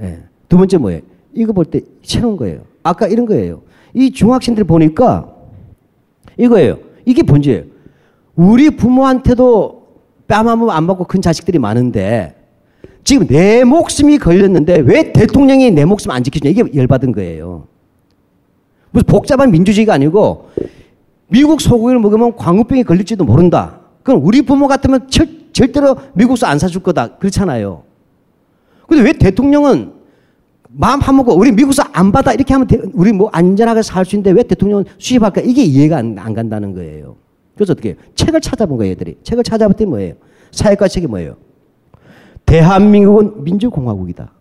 [0.00, 0.20] 예.
[0.48, 1.00] 두 번째 뭐예요?
[1.34, 2.62] 이거 볼 때 새로운 거예요.
[2.82, 3.60] 아까 이런 거예요.
[3.92, 5.28] 이 중학생들 보니까
[6.38, 6.78] 이거예요.
[7.04, 7.64] 이게 본질이에요.
[8.34, 9.86] 우리 부모한테도
[10.28, 12.34] 뺨한번 안 맞고 큰 자식들이 많은데
[13.02, 17.66] 지금 내 목숨이 걸렸는데 왜 대통령이 내 목숨 안 지키냐 이게 열받은 거예요.
[18.90, 20.50] 무슨 복잡한 민주주의가 아니고
[21.28, 23.80] 미국 소고기를 먹으면 광우병이 걸릴지도 모른다.
[24.02, 27.16] 그럼 우리 부모 같으면 절, 절대로 미국서 안 사줄 거다.
[27.18, 27.82] 그렇잖아요.
[28.86, 29.92] 근데 왜 대통령은
[30.70, 34.42] 마음 한먹고 우리 미국서 안 받아 이렇게 하면 우리 뭐 안전하게 살 수 있는데 왜
[34.42, 37.16] 대통령은 수입할까 이게 이해가 안, 안 간다는 거예요.
[37.54, 37.96] 그래서 어떻게 해요?
[38.14, 39.16] 책을 찾아본 거예요, 얘들이.
[39.22, 40.14] 책을 찾아봤더니 뭐예요?
[40.52, 41.36] 사회과 책이 뭐예요?
[42.46, 44.32] 대한민국은 민주공화국이다.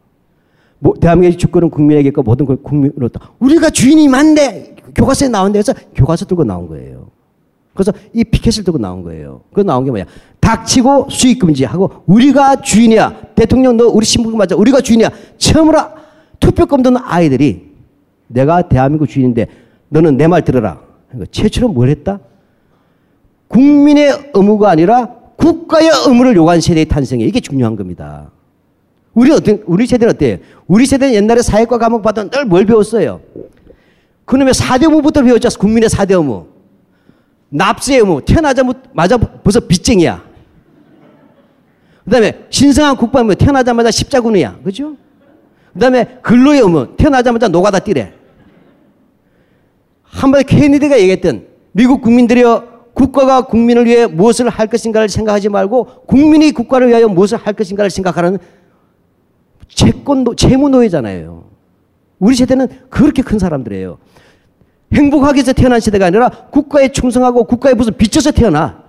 [0.79, 3.31] 뭐, 대한민국의 주권은 국민에게 있고 모든 걸 국민으로 다.
[3.39, 4.75] 우리가 주인이 많네!
[4.95, 7.07] 교과서에 나온 데서 교과서 들고 나온 거예요.
[7.73, 9.41] 그래서 이 피켓을 들고 나온 거예요.
[9.53, 10.05] 그 나온 게 뭐야?
[10.39, 13.21] 닥치고 수익 금지하고 우리가 주인이야.
[13.35, 14.55] 대통령 너 우리 신분 맞아.
[14.55, 15.09] 우리가 주인이야.
[15.37, 15.79] 처음으로
[16.39, 17.71] 투표권 드는 아이들이
[18.27, 19.47] 내가 대한민국 주인인데
[19.89, 20.79] 너는 내 말 들어라.
[21.31, 22.19] 최초로 뭘 했다?
[23.47, 25.07] 국민의 의무가 아니라
[25.37, 28.31] 국가의 의무를 요구한 세대의 탄생이 이게 중요한 겁니다.
[29.13, 30.37] 우리 어떤 우리 세대는 어때요?
[30.67, 33.21] 우리 세대는 옛날에 사회과 과목 받던 늘 뭘 배웠어요?
[34.27, 35.47] 그놈의 4대 의무부터 배웠죠.
[35.57, 36.47] 국민의 4대 의무.
[37.49, 38.21] 납세의 의무.
[38.25, 40.21] 태어나자마자 벌써 빚쟁이야.
[42.03, 44.59] 그 다음에 신성한 국방부 태어나자마자 십자군이야.
[44.65, 44.97] 그죠?
[45.73, 46.97] 그 다음에 근로의 의무.
[46.97, 48.13] 태어나자마자 노가다 뛰래.
[50.03, 56.89] 한번 케네디가 얘기했던 미국 국민들이여 국가가 국민을 위해 무엇을 할 것인가를 생각하지 말고 국민이 국가를
[56.89, 58.39] 위하여 무엇을 할 것인가를 생각하는
[59.69, 61.46] 채권 노, 채무 노예잖아요.
[62.19, 63.97] 우리 세대는 그렇게 큰 사람들이에요.
[64.93, 68.83] 행복하기 위해서 태어난 세대가 아니라 국가에 충성하고 국가에 무슨 빚져서 태어나.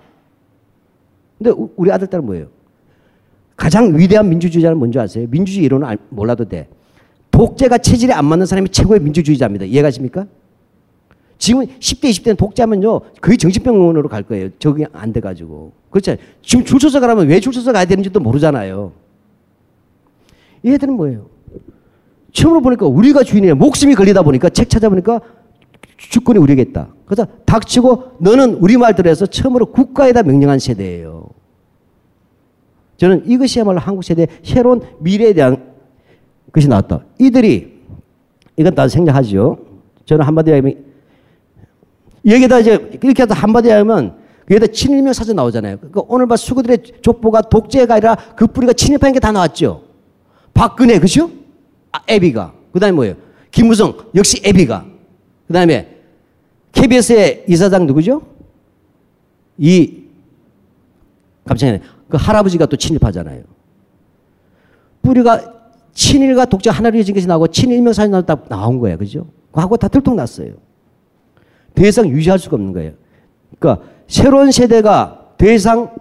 [1.37, 2.47] 근데 우리 아들 딸은 뭐예요?
[3.55, 5.27] 가장 위대한 민주주의자는 뭔지 아세요?
[5.29, 6.69] 민주주의 이론은 몰라도 돼.
[7.31, 9.65] 독재가 체질에 안 맞는 사람이 최고의 민주주의자입니다.
[9.65, 10.25] 이해가십니까?
[11.37, 12.99] 지금 10대, 20대는 독재하면요.
[13.21, 14.49] 거의 정신병원으로 갈 거예요.
[14.59, 15.71] 적응이 안 돼가지고.
[15.89, 16.15] 그렇죠.
[16.41, 18.91] 지금 줄 서서 가라면 왜 줄 서서 가야 되는지도 모르잖아요.
[20.63, 21.27] 이 애들은 뭐예요?
[22.31, 23.55] 처음으로 보니까 우리가 주인이에요.
[23.55, 25.21] 목숨이 걸리다 보니까 책 찾아보니까
[25.97, 31.27] 주권이 우리에게 다 그래서 닥치고 너는 우리 말대로 해서 처음으로 국가에다 명령한 세대예요.
[32.97, 35.71] 저는 이것이야말로 한국 세대의 새로운 미래에 대한
[36.51, 37.05] 것이 나왔다.
[37.17, 37.79] 이들이
[38.57, 39.57] 이건 다 생략하죠.
[40.05, 40.85] 저는 한마디로 하면
[42.25, 44.15] 여기다 이제 이렇게 해서 한마디 하면
[44.49, 45.77] 여기다 친일명 사전 나오잖아요.
[45.77, 49.83] 그러니까 오늘 봐 수구들의 족보가 독재가 아니라 그 뿌리가 친일파인 게 다 나왔죠.
[50.53, 51.29] 박근혜 그죠?
[51.91, 53.15] 아, 애비가 그 다음에 뭐예요?
[53.51, 54.85] 김무성 역시 애비가
[55.47, 55.97] 그 다음에
[56.71, 58.21] KBS의 이사장 누구죠?
[59.57, 60.03] 이
[61.45, 61.79] 깜짝이야.
[62.07, 63.43] 그 할아버지가 또 친일파잖아요.
[65.01, 65.53] 뿌리가
[65.93, 68.97] 친일과 독재 하나로 이어진 것이 나오고 친일명 사전 나온 거예요.
[68.97, 69.27] 그죠?
[69.51, 70.53] 그하고 다 들통났어요.
[71.75, 72.91] 더 이상 유지할 수가 없는 거예요.
[73.57, 75.93] 그러니까 새로운 세대가 더 이상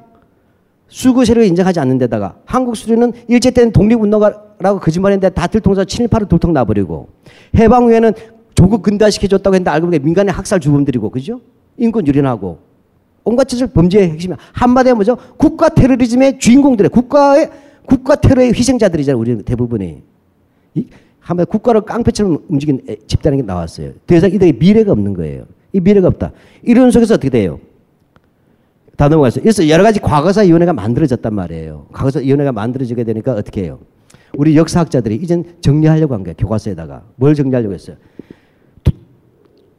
[0.88, 6.52] 수구 세력을 인정하지 않는 데다가 한국 수리는 일제 때는 독립운동가라고 거짓말했는데 다 들통나서 친일파로 들통
[6.52, 7.08] 나버리고
[7.56, 8.12] 해방 후에는
[8.54, 11.40] 조국 근대화시켜줬다고 했는데 알고 보니까 민간의 학살 주범들이고 그죠?
[11.76, 12.58] 인권 유린하고
[13.24, 15.16] 온갖 짓을 범죄의 핵심이 한마디로 뭐죠?
[15.36, 17.50] 국가 테러리즘의 주인공들의 국가의
[17.84, 19.20] 국가 테러의 희생자들이잖아요.
[19.20, 20.02] 우리 대부분이.
[21.20, 23.92] 한마디 국가를 깡패처럼 움직인 집단이 나왔어요.
[24.06, 25.44] 더 이상 이들의 미래가 없는 거예요.
[25.72, 26.32] 이 미래가 없다.
[26.62, 27.60] 이런 속에서 어떻게 돼요?
[28.98, 29.42] 다 넘어갔어요.
[29.42, 31.86] 그래서 여러 가지 과거사위원회가 만들어졌단 말이에요.
[31.92, 33.78] 과거사위원회가 만들어지게 되니까 어떻게 해요?
[34.36, 36.34] 우리 역사학자들이 이젠 정리하려고 한 거예요.
[36.36, 37.04] 교과서에다가.
[37.14, 37.96] 뭘 정리하려고 했어요?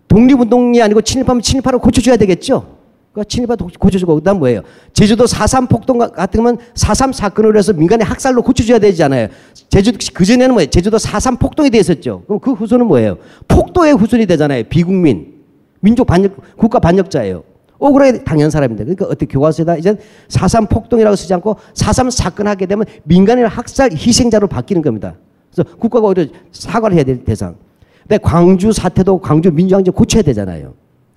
[0.07, 2.77] 독립운동이 아니고 친일파면 친일파로 고쳐줘야 되겠죠?
[3.11, 4.61] 그러니까 친일파 고쳐주고 그 다음 뭐예요?
[4.93, 9.27] 제주도 4.3 폭동 같은 거면 4.3 사건으로 해서 민간의 학살로 고쳐줘야 되잖아요.
[9.67, 10.69] 제주도, 그전에는 뭐예요?
[10.69, 12.23] 제주도 4.3 폭동이 됐었죠.
[12.25, 13.17] 그럼 그 후손은 뭐예요?
[13.49, 14.63] 폭도의 후손이 되잖아요.
[14.69, 15.33] 비국민.
[15.81, 17.43] 민족 반역, 국가 반역자예요.
[17.79, 18.83] 억울하게 당연 사람인데.
[18.83, 19.97] 그러니까 어떻게 교과서에다 이제
[20.27, 25.15] 4.3 폭동이라고 쓰지 않고 4.3 사건 하게 되면 민간인 학살 희생자로 바뀌는 겁니다.
[25.51, 27.55] 그래서 국가가 오히려 사과를 해야 될 대상.
[28.01, 30.73] 근데 광주 사태도 광주 민주항쟁 고쳐야 되잖아요.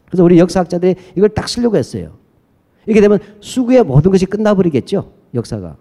[0.07, 2.13] 그래서 우리 역사학자들이 이걸 딱 쓰려고 했어요.
[2.87, 5.11] 이렇게 되면 수구의 모든 것이 끝나버리겠죠.
[5.35, 5.77] 역사가.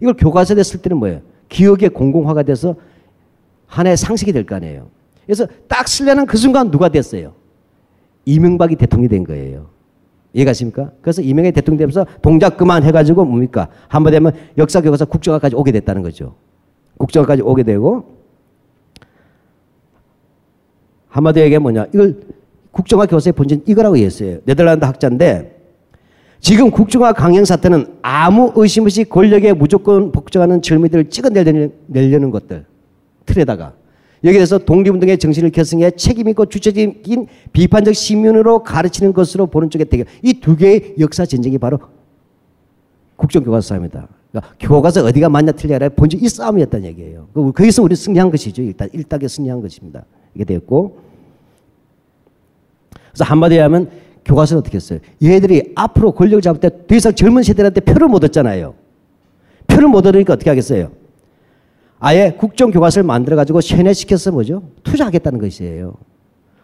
[0.00, 1.20] 이걸 교과서에 쓸 때는 뭐예요?
[1.48, 2.76] 기억의 공공화가 돼서
[3.66, 4.88] 하나의 상식이 될 거 아니에요.
[5.26, 7.32] 그래서 딱 쓰려는 그 순간 누가 됐어요?
[8.26, 9.66] 이명박이 대통령이 된 거예요.
[10.34, 10.90] 이해가십니까?
[11.00, 13.68] 그래서 이명박이 대통령 되면서 동작 그만 해가지고 뭡니까?
[13.88, 16.34] 한번 되면 역사 교과서 국정화까지 오게 됐다는 거죠.
[16.98, 18.14] 국정화까지 오게 되고
[21.08, 21.86] 한마디로 얘기하면 뭐냐?
[21.94, 22.20] 이걸
[22.72, 24.38] 국정화 교과서의 본질 이거라고 얘기했어요.
[24.44, 25.54] 네덜란드 학자인데
[26.40, 32.66] 지금 국정화 강행 사태는 아무 의심 없이 권력에 무조건 복종하는 젊은이들을 찍어내려는 것들
[33.24, 33.72] 틀에다가
[34.24, 40.06] 여기에서 독립운동의 정신을 결성해 책임있고 주체적인 비판적 시민으로 가르치는 것으로 보는 쪽에 대결.
[40.22, 41.78] 이 두 개의 역사 전쟁이 바로
[43.16, 44.08] 국정교과서 싸움이다.
[44.32, 47.28] 그러니까 교과서 어디가 맞냐 틀려라 본질 이 싸움이었다는 얘기예요.
[47.34, 48.62] 그 거기서 우리 승리한 것이죠.
[48.62, 50.04] 일단 일딱에 승리한 것입니다.
[50.34, 50.98] 이게 됐고.
[53.12, 53.90] 그래서 한마디로 하면
[54.24, 54.98] 교과서는 어떻게 했어요?
[55.22, 58.74] 얘들이 앞으로 권력을 잡을 때 더 이상 젊은 세대한테 표를 못 얻잖아요.
[59.66, 60.90] 표를 못 얻으니까 어떻게 하겠어요?
[62.04, 64.62] 아예 국정교과서를 만들어가지고 세뇌시켜서 뭐죠?
[64.82, 65.94] 투자하겠다는 것이에요.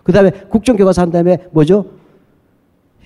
[0.02, 1.86] 그 다음에 국정교과서 한 다음에 뭐죠?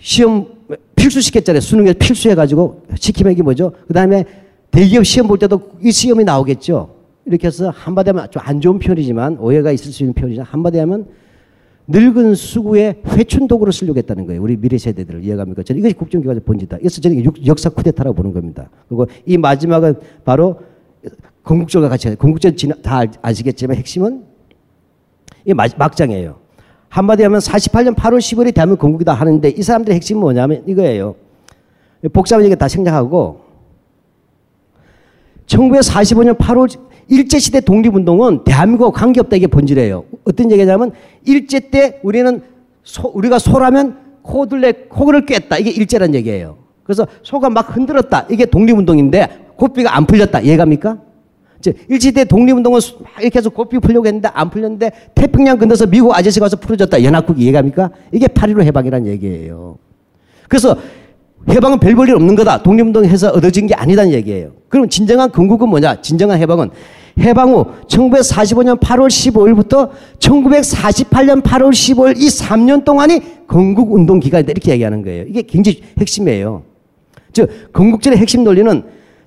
[0.01, 0.49] 시험
[0.97, 1.61] 필수시켰잖아요.
[1.61, 3.71] 수능에 필수해가지고 시키면 이게 뭐죠?
[3.87, 4.25] 그 다음에
[4.73, 6.97] 대기업 시험 볼 때도 이 시험이 나오겠죠.
[7.25, 11.07] 이렇게 해서 한마디 하면 좀 안 좋은 표현이지만 오해가 있을 수 있는 표현이지만 한마디 하면
[11.87, 14.43] 늙은 수구의 회춘독으로 쓰려고 했다는 거예요.
[14.43, 15.63] 우리 미래 세대들을 이해갑니까?
[15.63, 16.79] 저는 이것이 국정교과서 본질이다.
[16.79, 18.71] 그래서 저는 역사 쿠데타라고 보는 겁니다.
[18.89, 19.95] 그리고 이 마지막은
[20.25, 20.59] 바로
[21.45, 22.17] 건국절과 같이.
[22.17, 24.25] 건국절 다 아시겠지만 핵심은
[25.47, 26.37] 이 막장이에요.
[26.89, 31.17] 한마디 하면 48년 8월 10일에 대한민국 건국이다 하는데 이 사람들의 핵심은 뭐냐면 이거예요.
[32.13, 33.41] 복잡한 얘기 다 생략하고
[35.47, 40.05] 1945년 8월 일제시대 독립운동은 대한민국과 관계없다 이게 본질이에요.
[40.25, 40.93] 어떤 얘기냐면
[41.25, 42.43] 일제 때 우리는
[42.83, 46.57] 소, 우리가 소라면 코들레 코를 꿰다 이게 일제란 얘기예요.
[46.85, 50.99] 그래서 소가 막 흔들었다 이게 독립운동인데 고삐가 안 풀렸다 이해갑니까?
[51.89, 52.81] 일시대 독립운동은
[53.21, 57.03] 이렇게 해서 고삐 풀려고 했는데 안 풀렸는데 태평양 건너서 미국 아저씨가 와서 풀어줬다.
[57.03, 57.91] 연합국 이해갑니까?
[58.13, 59.79] 이게 8.15 해방이라는 얘기예요.
[60.49, 60.77] 그래서
[61.49, 62.63] 해방은 별 볼일 없는 거다.
[62.63, 64.53] 독립운동 해서 얻어진 게 아니다는 얘기예요.
[64.69, 66.01] 그럼 진정한 건국은 뭐냐?
[66.01, 66.71] 진정한 해방은
[67.19, 75.03] 해방 후 1945년 8월 15일부터 1948년 8월 15일 이 3년 동안이 건국운동 기간이다 이렇게 얘기하는
[75.03, 75.25] 거예요.
[75.29, 76.63] 이게 굉장히 핵심이에요.
[77.33, 78.83] 즉 건국절의 핵심 논리는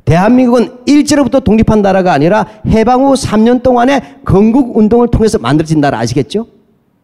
[0.07, 6.47] 대한민국은 일제로부터 독립한 나라가 아니라 해방 후 3년 동안의 건국 운동을 통해서 만들어진 나라 아시겠죠?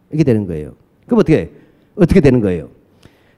[0.08, 0.72] 이렇게 되는 거예요.
[1.04, 1.50] 그럼 어떻게
[1.96, 2.70] 어떻게 되는 거예요?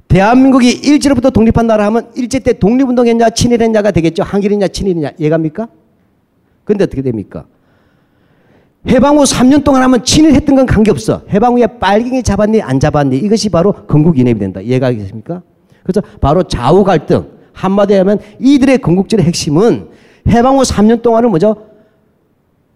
[0.07, 4.23] 대한민국이 일제로부터 독립한 나라 하면 일제 때 독립운동했냐 친일했냐가 되겠죠.
[4.23, 5.67] 한길이냐 친일이냐 예갑니까?
[6.63, 7.47] 근데 어떻게 됩니까?
[8.89, 11.23] 해방 후 3년 동안 하면 친일했던 건 관계없어.
[11.31, 14.61] 해방 후에 빨갱이 잡았니 안 잡았니 이것이 바로 건국 이념이 된다.
[14.61, 15.43] 이해가 겠습니까?
[15.83, 19.89] 그래서 바로 좌우 갈등 한마디로 하면 이들의 건국절의 핵심은
[20.29, 21.69] 해방 후 3년 동안은 뭐죠?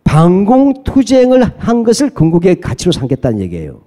[0.05, 3.82] 반공투쟁을 한 것을 건국의 가치로 삼겠다는 얘기예요.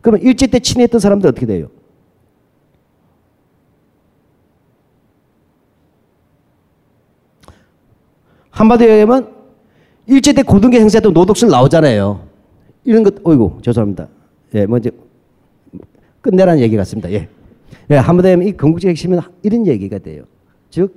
[0.00, 1.68] 그러면 일제 때 친했던 사람들 어떻게 돼요?
[8.50, 9.34] 한마디로 얘기하면
[10.06, 12.24] 일제 때 고등계 행사도 노독술 나오잖아요.
[12.84, 14.08] 이런 것, 어이구, 죄송합니다.
[14.54, 14.90] 예, 먼저
[16.20, 17.10] 끝내라는 얘기 같습니다.
[17.10, 17.28] 예.
[17.90, 20.22] 예, 한마디로 하면 이 건국적 핵심은 이런 얘기가 돼요.
[20.76, 20.94] 즉,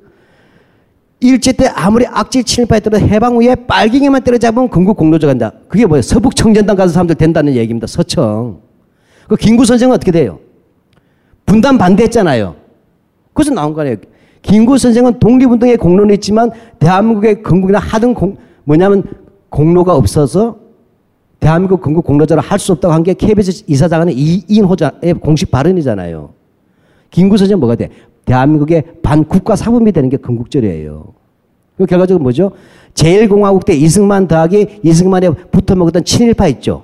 [1.21, 5.53] 일제 때 아무리 악질 친일파였더라도 해방 후에 빨갱이만 때려잡으면 건국 공로조 간다.
[5.69, 6.01] 그게 뭐예요?
[6.01, 7.87] 서북 청전당 가서 사람들 된다는 얘기입니다.
[7.87, 8.59] 서청.
[9.29, 10.39] 그 김구 선생은 어떻게 돼요?
[11.45, 12.55] 분단 반대했잖아요.
[13.33, 13.97] 그래서 나온 거 아니에요.
[14.41, 18.35] 김구 선생은 독립운동에 공로는 있지만 대한민국의 건국이나 하등 공,
[18.65, 19.03] 뭐냐면
[19.49, 20.57] 공로가 없어서
[21.39, 26.33] 대한민국 건국 공로자를 할 수 없다고 한 게 KBS 이사장은 이인호자의 공식 발언이잖아요.
[27.11, 27.89] 김구 선생은 뭐가 돼?
[28.29, 31.03] 대한민국의 반국가 사범이 되는 게 건국절이에요.
[31.77, 32.51] 그 결과적으로 뭐죠?
[32.93, 36.83] 제1공화국 때 이승만 더하기 이승만에 붙어 먹었던 친일파 있죠.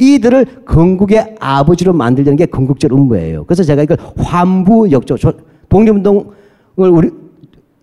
[0.00, 3.44] 이들을 건국의 아버지로 만들려는 게 건국절 음모예요.
[3.44, 5.16] 그래서 제가 이걸 환부역조,
[5.68, 6.24] 독립운동을
[6.76, 7.10] 우리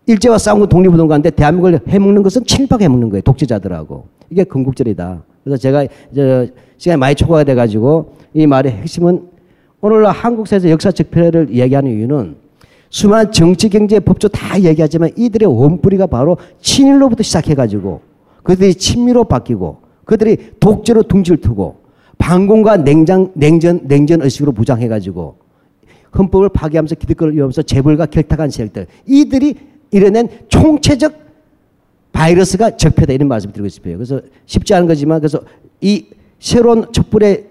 [0.07, 3.21] 일제와 싸운 독립운동 가는데 대한민국을 해먹는 것은 친일파가 해먹는 거예요.
[3.21, 4.07] 독재자들하고.
[4.29, 5.23] 이게 건국절이다.
[5.43, 5.87] 그래서 제가
[6.77, 9.29] 시간이 많이 초과가 돼가지고 이 말의 핵심은
[9.79, 12.40] 오늘날 한국사에서 역사 적폐를 이야기하는 이유는
[12.91, 18.01] 수많은 정치, 경제, 법조 다 얘기하지만 이들의 원뿌리가 바로 친일로부터 시작해가지고
[18.43, 21.77] 그들이 친미로 바뀌고 그들이 독재로 둥지를 트고
[22.17, 25.37] 반공과 냉장, 냉전, 냉전 의식으로 무장해가지고
[26.17, 29.55] 헌법을 파괴하면서 기득권을 이용하면서 재벌과 결탁한 세력들 이들이
[29.91, 31.13] 이뤄낸 총체적
[32.11, 33.95] 바이러스가 적폐다 이런 말씀 드리고 싶어요.
[33.95, 35.39] 그래서 쉽지 않은 거지만 그래서
[35.79, 36.07] 이
[36.39, 37.45] 새로운 촛불의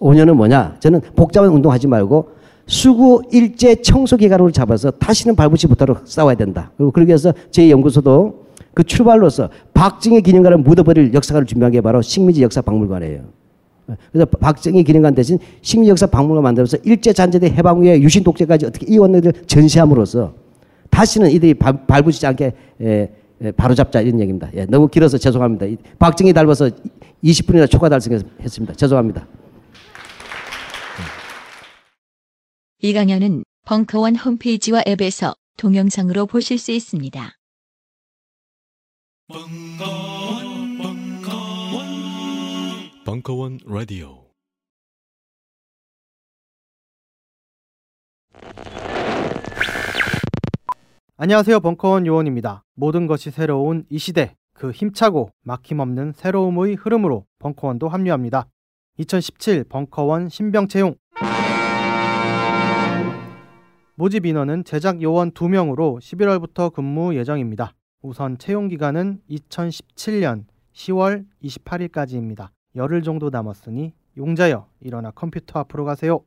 [0.00, 0.76] 5년은 뭐냐?
[0.80, 2.37] 저는 복잡한 운동하지 말고
[2.68, 6.70] 수구 일제 청소 기간으로 잡아서 다시는 발붙이 못하도록 싸워야 된다.
[6.76, 12.42] 그리고 그러기 위해서 제 연구소도 그 출발로서 박정희 기념관을 묻어버릴 역사관을 준비한 게 바로 식민지
[12.42, 13.22] 역사 박물관이에요.
[14.12, 18.86] 그래서 박정희 기념관 대신 식민지 역사 박물관 만들어서 일제 잔재대 해방 후에 유신 독재까지 어떻게
[18.86, 20.34] 이원들을 전시함으로써
[20.90, 24.50] 다시는 이들이 발, 발붙이지 않게 에, 에, 바로잡자 이런 얘기입니다.
[24.54, 25.66] 예, 너무 길어서 죄송합니다.
[25.98, 26.68] 박정희 닮아서
[27.24, 28.74] 20분이나 초과 달성했습니다.
[28.74, 29.26] 죄송합니다.
[32.80, 37.32] 이 강연은 벙커원 홈페이지와 앱에서 동영상으로 보실 수 있습니다.
[39.26, 41.84] 벙커원, 벙커원,
[43.04, 44.28] 벙커원 라디오.
[51.16, 51.58] 안녕하세요.
[51.58, 52.62] 벙커원 요원입니다.
[52.76, 58.46] 모든 것이 새로운 이 시대, 그 힘차고 막힘없는 새로움의 흐름으로 벙커원도 합류합니다.
[58.98, 60.94] 2017 벙커원 신병 채용
[63.98, 67.72] 모집 인원은 제작 요원 2명으로 11월부터 근무 예정입니다.
[68.00, 72.50] 우선 채용 기간은 2017년 10월 28일까지입니다.
[72.76, 76.20] 열흘 정도 남았으니 용자여 일어나 컴퓨터 앞으로 가세요.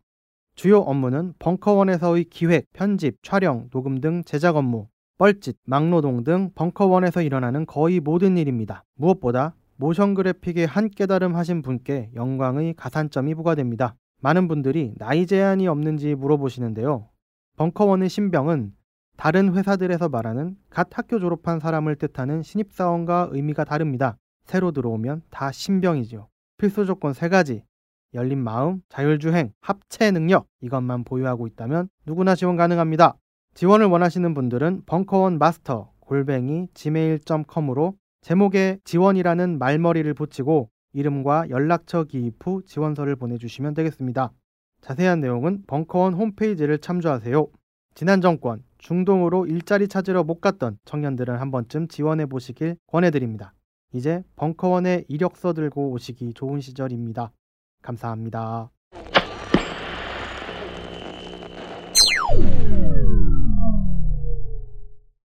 [0.55, 4.87] 주요 업무는 벙커원에서의 기획, 편집, 촬영, 녹음 등 제작 업무,
[5.17, 8.83] 뻘짓, 막노동 등 벙커원에서 일어나는 거의 모든 일입니다.
[8.95, 13.95] 무엇보다 모션 그래픽에 한 깨달음 하신 분께 영광의 가산점이 부과됩니다.
[14.19, 17.10] 많은 분들이 나이 제한이 없는지 물어보시는데요.
[17.57, 18.73] 벙커원의 신병은
[19.17, 24.17] 다른 회사들에서 말하는 갓 학교 졸업한 사람을 뜻하는 신입사원과 의미가 다릅니다.
[24.45, 26.27] 새로 들어오면 다 신병이지요.
[26.57, 27.63] 필수 조건 세 가지.
[28.13, 33.15] 열린 마음, 자율주행, 합체 능력 이것만 보유하고 있다면 누구나 지원 가능합니다.
[33.53, 42.63] 지원을 원하시는 분들은 벙커원 마스터 골뱅이 gmail.com으로 제목에 지원이라는 말머리를 붙이고 이름과 연락처 기입 후
[42.65, 44.31] 지원서를 보내주시면 되겠습니다.
[44.81, 47.47] 자세한 내용은 벙커원 홈페이지를 참조하세요.
[47.93, 53.53] 지난 정권 중동으로 일자리 찾으러 못 갔던 청년들은 한 번쯤 지원해 보시길 권해드립니다.
[53.93, 57.31] 이제 벙커원에 이력서 들고 오시기 좋은 시절입니다.
[57.81, 58.71] 감사합니다.